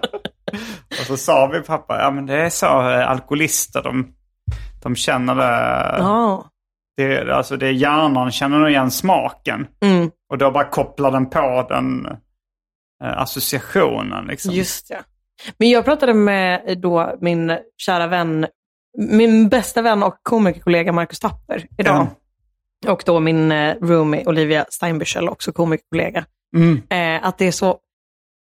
Och 0.88 1.06
så 1.06 1.16
sa 1.16 1.48
min 1.52 1.62
pappa, 1.62 2.00
ja 2.00 2.10
men 2.10 2.26
det 2.26 2.34
är 2.34 2.50
så 2.50 2.66
eh, 2.66 3.10
alkoholister, 3.10 3.82
de, 3.82 4.14
de 4.82 4.96
känner 4.96 5.34
det. 5.34 5.96
Ja. 5.98 6.44
det. 6.96 7.34
Alltså 7.34 7.56
det 7.56 7.66
är 7.66 7.72
hjärnan 7.72 8.30
känner 8.30 8.68
igen 8.68 8.90
smaken. 8.90 9.66
Mm. 9.80 10.10
Och 10.30 10.38
då 10.38 10.50
bara 10.50 10.64
kopplar 10.64 11.10
den 11.10 11.30
på 11.30 11.66
den 11.68 12.06
eh, 13.04 13.18
associationen 13.18 14.26
liksom. 14.26 14.52
Just 14.54 14.90
ja. 14.90 14.98
Men 15.58 15.70
jag 15.70 15.84
pratade 15.84 16.14
med 16.14 16.78
då 16.82 17.16
min 17.20 17.58
kära 17.76 18.06
vän, 18.06 18.46
min 18.98 19.48
bästa 19.48 19.82
vän 19.82 20.02
och 20.02 20.18
komikerkollega 20.22 20.92
Marcus 20.92 21.20
Tapper 21.20 21.66
idag. 21.78 22.06
Och 22.86 23.02
då 23.06 23.20
min 23.20 23.52
eh, 23.52 23.74
roomie 23.80 24.26
Olivia 24.26 24.64
Steinbüchel, 24.70 25.28
också 25.28 25.52
komikerkollega. 25.52 26.24
Mm. 26.56 26.82
Eh, 26.90 27.26
att 27.26 27.38
det 27.38 27.46
är 27.46 27.52
så, 27.52 27.78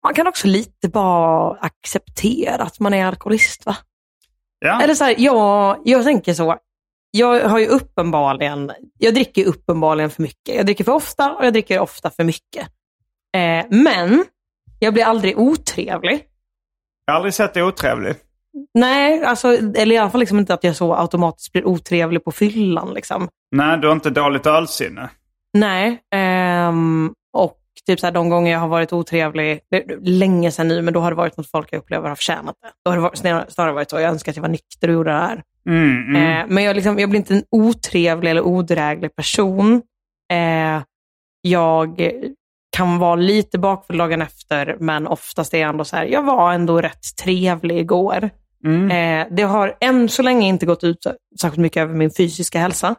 man 0.03 0.13
kan 0.13 0.27
också 0.27 0.47
lite 0.47 0.89
bara 0.89 1.57
acceptera 1.59 2.63
att 2.63 2.79
man 2.79 2.93
är 2.93 3.05
alkoholist 3.05 3.65
va? 3.65 3.77
Ja. 4.59 4.81
Eller 4.81 4.93
så 4.93 5.03
här, 5.03 5.15
jag, 5.17 5.77
jag 5.83 6.03
tänker 6.03 6.33
så, 6.33 6.57
jag 7.11 7.49
har 7.49 7.59
ju 7.59 7.67
uppenbarligen, 7.67 8.71
jag 8.97 9.13
dricker 9.13 9.45
uppenbarligen 9.45 10.09
för 10.09 10.21
mycket. 10.21 10.55
Jag 10.55 10.65
dricker 10.65 10.83
för 10.83 10.91
ofta 10.91 11.33
och 11.33 11.45
jag 11.45 11.53
dricker 11.53 11.79
ofta 11.79 12.09
för 12.09 12.23
mycket. 12.23 12.67
Eh, 13.35 13.65
men 13.69 14.25
jag 14.79 14.93
blir 14.93 15.03
aldrig 15.03 15.39
otrevlig. 15.39 16.25
Jag 17.05 17.13
har 17.13 17.15
aldrig 17.15 17.33
sett 17.33 17.53
dig 17.53 17.63
otrevlig. 17.63 18.15
Nej, 18.73 19.23
alltså, 19.23 19.47
eller 19.53 19.91
i 19.91 19.97
alla 19.97 20.09
fall 20.09 20.19
liksom 20.19 20.39
inte 20.39 20.53
att 20.53 20.63
jag 20.63 20.75
så 20.75 20.93
automatiskt 20.93 21.51
blir 21.51 21.67
otrevlig 21.67 22.23
på 22.23 22.31
fyllan. 22.31 22.93
Liksom. 22.93 23.29
Nej, 23.51 23.77
du 23.77 23.87
har 23.87 23.95
inte 23.95 24.09
dåligt 24.09 24.45
ölsinne. 24.45 25.09
Nej, 25.53 25.99
ehm, 26.15 27.13
och 27.33 27.57
typ 27.85 27.99
så 27.99 28.07
här, 28.07 28.13
de 28.13 28.29
gånger 28.29 28.51
jag 28.51 28.59
har 28.59 28.67
varit 28.67 28.93
otrevlig, 28.93 29.59
det 29.71 29.77
är 29.77 29.97
länge 30.01 30.51
sedan 30.51 30.67
nu, 30.67 30.81
men 30.81 30.93
då 30.93 30.99
har 30.99 31.11
det 31.11 31.15
varit 31.17 31.37
något 31.37 31.51
folk 31.51 31.67
jag 31.71 31.79
upplever 31.79 32.09
har 32.09 32.15
förtjänat 32.15 32.55
det. 32.61 32.67
Då 32.85 32.91
har 32.91 32.95
det 32.97 33.01
varit, 33.01 33.17
snarare- 33.17 33.45
snarare 33.49 33.73
varit 33.73 33.89
så, 33.89 33.99
jag 33.99 34.11
önskar 34.11 34.31
att 34.31 34.35
jag 34.35 34.41
var 34.41 34.49
nykter 34.49 34.87
och 34.87 34.93
gjorde 34.93 35.11
det 35.11 35.17
här. 35.17 35.43
Mm, 35.69 36.15
mm. 36.15 36.15
Eh, 36.41 36.45
men 36.47 36.63
jag, 36.63 36.75
liksom, 36.75 36.99
jag 36.99 37.09
blir 37.09 37.17
inte 37.19 37.33
en 37.33 37.43
otrevlig 37.51 38.31
eller 38.31 38.41
odräglig 38.47 39.15
person. 39.15 39.81
Eh, 40.33 40.81
jag 41.41 42.11
kan 42.77 42.99
vara 42.99 43.15
lite 43.15 43.57
bakfull 43.59 43.97
dagen 43.97 44.21
efter, 44.21 44.75
men 44.79 45.07
oftast 45.07 45.53
är 45.53 45.57
jag 45.57 45.69
ändå 45.69 45.83
så 45.85 45.95
här, 45.95 46.05
jag 46.05 46.23
var 46.23 46.53
ändå 46.53 46.81
rätt 46.81 47.15
trevlig 47.23 47.77
igår. 47.79 48.29
Mm. 48.65 48.91
Eh, 48.91 49.27
det 49.35 49.43
har 49.43 49.77
än 49.81 50.09
så 50.09 50.21
länge 50.21 50.47
inte 50.47 50.65
gått 50.65 50.83
ut 50.83 51.07
särskilt 51.41 51.61
mycket 51.61 51.81
över 51.81 51.93
min 51.93 52.11
fysiska 52.17 52.59
hälsa. 52.59 52.95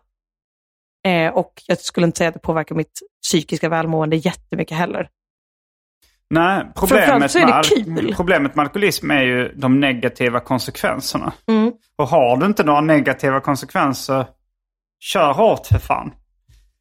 Eh, 1.08 1.32
och 1.32 1.62
jag 1.66 1.78
skulle 1.80 2.06
inte 2.06 2.18
säga 2.18 2.28
att 2.28 2.34
det 2.34 2.40
påverkar 2.40 2.74
mitt 2.74 3.00
psykiska 3.22 3.68
välmående 3.68 4.16
jättemycket 4.16 4.76
heller. 4.78 5.08
Nej, 6.30 6.64
problemet 6.74 7.34
med, 7.34 8.16
problemet 8.16 8.54
med 8.54 8.62
alkoholism 8.62 9.10
är 9.10 9.22
ju 9.22 9.52
de 9.56 9.80
negativa 9.80 10.40
konsekvenserna. 10.40 11.32
Mm. 11.48 11.72
Och 11.96 12.08
har 12.08 12.36
du 12.36 12.46
inte 12.46 12.64
några 12.64 12.80
negativa 12.80 13.40
konsekvenser, 13.40 14.26
kör 15.00 15.32
hårt 15.32 15.66
för 15.66 15.78
fan. 15.78 16.12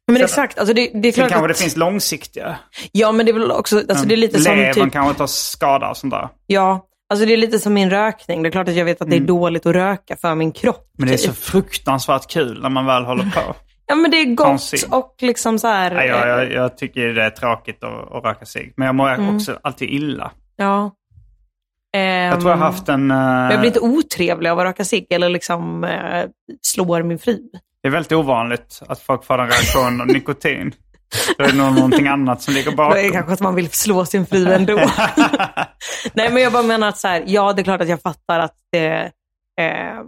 Men 0.06 0.16
Sen- 0.16 0.24
exakt, 0.24 0.58
alltså 0.58 0.74
det, 0.74 0.90
det 0.94 1.08
är 1.08 1.12
klart 1.12 1.28
kanske 1.28 1.44
att, 1.44 1.56
det 1.56 1.62
finns 1.62 1.76
långsiktiga. 1.76 2.58
Ja, 2.92 3.12
men 3.12 3.26
det 3.26 3.32
är 3.32 3.34
väl 3.38 3.50
också, 3.50 3.82
alltså 3.88 4.06
det 4.06 4.14
är 4.14 4.16
lite 4.16 4.40
som 4.40 4.56
Levern 4.56 4.74
typ, 4.74 4.92
kanske 4.92 5.18
tar 5.18 5.26
skada 5.26 5.90
och 5.90 5.96
sånt 5.96 6.10
där. 6.10 6.28
ja, 6.46 6.86
alltså 7.10 7.26
det 7.26 7.32
är 7.32 7.36
lite 7.36 7.58
som 7.58 7.74
min 7.74 7.90
rökning. 7.90 8.42
Det 8.42 8.48
är 8.48 8.50
klart 8.50 8.68
att 8.68 8.74
jag 8.74 8.84
vet 8.84 9.02
att 9.02 9.10
det 9.10 9.16
är 9.16 9.20
dåligt 9.20 9.66
att 9.66 9.74
röka 9.74 10.16
för 10.16 10.34
min 10.34 10.52
kropp. 10.52 10.76
Mm. 10.76 10.90
Men 10.98 11.08
det 11.08 11.14
är 11.14 11.16
så 11.16 11.32
typ. 11.32 11.36
fruktansvärt 11.38 12.30
kul 12.30 12.62
när 12.62 12.68
man 12.68 12.86
väl 12.86 13.04
håller 13.04 13.24
på. 13.24 13.54
Ja, 13.88 13.94
men 13.94 14.10
det 14.10 14.16
är 14.16 14.34
gott 14.34 14.72
och 14.90 15.14
liksom 15.20 15.58
så 15.58 15.66
här. 15.68 15.90
Nej, 15.94 16.08
jag, 16.08 16.22
eh, 16.22 16.28
jag, 16.28 16.52
jag 16.52 16.76
tycker 16.78 17.08
det 17.08 17.22
är 17.24 17.30
tråkigt 17.30 17.84
att, 17.84 18.12
att 18.12 18.24
röka 18.24 18.46
cigg. 18.46 18.72
Men 18.76 18.86
jag 18.86 18.94
mår 18.94 19.08
Mm. 19.08 19.36
också 19.36 19.58
alltid 19.62 19.90
illa. 19.90 20.30
Ja. 20.56 20.94
Jag 21.90 22.40
tror 22.40 22.50
jag 22.50 22.56
har 22.58 22.64
haft 22.66 22.88
en... 22.88 23.10
eh, 23.10 23.16
Men 23.16 23.50
jag 23.50 23.60
blir 23.60 23.66
inte 23.70 23.80
otrevlig 23.80 24.50
av 24.50 24.58
att 24.58 24.64
röka 24.64 24.84
cigg 24.84 25.06
eller 25.10 25.28
liksom 25.28 25.84
eh, 25.84 26.24
slår 26.62 27.02
min 27.02 27.18
fru. 27.18 27.38
Det 27.82 27.88
är 27.88 27.92
väldigt 27.92 28.12
ovanligt 28.12 28.82
att 28.88 29.00
folk 29.00 29.24
får 29.24 29.38
en 29.38 29.46
reaktion 29.48 30.00
av 30.00 30.06
nikotin. 30.06 30.72
Då 31.38 31.44
är 31.44 31.48
det 31.48 31.58
nog 31.58 31.74
någonting 31.74 32.06
annat 32.08 32.42
som 32.42 32.54
ligger 32.54 32.72
bakom. 32.76 32.98
är 32.98 33.02
det 33.02 33.10
kanske 33.10 33.32
att 33.32 33.40
man 33.40 33.54
vill 33.54 33.68
slå 33.70 34.04
sin 34.04 34.26
fru 34.26 34.52
ändå. 34.52 34.74
Nej, 36.12 36.32
men 36.32 36.42
jag 36.42 36.52
bara 36.52 36.62
menar 36.62 36.88
att 36.88 36.98
så 36.98 37.08
här, 37.08 37.24
ja, 37.26 37.52
det 37.52 37.62
är 37.62 37.64
klart 37.64 37.80
att 37.80 37.88
jag 37.88 38.02
fattar 38.02 38.38
att 38.40 38.54
det 38.72 39.10
eh, 39.60 39.98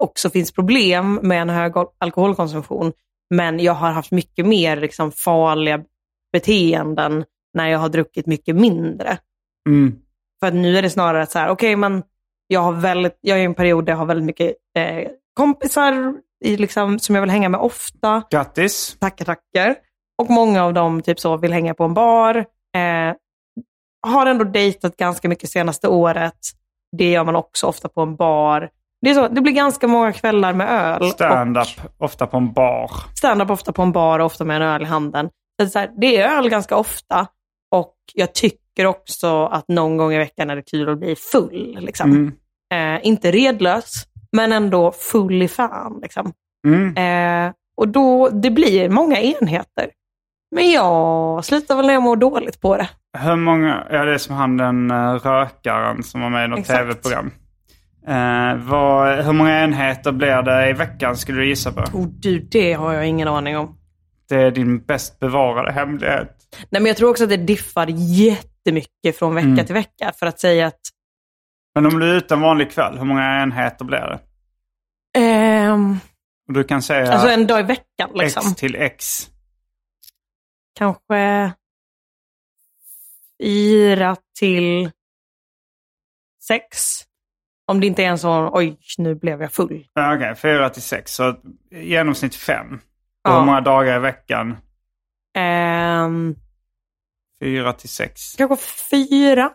också 0.00 0.30
finns 0.30 0.52
problem 0.52 1.14
med 1.14 1.42
en 1.42 1.48
hög 1.48 1.76
al- 1.76 1.86
alkoholkonsumtion. 1.98 2.92
Men 3.34 3.60
jag 3.60 3.72
har 3.72 3.90
haft 3.90 4.10
mycket 4.10 4.46
mer 4.46 4.76
liksom, 4.76 5.12
farliga 5.12 5.84
beteenden 6.32 7.24
när 7.54 7.68
jag 7.68 7.78
har 7.78 7.88
druckit 7.88 8.26
mycket 8.26 8.56
mindre. 8.56 9.18
Mm. 9.68 9.98
För 10.40 10.46
att 10.46 10.54
nu 10.54 10.78
är 10.78 10.82
det 10.82 10.90
snarare 10.90 11.22
att 11.22 11.30
så 11.30 11.38
här, 11.38 11.48
okej, 11.48 11.76
men 11.76 12.02
jag, 12.46 12.60
har 12.60 12.72
väldigt, 12.72 13.18
jag 13.20 13.38
är 13.38 13.42
i 13.42 13.44
en 13.44 13.54
period 13.54 13.84
där 13.84 13.92
jag 13.92 13.98
har 13.98 14.06
väldigt 14.06 14.26
mycket 14.26 14.54
eh, 14.76 15.08
kompisar 15.34 16.14
i, 16.44 16.56
liksom, 16.56 16.98
som 16.98 17.14
jag 17.14 17.22
vill 17.22 17.30
hänga 17.30 17.48
med 17.48 17.60
ofta. 17.60 18.22
Grattis. 18.30 18.96
Tackar, 19.00 19.24
tackar. 19.24 19.76
Och 20.22 20.30
många 20.30 20.64
av 20.64 20.74
dem 20.74 21.02
typ 21.02 21.20
så 21.20 21.36
vill 21.36 21.52
hänga 21.52 21.74
på 21.74 21.84
en 21.84 21.94
bar. 21.94 22.36
Eh, 22.76 23.14
har 24.06 24.26
ändå 24.26 24.44
dejtat 24.44 24.96
ganska 24.96 25.28
mycket 25.28 25.50
senaste 25.50 25.88
året. 25.88 26.38
Det 26.96 27.10
gör 27.10 27.24
man 27.24 27.36
också 27.36 27.66
ofta 27.66 27.88
på 27.88 28.00
en 28.00 28.16
bar. 28.16 28.70
Det, 29.02 29.10
är 29.10 29.14
så, 29.14 29.28
det 29.28 29.40
blir 29.40 29.52
ganska 29.52 29.88
många 29.88 30.12
kvällar 30.12 30.52
med 30.52 30.68
öl. 30.68 31.10
Stand-up, 31.10 31.68
ofta 31.98 32.26
på 32.26 32.36
en 32.36 32.52
bar. 32.52 32.90
Stand-up 33.14 33.50
ofta 33.50 33.72
på 33.72 33.82
en 33.82 33.92
bar 33.92 34.18
och 34.18 34.26
ofta 34.26 34.44
med 34.44 34.56
en 34.56 34.62
öl 34.62 34.82
i 34.82 34.84
handen. 34.84 35.30
Så 35.62 35.64
det, 35.64 35.76
är 35.76 35.80
här, 35.80 35.90
det 36.00 36.16
är 36.16 36.36
öl 36.36 36.48
ganska 36.48 36.76
ofta. 36.76 37.26
Och 37.74 37.94
jag 38.14 38.34
tycker 38.34 38.86
också 38.86 39.44
att 39.46 39.68
någon 39.68 39.96
gång 39.96 40.12
i 40.12 40.18
veckan 40.18 40.50
är 40.50 40.56
det 40.56 40.62
kul 40.62 40.88
att 40.88 40.98
bli 40.98 41.16
full. 41.16 41.78
Liksom. 41.80 42.10
Mm. 42.10 42.32
Eh, 42.74 43.06
inte 43.06 43.30
redlös, 43.30 43.92
men 44.32 44.52
ändå 44.52 44.92
full 44.92 45.42
i 45.42 45.48
fan. 45.48 45.98
Liksom. 46.02 46.32
Mm. 46.66 46.96
Eh, 46.96 47.52
och 47.76 47.88
då, 47.88 48.28
det 48.28 48.50
blir 48.50 48.88
många 48.88 49.20
enheter. 49.20 49.90
Men 50.54 50.70
jag 50.70 51.44
slutar 51.44 51.76
väl 51.76 51.86
när 51.86 51.94
jag 51.94 52.02
mår 52.02 52.16
dåligt 52.16 52.60
på 52.60 52.76
det. 52.76 52.88
Hur 53.18 53.36
många, 53.36 53.86
ja 53.90 54.04
det 54.04 54.14
är 54.14 54.18
som 54.18 54.34
han 54.34 54.56
den 54.56 54.90
uh, 54.90 55.14
rökaren 55.14 56.02
som 56.02 56.20
var 56.20 56.30
med 56.30 56.44
i 56.44 56.48
något 56.48 56.66
tv-program. 56.66 57.30
Eh, 58.06 58.56
vad, 58.56 59.24
hur 59.24 59.32
många 59.32 59.64
enheter 59.64 60.12
blir 60.12 60.42
det 60.42 60.70
i 60.70 60.72
veckan 60.72 61.16
skulle 61.16 61.40
du 61.40 61.48
gissa 61.48 61.72
på? 61.72 61.80
Oh, 61.80 62.06
du, 62.08 62.38
det 62.40 62.72
har 62.72 62.92
jag 62.92 63.06
ingen 63.06 63.28
aning 63.28 63.56
om. 63.56 63.76
Det 64.28 64.34
är 64.36 64.50
din 64.50 64.84
bäst 64.84 65.18
bevarade 65.18 65.72
hemlighet. 65.72 66.36
Nej, 66.70 66.82
men 66.82 66.86
jag 66.86 66.96
tror 66.96 67.10
också 67.10 67.24
att 67.24 67.30
det 67.30 67.36
diffar 67.36 67.86
jättemycket 67.88 69.18
från 69.18 69.34
vecka 69.34 69.46
Mm. 69.48 69.66
till 69.66 69.74
vecka. 69.74 70.12
För 70.18 70.26
att 70.26 70.40
säga 70.40 70.66
att 70.66 70.80
Men 71.74 71.86
om 71.86 71.98
du 72.00 72.10
är 72.10 72.14
ute 72.16 72.34
en 72.34 72.40
vanlig 72.40 72.70
kväll, 72.72 72.98
hur 72.98 73.04
många 73.04 73.42
enheter 73.42 73.84
blir 73.84 73.98
det? 73.98 74.20
ehm, 75.20 75.96
Och 76.48 76.54
du 76.54 76.64
kan 76.64 76.82
säga 76.82 77.12
alltså 77.12 77.28
en 77.28 77.46
dag 77.46 77.60
i 77.60 77.62
veckan. 77.62 78.10
Liksom. 78.14 78.42
X 78.50 78.54
till 78.60 78.74
X. 78.76 79.28
Kanske 80.78 81.52
fyra 83.42 84.16
till 84.38 84.90
sex. 86.42 87.02
Om 87.70 87.80
det 87.80 87.86
inte 87.86 88.02
är 88.02 88.06
en 88.06 88.18
sån, 88.18 88.50
oj, 88.52 88.78
nu 88.98 89.14
blev 89.14 89.42
jag 89.42 89.52
full. 89.52 89.86
Okej, 90.14 90.34
fyra 90.34 90.70
till 90.70 90.82
sex. 90.82 91.14
Så 91.14 91.36
i 91.70 91.90
genomsnitt 91.90 92.34
fem. 92.34 92.80
Ja. 93.22 93.38
hur 93.38 93.46
många 93.46 93.60
dagar 93.60 93.96
i 93.96 93.98
veckan? 93.98 94.56
Ehm, 95.36 96.34
Fyra 97.40 97.72
till 97.72 97.88
sex. 97.88 98.34
kanske 98.36 98.56
fyra. 98.90 99.52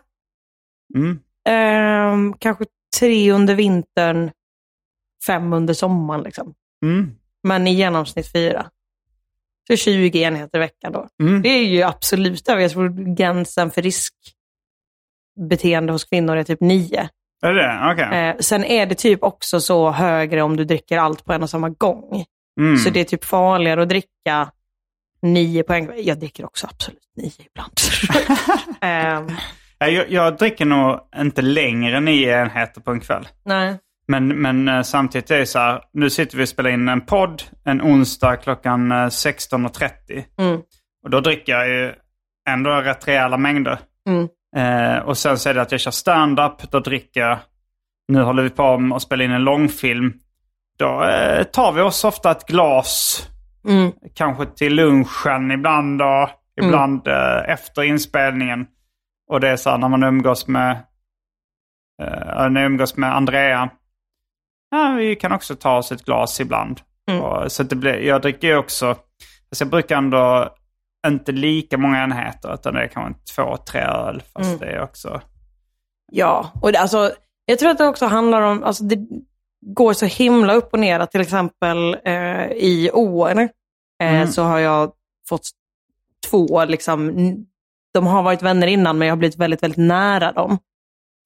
Mm. 0.94 1.18
Ehm, 1.48 2.34
kanske 2.38 2.64
tre 2.98 3.32
under 3.32 3.54
vintern, 3.54 4.30
fem 5.26 5.52
under 5.52 5.74
sommaren. 5.74 6.22
Liksom. 6.22 6.54
Mm. 6.82 7.14
Men 7.42 7.66
i 7.66 7.74
genomsnitt 7.74 8.32
fyra. 8.32 8.70
Så 9.68 9.76
20 9.76 10.22
enheter 10.22 10.58
i 10.58 10.60
veckan 10.60 10.92
då. 10.92 11.08
Mm. 11.22 11.42
Det 11.42 11.48
är 11.48 11.64
ju 11.64 11.82
absolut 11.82 12.48
över. 12.48 12.62
Jag 12.62 12.70
tror 12.70 13.14
gränsen 13.14 13.70
för 13.70 13.82
riskbeteende 13.82 15.92
hos 15.92 16.04
kvinnor 16.04 16.36
är 16.36 16.44
typ 16.44 16.60
nio. 16.60 17.08
Är 17.42 17.52
det? 17.52 17.92
Okej. 17.92 18.28
Eh, 18.28 18.36
sen 18.40 18.64
är 18.64 18.86
det 18.86 18.94
typ 18.94 19.22
också 19.22 19.60
så 19.60 19.90
högre 19.90 20.42
om 20.42 20.56
du 20.56 20.64
dricker 20.64 20.98
allt 20.98 21.24
på 21.24 21.32
en 21.32 21.42
och 21.42 21.50
samma 21.50 21.68
gång. 21.68 22.24
Mm. 22.60 22.76
Så 22.76 22.90
det 22.90 23.00
är 23.00 23.04
typ 23.04 23.24
farligare 23.24 23.82
att 23.82 23.88
dricka 23.88 24.50
nio 25.22 25.62
poäng. 25.62 25.90
Jag 25.96 26.18
dricker 26.18 26.44
också 26.44 26.66
absolut 26.70 27.02
nio 27.16 27.32
ibland. 27.46 27.72
Ja, 29.78 29.88
Jag, 29.88 30.10
jag 30.10 30.36
dricker 30.38 30.64
nog 30.64 31.00
inte 31.16 31.42
längre 31.42 31.96
än 31.96 32.04
nio 32.04 32.40
enheter 32.42 32.80
på 32.80 32.90
en 32.90 33.00
kväll. 33.00 33.28
nej. 33.44 33.78
Men, 34.08 34.28
men 34.28 34.68
eh, 34.68 34.82
samtidigt 34.82 35.30
är 35.30 35.38
det 35.38 35.46
så 35.46 35.58
här, 35.58 35.82
nu 35.92 36.10
sitter 36.10 36.36
vi 36.36 36.44
och 36.44 36.48
spelar 36.48 36.70
in 36.70 36.88
en 36.88 37.00
podd 37.00 37.42
en 37.64 37.82
onsdag 37.82 38.36
klockan 38.36 38.92
eh, 38.92 38.94
16.30. 38.94 40.24
Mm. 40.38 40.60
Och 41.04 41.10
då 41.10 41.20
dricker 41.20 41.52
jag 41.52 41.68
ju 41.68 41.92
ändå 42.48 42.70
rätt 42.70 43.08
rejäla 43.08 43.36
mängder. 43.36 43.78
Mm. 44.08 44.28
Eh, 44.56 44.98
och 44.98 45.18
sen 45.18 45.38
så 45.38 45.48
är 45.48 45.54
det 45.54 45.62
att 45.62 45.72
jag 45.72 45.80
kör 45.80 45.90
stand-up, 45.90 46.70
då 46.70 46.80
dricker 46.80 47.20
jag. 47.20 47.38
Nu 48.08 48.22
håller 48.22 48.42
vi 48.42 48.50
på 48.50 48.78
med 48.78 48.96
att 48.96 49.02
spela 49.02 49.24
in 49.24 49.30
en 49.32 49.44
långfilm. 49.44 50.12
Då 50.78 51.04
eh, 51.04 51.42
tar 51.42 51.72
vi 51.72 51.80
oss 51.80 52.04
ofta 52.04 52.30
ett 52.30 52.46
glas, 52.46 53.22
Mm. 53.68 53.92
kanske 54.14 54.46
till 54.46 54.74
lunchen 54.74 55.50
ibland 55.50 56.02
och 56.02 56.28
ibland 56.62 57.08
eh, 57.08 57.50
efter 57.50 57.82
inspelningen. 57.82 58.66
Och 59.30 59.40
det 59.40 59.48
är 59.48 59.56
så 59.56 59.70
här 59.70 59.78
när 59.78 59.88
man 59.88 60.02
umgås 60.02 60.46
med, 60.48 60.70
eh, 62.02 62.48
när 62.50 62.60
jag 62.60 62.70
umgås 62.70 62.96
med 62.96 63.16
Andrea. 63.16 63.70
Ja, 64.70 64.94
vi 64.98 65.16
kan 65.16 65.32
också 65.32 65.54
ta 65.56 65.76
oss 65.76 65.92
ett 65.92 66.04
glas 66.04 66.40
ibland. 66.40 66.80
Mm. 67.10 67.22
Och, 67.22 67.52
så 67.52 67.62
det 67.62 67.76
blir, 67.76 67.94
jag 67.94 68.22
dricker 68.22 68.48
ju 68.48 68.56
också, 68.56 68.86
alltså 68.88 69.64
jag 69.64 69.68
brukar 69.70 69.96
ändå 69.96 70.54
inte 71.06 71.32
lika 71.32 71.78
många 71.78 72.02
enheter 72.04 72.54
utan 72.54 72.74
det 72.74 72.82
är 72.82 72.88
kanske 72.88 73.34
två, 73.34 73.56
tre 73.56 73.80
öl. 73.80 74.22
Fast 74.32 74.46
Mm. 74.48 74.58
det 74.58 74.66
är 74.66 74.82
också... 74.82 75.20
Ja, 76.12 76.52
och 76.62 76.72
det, 76.72 76.78
alltså, 76.78 77.10
jag 77.46 77.58
tror 77.58 77.70
att 77.70 77.78
det 77.78 77.86
också 77.86 78.06
handlar 78.06 78.42
om, 78.42 78.62
alltså 78.64 78.84
det 78.84 78.98
går 79.66 79.92
så 79.92 80.06
himla 80.06 80.54
upp 80.54 80.68
och 80.72 80.78
ner 80.80 81.00
att 81.00 81.10
till 81.10 81.20
exempel 81.20 81.96
eh, 82.04 82.46
i 82.52 82.90
år 82.92 83.38
eh, 83.40 83.48
Mm. 84.02 84.28
så 84.28 84.42
har 84.42 84.58
jag 84.58 84.92
fått 85.28 85.42
två, 86.30 86.64
liksom, 86.64 87.12
de 87.94 88.06
har 88.06 88.22
varit 88.22 88.42
vänner 88.42 88.66
innan 88.66 88.98
men 88.98 89.08
jag 89.08 89.12
har 89.12 89.18
blivit 89.18 89.38
väldigt, 89.38 89.62
väldigt 89.62 89.78
nära 89.78 90.32
dem. 90.32 90.58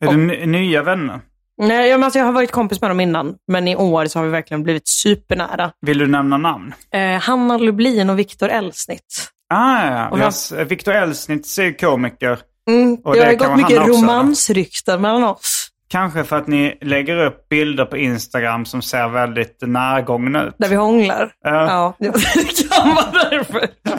Är 0.05 0.09
det 0.11 0.17
ny- 0.17 0.47
nya 0.47 0.83
vänner? 0.83 1.21
Nej, 1.57 1.91
men 1.93 2.05
alltså, 2.05 2.19
jag 2.19 2.27
har 2.27 2.33
varit 2.33 2.51
kompis 2.51 2.81
med 2.81 2.91
dem 2.91 3.01
innan, 3.01 3.37
men 3.47 3.69
i 3.69 3.77
år 3.77 4.07
så 4.07 4.19
har 4.19 4.25
vi 4.27 4.31
verkligen 4.33 4.63
blivit 4.63 4.89
supernära. 4.89 5.73
Vill 5.81 5.99
du 5.99 6.07
nämna 6.07 6.37
namn? 6.37 6.75
Eh, 6.91 7.21
Hanna 7.21 7.59
Lublin 7.59 8.11
och 8.11 8.19
Viktor 8.19 8.49
Elsnitz. 8.49 9.29
Ah, 9.51 9.87
ja, 9.87 10.19
ja. 10.19 10.31
han-. 10.57 10.69
Viktor 10.69 10.93
Elsnitz 10.95 11.59
är 11.59 11.63
ju 11.63 11.75
komiker. 11.75 12.39
Mm, 12.69 12.95
Och 13.05 13.15
det 13.15 13.21
det 13.21 13.27
har 13.27 13.35
gått 13.35 13.57
mycket 13.57 13.89
romansrykten 13.89 15.01
mellan 15.01 15.25
oss. 15.25 15.67
Kanske 15.89 16.25
för 16.25 16.37
att 16.37 16.47
ni 16.47 16.79
lägger 16.81 17.25
upp 17.27 17.49
bilder 17.49 17.85
på 17.85 17.97
Instagram 17.97 18.65
som 18.65 18.83
ser 18.83 19.09
väldigt 19.09 19.57
närgångna 19.61 20.45
ut. 20.45 20.55
Där 20.59 20.69
vi 20.69 20.75
hånglar. 20.75 21.33
Ja. 21.45 21.67
Ja, 21.67 21.95
det 21.99 22.13
kan 22.71 22.95
vara 22.95 23.11
därför. 23.31 23.59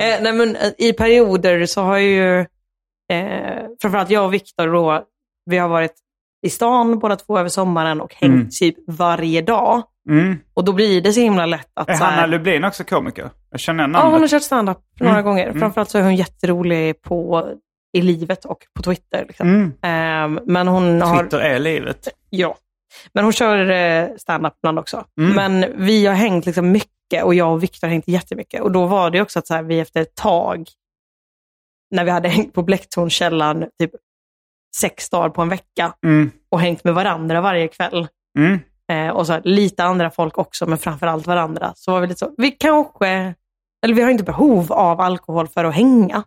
eh, 0.00 0.20
nej, 0.20 0.32
men, 0.32 0.56
eh, 0.56 0.70
I 0.78 0.92
perioder 0.92 1.66
så 1.66 1.82
har 1.82 1.98
ju, 1.98 2.40
eh, 2.40 2.46
framförallt 3.82 4.10
jag 4.10 4.24
och 4.24 4.34
Viktor 4.34 4.72
då, 4.72 5.02
vi 5.50 5.58
har 5.58 5.68
varit 5.68 5.94
i 6.46 6.50
stan 6.50 6.98
båda 6.98 7.16
två 7.16 7.38
över 7.38 7.48
sommaren 7.48 8.00
och 8.00 8.14
hängt 8.14 8.32
Mm. 8.34 8.48
typ 8.60 8.76
varje 8.88 9.42
dag. 9.42 9.82
Mm. 10.08 10.38
Och 10.54 10.64
då 10.64 10.72
blir 10.72 11.00
det 11.00 11.12
så 11.12 11.20
himla 11.20 11.46
lätt 11.46 11.70
att... 11.74 11.88
Är 11.88 11.94
så 11.94 12.04
Hanna 12.04 12.16
här, 12.16 12.26
Lublin 12.26 12.64
också 12.64 12.84
komiker? 12.84 13.30
Jag 13.50 13.60
känner 13.60 13.84
igen 13.84 13.90
ja, 13.94 13.98
hon 13.98 14.04
har 14.06 14.12
namnet. 14.12 14.30
kört 14.30 14.42
stand-up 14.42 14.78
några 15.00 15.12
Mm. 15.12 15.24
gånger. 15.24 15.46
Mm. 15.46 15.60
Framförallt 15.60 15.90
så 15.90 15.98
är 15.98 16.02
hon 16.02 16.16
jätterolig 16.16 17.02
på, 17.02 17.48
i 17.92 18.02
livet 18.02 18.44
och 18.44 18.58
på 18.74 18.82
Twitter. 18.82 19.24
Liksom. 19.28 19.48
Mm. 19.48 20.36
Eh, 20.36 20.42
men 20.46 20.68
hon 20.68 21.02
har... 21.02 21.22
Twitter 21.22 21.38
är 21.38 21.58
livet. 21.58 22.08
Ja. 22.30 22.56
Men 23.12 23.24
hon 23.24 23.32
kör 23.32 23.70
eh, 23.70 24.08
stand-up 24.16 24.54
ibland 24.62 24.78
också. 24.78 25.04
Mm. 25.20 25.34
Men 25.34 25.84
vi 25.86 26.06
har 26.06 26.14
hängt 26.14 26.46
liksom 26.46 26.70
mycket 26.72 27.24
och 27.24 27.34
jag 27.34 27.52
och 27.52 27.62
Viktor 27.62 27.86
har 27.86 27.92
hängt 27.92 28.08
jättemycket. 28.08 28.60
Och 28.60 28.72
då 28.72 28.86
var 28.86 29.10
det 29.10 29.20
också 29.20 29.38
att 29.38 29.46
så 29.46 29.54
här, 29.54 29.62
vi 29.62 29.80
efter 29.80 30.00
ett 30.00 30.14
tag, 30.14 30.68
när 31.90 32.04
vi 32.04 32.10
hade 32.10 32.28
hängt 32.28 32.54
på 32.54 32.62
Blecktornskällan 32.62 33.64
typ 33.78 33.90
sex 34.76 35.10
dagar 35.10 35.28
på 35.28 35.42
en 35.42 35.48
vecka 35.48 35.92
och 36.50 36.60
hängt 36.60 36.84
med 36.84 36.94
varandra 36.94 37.40
varje 37.40 37.68
kväll. 37.68 38.08
Mm. 38.38 38.58
Eh, 38.92 39.08
och 39.08 39.26
så 39.26 39.40
lite 39.44 39.84
andra 39.84 40.10
folk 40.10 40.38
också, 40.38 40.66
men 40.66 40.78
framförallt 40.78 41.26
varandra. 41.26 41.72
Så 41.76 41.92
var 41.92 42.00
vi 42.00 42.06
lite 42.06 42.18
så, 42.18 42.34
vi 42.36 42.50
kanske, 42.50 43.34
eller 43.82 43.94
vi 43.94 44.02
har 44.02 44.10
inte 44.10 44.24
behov 44.24 44.72
av 44.72 45.00
alkohol 45.00 45.48
för 45.48 45.64
att 45.64 45.74
hänga. 45.74 46.22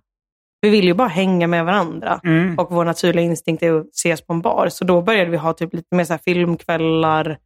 Vi 0.62 0.70
vill 0.70 0.86
ju 0.86 0.94
bara 0.94 1.08
hänga 1.08 1.48
med 1.48 1.66
varandra. 1.66 2.20
Mm. 2.24 2.60
Och 2.60 2.72
vår 2.72 2.86
naturliga 2.86 3.26
instinkt 3.26 3.64
är 3.64 3.74
att 3.74 3.90
ses 3.90 4.22
på 4.22 4.34
en 4.34 4.42
bar. 4.42 4.70
Så 4.70 4.86
då 4.86 5.02
började 5.02 5.32
vi 5.32 5.38
ha 5.38 5.54
typ 5.54 5.74
lite 5.74 5.96
mer 5.96 6.04
så 6.04 6.18
filmkvällar. 6.18 7.38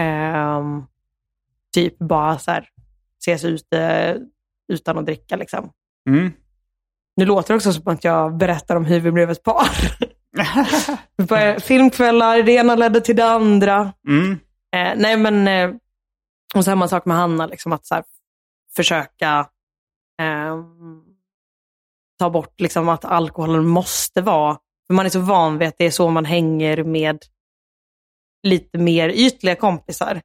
ehm, 0.00 0.84
typ 1.74 1.98
bara 1.98 2.38
så 2.38 2.50
här, 2.50 2.68
ses 3.20 3.44
ute 3.44 4.16
utan 4.72 4.98
att 4.98 5.06
dricka. 5.06 5.36
Liksom. 5.36 5.70
Mm. 6.08 6.32
Nu 7.16 7.24
låter 7.24 7.48
det 7.48 7.56
också 7.56 7.72
som 7.72 7.92
att 7.92 8.04
jag 8.04 8.36
berättar 8.36 8.76
om 8.76 8.84
hur 8.84 9.00
vi 9.00 9.10
blev 9.10 9.30
ett 9.30 9.42
par. 9.42 9.68
Filmkvällar, 11.60 12.42
det 12.42 12.52
ena 12.52 12.76
ledde 12.76 13.00
till 13.00 13.16
det 13.16 13.26
andra. 13.30 13.92
Mm. 14.08 14.38
Eh, 14.76 14.92
nej 14.96 15.16
men, 15.16 15.48
eh, 15.48 15.76
och 16.54 16.64
samma 16.64 16.88
sak 16.88 17.04
med 17.04 17.16
Hanna, 17.16 17.46
liksom 17.46 17.72
att 17.72 17.90
här, 17.90 18.04
försöka 18.76 19.48
ehm, 20.22 21.02
ta 22.18 22.30
bort 22.30 22.60
liksom, 22.60 22.88
att 22.88 23.04
alkoholen 23.04 23.66
måste 23.66 24.22
vara, 24.22 24.58
för 24.86 24.94
man 24.94 25.06
är 25.06 25.10
så 25.10 25.20
van 25.20 25.58
vid 25.58 25.68
att 25.68 25.78
det 25.78 25.84
är 25.86 25.90
så 25.90 26.10
man 26.10 26.24
hänger 26.24 26.84
med 26.84 27.18
lite 28.42 28.78
mer 28.78 29.08
ytliga 29.08 29.54
kompisar. 29.54 30.20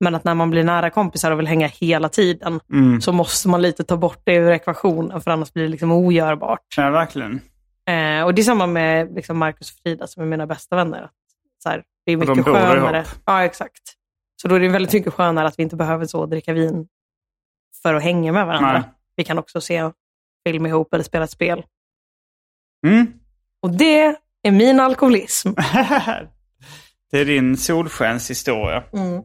Men 0.00 0.14
att 0.14 0.24
när 0.24 0.34
man 0.34 0.50
blir 0.50 0.64
nära 0.64 0.90
kompisar 0.90 1.30
och 1.30 1.38
vill 1.38 1.46
hänga 1.46 1.66
hela 1.66 2.08
tiden 2.08 2.60
Mm. 2.72 3.00
så 3.00 3.12
måste 3.12 3.48
man 3.48 3.62
lite 3.62 3.84
ta 3.84 3.96
bort 3.96 4.20
det 4.24 4.34
ur 4.34 4.50
ekvationen 4.50 5.20
för 5.20 5.30
annars 5.30 5.52
blir 5.52 5.62
det 5.64 5.68
liksom 5.70 5.92
ogörbart. 5.92 6.64
Ja, 6.76 6.90
verkligen. 6.90 7.40
Eh, 7.86 8.24
och 8.24 8.34
det 8.34 8.42
är 8.42 8.44
samma 8.44 8.66
med 8.66 9.14
liksom 9.14 9.38
Marcus 9.38 9.70
och 9.70 9.76
Frida 9.82 10.06
som 10.06 10.22
är 10.22 10.26
mina 10.26 10.46
bästa 10.46 10.76
vänner. 10.76 11.10
Så 11.58 11.68
här, 11.68 11.84
det 12.06 12.12
är 12.12 12.16
de 12.16 12.26
mycket 12.26 12.44
bor 12.44 12.52
skönare. 12.52 12.96
ihop. 12.96 13.08
Ja, 13.24 13.44
exakt. 13.44 13.82
Så 14.42 14.48
då 14.48 14.54
är 14.54 14.60
det 14.60 14.68
väldigt 14.68 14.92
mycket 14.92 15.14
skönare 15.14 15.46
att 15.48 15.58
vi 15.58 15.62
inte 15.62 15.76
behöver 15.76 16.06
så 16.06 16.26
dricka 16.26 16.52
vin 16.52 16.88
för 17.82 17.94
att 17.94 18.02
hänga 18.02 18.32
med 18.32 18.46
varandra. 18.46 18.72
Nej. 18.72 18.82
Vi 19.16 19.24
kan 19.24 19.38
också 19.38 19.60
se 19.60 19.90
film 20.46 20.66
ihop 20.66 20.94
eller 20.94 21.04
spela 21.04 21.24
ett 21.24 21.30
spel. 21.30 21.62
Mm. 22.86 23.06
Och 23.62 23.70
det 23.70 24.16
är 24.42 24.50
min 24.50 24.80
alkoholism. 24.80 25.48
det 27.10 27.18
är 27.18 27.24
din 27.24 27.56
solskenshistoria. 27.56 28.84
Mm. 28.92 29.22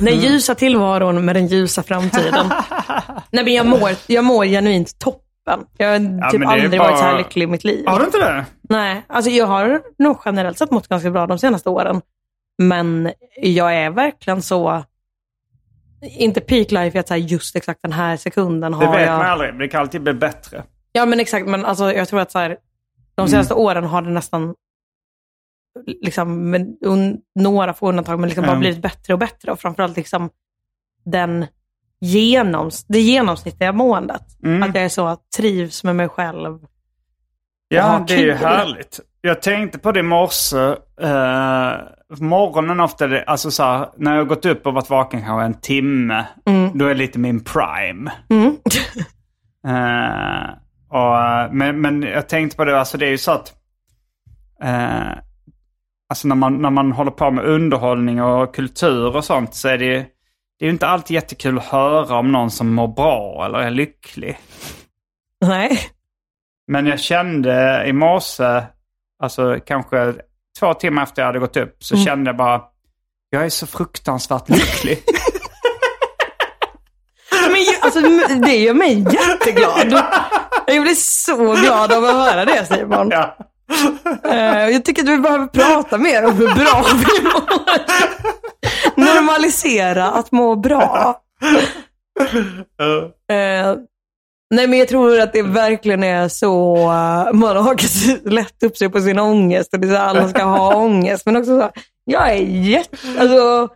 Den 0.00 0.18
ljusa 0.20 0.54
tillvaron 0.54 1.24
med 1.24 1.36
den 1.36 1.46
ljusa 1.46 1.82
framtiden. 1.82 2.46
Nej, 3.30 3.44
men 3.44 3.54
jag, 3.54 3.66
mår, 3.66 3.90
jag 4.06 4.24
mår 4.24 4.44
genuint 4.44 4.98
toppen. 5.56 5.66
Jag 5.76 5.86
har 5.88 6.18
Ja, 6.22 6.30
typ 6.30 6.46
aldrig 6.46 6.80
varit 6.80 6.98
så 6.98 7.04
här 7.04 7.10
bara- 7.12 7.18
lycklig 7.18 7.44
i 7.44 7.46
mitt 7.46 7.64
liv. 7.64 7.86
Har 7.86 7.98
du 7.98 8.04
inte 8.04 8.18
det? 8.18 8.46
Nej, 8.62 9.02
alltså 9.06 9.30
jag 9.30 9.46
har 9.46 9.82
nog 9.98 10.18
generellt 10.24 10.58
sett 10.58 10.70
mått 10.70 10.88
ganska 10.88 11.10
bra 11.10 11.26
de 11.26 11.38
senaste 11.38 11.68
åren. 11.70 12.02
Men 12.58 13.12
jag 13.36 13.74
är 13.74 13.90
verkligen 13.90 14.42
så, 14.42 14.84
inte 16.02 16.40
peak 16.40 16.70
life, 16.70 17.00
att 17.00 17.08
så 17.08 17.14
här 17.14 17.20
just 17.20 17.56
exakt 17.56 17.82
den 17.82 17.92
här 17.92 18.16
sekunden 18.16 18.74
har 18.74 18.86
Det 18.86 18.98
vet 18.98 19.06
jag... 19.06 19.18
man 19.18 19.26
aldrig. 19.26 19.58
Det 19.58 19.68
kan 19.68 19.80
alltid 19.80 20.02
bli 20.02 20.12
bättre. 20.14 20.62
Ja 20.92 21.06
men 21.06 21.20
exakt, 21.20 21.46
men 21.46 21.64
alltså, 21.64 21.92
jag 21.92 22.08
tror 22.08 22.20
att 22.20 22.30
så 22.32 22.38
här, 22.38 22.56
de 23.14 23.28
senaste 23.28 23.54
åren 23.54 23.84
har 23.84 24.02
det 24.02 24.10
nästan, 24.10 24.54
liksom, 25.86 26.50
med 26.50 26.76
un, 26.80 27.18
några 27.34 27.72
få 27.74 27.88
undantag, 27.88 28.20
men 28.20 28.28
liksom 28.28 28.42
bara 28.42 28.50
Mm. 28.50 28.60
blivit 28.60 28.82
bättre 28.82 29.12
och 29.12 29.18
bättre. 29.18 29.52
Och 29.52 29.60
framförallt 29.60 29.96
liksom 29.96 30.30
den 31.04 31.46
genoms, 32.00 32.84
det 32.84 33.00
genomsnittliga 33.00 33.72
måendet. 33.72 34.22
Mm. 34.44 34.62
Att 34.62 34.74
jag 34.74 34.84
är 34.84 34.88
så 34.88 35.16
trivs 35.36 35.84
med 35.84 35.96
mig 35.96 36.08
själv. 36.08 36.58
Ja, 37.68 38.04
det 38.08 38.14
är 38.14 38.18
ju 38.18 38.32
härligt. 38.32 39.00
Jag 39.20 39.42
tänkte 39.42 39.78
på 39.78 39.92
det 39.92 40.00
i 40.00 40.02
morse. 40.02 40.58
Eh, 41.00 41.72
morgonen 42.20 42.80
ofta, 42.80 43.06
det, 43.06 43.24
alltså 43.24 43.50
så 43.50 43.62
här, 43.62 43.88
när 43.96 44.10
jag 44.10 44.18
har 44.18 44.24
gått 44.24 44.46
upp 44.46 44.66
och 44.66 44.74
varit 44.74 44.90
vaken 44.90 45.22
kanske 45.24 45.44
en 45.44 45.60
timme, 45.60 46.24
då 46.74 46.86
är 46.86 46.94
lite 46.94 47.18
min 47.18 47.44
prime. 47.44 48.12
Mm. 48.30 48.56
Eh, 49.66 50.50
och, 50.88 51.54
men, 51.54 51.80
men 51.80 52.02
jag 52.02 52.28
tänkte 52.28 52.56
på 52.56 52.64
det, 52.64 52.78
alltså 52.78 52.98
det 52.98 53.06
är 53.06 53.10
ju 53.10 53.18
så 53.18 53.32
att 53.32 53.52
eh, 54.62 55.12
alltså 56.08 56.28
när 56.28 56.34
man, 56.34 56.62
när 56.62 56.70
man 56.70 56.92
håller 56.92 57.10
på 57.10 57.30
med 57.30 57.44
underhållning 57.44 58.22
och 58.22 58.54
kultur 58.54 59.16
och 59.16 59.24
sånt 59.24 59.54
så 59.54 59.68
är 59.68 59.78
det 59.78 59.84
ju 59.84 60.04
det 60.60 60.64
är 60.64 60.66
ju 60.66 60.72
inte 60.72 60.86
alltid 60.86 61.14
jättekul 61.14 61.58
att 61.58 61.64
höra 61.64 62.18
om 62.18 62.32
någon 62.32 62.50
som 62.50 62.74
mår 62.74 62.88
bra 62.88 63.44
eller 63.46 63.58
är 63.58 63.70
lycklig. 63.70 64.38
Nej. 65.40 65.80
Men 66.68 66.86
jag 66.86 67.00
kände 67.00 67.84
i 67.86 67.92
morse, 67.92 68.62
alltså 69.22 69.58
kanske 69.66 70.14
två 70.58 70.74
timmar 70.74 71.02
efter 71.02 71.22
jag 71.22 71.26
hade 71.26 71.38
gått 71.38 71.56
upp, 71.56 71.76
så 71.78 71.96
kände 71.96 72.28
jag 72.28 72.36
bara, 72.36 72.62
jag 73.30 73.44
är 73.44 73.48
så 73.50 73.66
fruktansvärt 73.66 74.48
lycklig. 74.48 75.02
Men 77.32 77.62
alltså, 77.80 78.00
det 78.46 78.56
gör 78.56 78.74
mig 78.74 79.06
jätteglad. 79.12 80.02
Jag 80.66 80.82
blir 80.82 80.94
så 80.94 81.36
glad 81.54 81.92
av 81.92 82.04
att 82.04 82.14
höra 82.14 82.44
det 82.44 82.66
Simon. 82.66 83.08
ja. 83.10 83.36
Eh, 84.30 84.68
Jag 84.68 84.84
tycker 84.84 85.02
att 85.02 85.08
vi 85.08 85.18
behöver 85.18 85.46
prata 85.46 85.98
mer 85.98 86.24
om 86.26 86.32
hur 86.36 86.54
bra 86.54 86.84
vi 86.94 87.22
mår. 87.22 87.60
Normalisera 88.96 90.10
att 90.10 90.32
må 90.32 90.56
bra. 90.56 91.20
Eh, 93.30 93.74
nej 94.54 94.66
men 94.66 94.78
jag 94.78 94.88
tror 94.88 95.20
att 95.20 95.32
det 95.32 95.42
verkligen 95.42 96.02
är 96.02 96.28
så, 96.28 96.74
uh, 96.76 97.32
man 97.32 97.56
hakar 97.56 98.28
lätt 98.30 98.62
upp 98.62 98.76
sig 98.76 98.88
på 98.88 99.00
sin 99.00 99.18
ångest 99.18 99.74
och 99.74 99.80
det 99.80 99.86
är 99.86 99.90
så 99.90 99.96
här, 99.96 100.08
alla 100.08 100.28
ska 100.28 100.42
ha 100.42 100.74
ångest. 100.84 101.26
Men 101.26 101.36
också 101.36 101.60
så, 101.60 101.70
jag 102.04 102.30
är 102.30 102.42
jätte, 102.44 102.96
alltså 103.18 103.68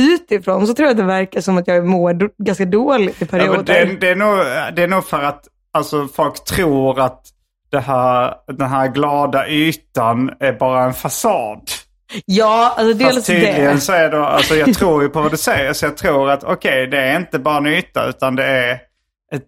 utifrån 0.00 0.66
så 0.66 0.74
tror 0.74 0.86
jag 0.86 0.90
att 0.90 0.96
det 0.96 1.04
verkar 1.04 1.40
som 1.40 1.58
att 1.58 1.68
jag 1.68 1.86
mår 1.86 2.12
do, 2.12 2.28
ganska 2.38 2.64
dåligt 2.64 3.22
i 3.22 3.26
perioder. 3.26 3.78
Ja, 3.78 3.84
det, 3.86 3.96
det, 3.96 4.08
är 4.08 4.16
nog, 4.16 4.38
det 4.76 4.82
är 4.82 4.88
nog 4.88 5.04
för 5.04 5.22
att 5.22 5.48
alltså, 5.72 6.08
folk 6.08 6.44
tror 6.44 7.00
att 7.00 7.22
det 7.70 7.80
här, 7.80 8.34
den 8.46 8.68
här 8.68 8.88
glada 8.88 9.48
ytan 9.48 10.30
är 10.40 10.52
bara 10.52 10.84
en 10.84 10.94
fasad. 10.94 11.60
Ja, 12.24 12.74
alltså 12.76 12.94
dels 12.94 13.14
Fast 13.14 13.26
tydligen 13.26 13.74
det. 13.74 13.80
så 13.80 13.92
är 13.92 14.10
det, 14.10 14.26
alltså 14.26 14.54
jag 14.54 14.74
tror 14.74 15.02
ju 15.02 15.08
på 15.08 15.22
vad 15.22 15.30
du 15.32 15.36
säger, 15.36 15.72
så 15.72 15.86
jag 15.86 15.96
tror 15.96 16.30
att 16.30 16.44
okej, 16.44 16.52
okay, 16.54 16.86
det 16.86 16.98
är 16.98 17.16
inte 17.16 17.38
bara 17.38 17.56
en 17.56 17.66
yta 17.66 18.06
utan 18.08 18.36
det 18.36 18.44
är 18.44 18.72
ett, 19.34 19.42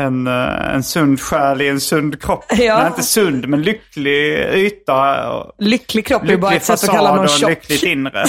en, 0.00 0.26
eh, 0.26 0.74
en 0.74 0.82
sund 0.82 1.20
själ 1.20 1.60
i 1.62 1.68
en 1.68 1.80
sund 1.80 2.22
kropp. 2.22 2.44
Ja. 2.50 2.78
Nej, 2.78 2.86
inte 2.86 3.02
sund, 3.02 3.48
men 3.48 3.62
lycklig 3.62 4.38
yta. 4.54 5.30
och 5.32 5.52
Lycklig 5.58 6.06
kropp 6.06 6.22
är 6.22 6.26
Lycklig 6.26 6.40
bara 6.40 6.54
ett 6.54 6.64
sätt 6.64 6.84
att 6.84 6.90
kalla 6.90 7.14
någon 7.16 7.28
tjock. 7.28 7.50
lyckligt 7.50 7.82
inre. 7.82 8.24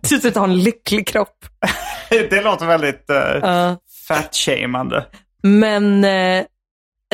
Du 0.00 0.08
ser 0.08 0.16
ut 0.16 0.24
att 0.24 0.34
ha 0.36 0.44
en 0.44 0.62
lycklig 0.62 1.06
kropp. 1.08 1.44
det 2.30 2.42
låter 2.44 2.66
väldigt 2.66 3.10
uh, 3.10 3.16
Ja. 3.42 3.76
fat-shamande. 4.08 5.04
Men, 5.42 6.04
eh, 6.04 6.44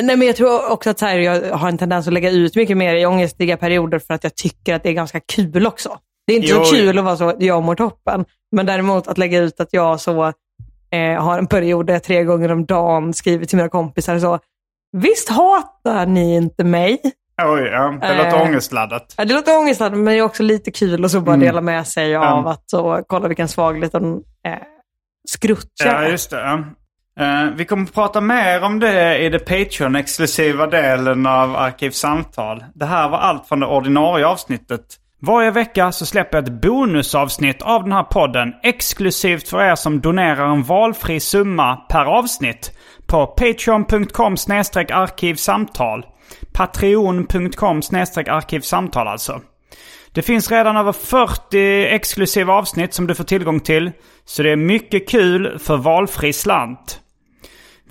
nej, 0.03 0.17
men 0.17 0.27
jag 0.27 0.35
tror 0.35 0.71
också 0.71 0.89
att 0.89 0.99
så 0.99 1.05
här, 1.05 1.17
jag 1.19 1.57
har 1.57 1.69
en 1.69 1.77
tendens 1.77 2.07
att 2.07 2.13
lägga 2.13 2.29
ut 2.31 2.55
mycket 2.55 2.77
mer 2.77 2.95
i 2.95 3.05
ångestiga 3.05 3.57
perioder 3.57 3.99
för 3.99 4.13
att 4.13 4.23
jag 4.23 4.35
tycker 4.35 4.75
att 4.75 4.83
det 4.83 4.89
är 4.89 4.93
ganska 4.93 5.19
kul 5.19 5.67
också. 5.67 5.97
Det 6.27 6.33
är 6.33 6.37
inte 6.37 6.47
Jo. 6.51 6.63
så 6.65 6.75
kul 6.75 6.97
att 6.99 7.05
vara 7.05 7.17
så, 7.17 7.33
jag 7.39 7.63
mår 7.63 7.75
toppen. 7.75 8.25
Men 8.51 8.65
däremot 8.65 9.07
att 9.07 9.17
lägga 9.17 9.39
ut 9.39 9.59
att 9.59 9.69
jag 9.71 9.99
så 9.99 10.23
eh, 10.91 11.23
har 11.23 11.37
en 11.37 11.47
period 11.47 11.85
där 11.87 11.93
jag 11.93 12.03
tre 12.03 12.23
gånger 12.23 12.51
om 12.51 12.65
dagen 12.65 13.13
skriver 13.13 13.45
till 13.45 13.57
mina 13.57 13.69
kompisar 13.69 14.19
så. 14.19 14.39
Visst 14.97 15.29
hatar 15.29 16.05
ni 16.05 16.35
inte 16.35 16.63
mig? 16.63 17.01
Oj, 17.43 17.61
ja, 17.61 17.97
det 18.01 18.17
låter 18.17 18.35
Eh, 18.37 18.41
ångestladdat. 18.41 19.13
Ja, 19.17 19.25
det 19.25 19.33
låter 19.33 19.57
ångestladdat 19.59 19.97
men 19.97 20.05
det 20.05 20.19
är 20.19 20.21
också 20.21 20.43
lite 20.43 20.71
kul 20.71 21.05
att 21.05 21.11
så 21.11 21.21
bara 21.21 21.33
Mm. 21.35 21.45
dela 21.47 21.61
med 21.61 21.87
sig 21.87 22.15
av 22.15 22.47
att 22.47 22.63
så, 22.69 23.03
kolla 23.07 23.27
vilken 23.27 23.47
svag 23.47 23.79
liten 23.79 24.13
eh, 24.47 24.53
skrutt 25.29 25.71
jag 25.83 25.93
Ja, 25.93 25.97
är. 25.97 26.09
just 26.11 26.29
det. 26.29 26.63
Eh, 27.21 27.45
vi 27.55 27.65
kommer 27.65 27.83
att 27.83 27.93
prata 27.93 28.21
mer 28.21 28.63
om 28.63 28.79
det 28.79 29.17
i 29.17 29.29
den 29.29 29.39
Patreon-exklusiva 29.39 30.67
delen 30.67 31.25
av 31.25 31.55
Arkivsamtal. 31.55 32.63
Det 32.73 32.85
här 32.85 33.09
var 33.09 33.17
allt 33.17 33.47
från 33.47 33.59
det 33.59 33.65
ordinarie 33.65 34.25
avsnittet. 34.25 34.81
Varje 35.21 35.51
vecka 35.51 35.91
så 35.91 36.05
släpper 36.05 36.37
jag 36.37 36.47
ett 36.47 36.61
bonusavsnitt 36.61 37.61
av 37.61 37.83
den 37.83 37.91
här 37.91 38.03
podden 38.03 38.53
exklusivt 38.63 39.47
för 39.47 39.63
er 39.63 39.75
som 39.75 40.01
donerar 40.01 40.45
en 40.45 40.63
valfri 40.63 41.19
summa 41.19 41.75
per 41.75 42.05
avsnitt 42.05 42.71
på 43.07 43.27
patreon.com 43.27 44.35
arkivsamtal. 44.91 46.05
Patreon.com 46.53 47.81
arkivsamtal 48.27 49.07
alltså. 49.07 49.41
Det 50.13 50.21
finns 50.21 50.51
redan 50.51 50.77
över 50.77 50.91
40 50.91 51.85
exklusiva 51.85 52.53
avsnitt 52.53 52.93
som 52.93 53.07
du 53.07 53.15
får 53.15 53.23
tillgång 53.23 53.59
till. 53.59 53.91
Så 54.25 54.43
det 54.43 54.51
är 54.51 54.55
mycket 54.55 55.09
kul 55.09 55.59
för 55.59 55.77
valfri 55.77 56.33
slant. 56.33 57.00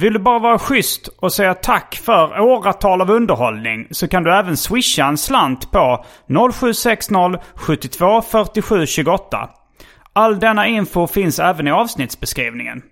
Vill 0.00 0.12
du 0.12 0.18
bara 0.18 0.38
vara 0.38 0.58
schysst 0.58 1.08
och 1.08 1.32
säga 1.32 1.54
tack 1.54 1.96
för 2.04 2.40
åratal 2.40 3.00
av 3.00 3.10
underhållning 3.10 3.86
så 3.90 4.08
kan 4.08 4.22
du 4.22 4.34
även 4.34 4.56
swisha 4.56 5.06
en 5.06 5.18
slant 5.18 5.70
på 5.70 6.04
0760 6.52 7.14
72 7.54 8.22
47 8.22 8.86
28. 8.86 9.50
All 10.12 10.40
denna 10.40 10.66
info 10.66 11.06
finns 11.06 11.38
även 11.38 11.68
i 11.68 11.70
avsnittsbeskrivningen. 11.70 12.82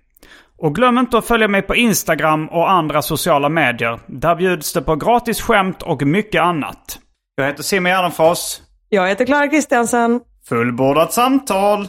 Och 0.59 0.75
glöm 0.75 0.99
inte 0.99 1.19
att 1.19 1.27
följa 1.27 1.49
mig 1.49 1.63
på 1.63 1.77
Instagram 1.77 2.49
och 2.49 2.71
andra 2.71 3.03
sociala 3.03 3.49
medier. 3.49 4.01
Där 4.07 4.35
bjuds 4.35 4.73
det 4.73 4.83
på 4.83 4.97
gratis 4.97 5.41
skämt 5.41 5.83
och 5.83 6.03
mycket 6.03 6.43
annat. 6.43 6.99
Jag 7.37 7.47
heter 7.47 7.63
Simon 7.63 7.91
Gärdenfors. 7.91 8.61
Jag 8.89 9.09
heter 9.09 9.25
Clara 9.25 9.49
Kristiansen. 9.49 10.21
Fullbordat 10.49 11.13
samtal! 11.13 11.89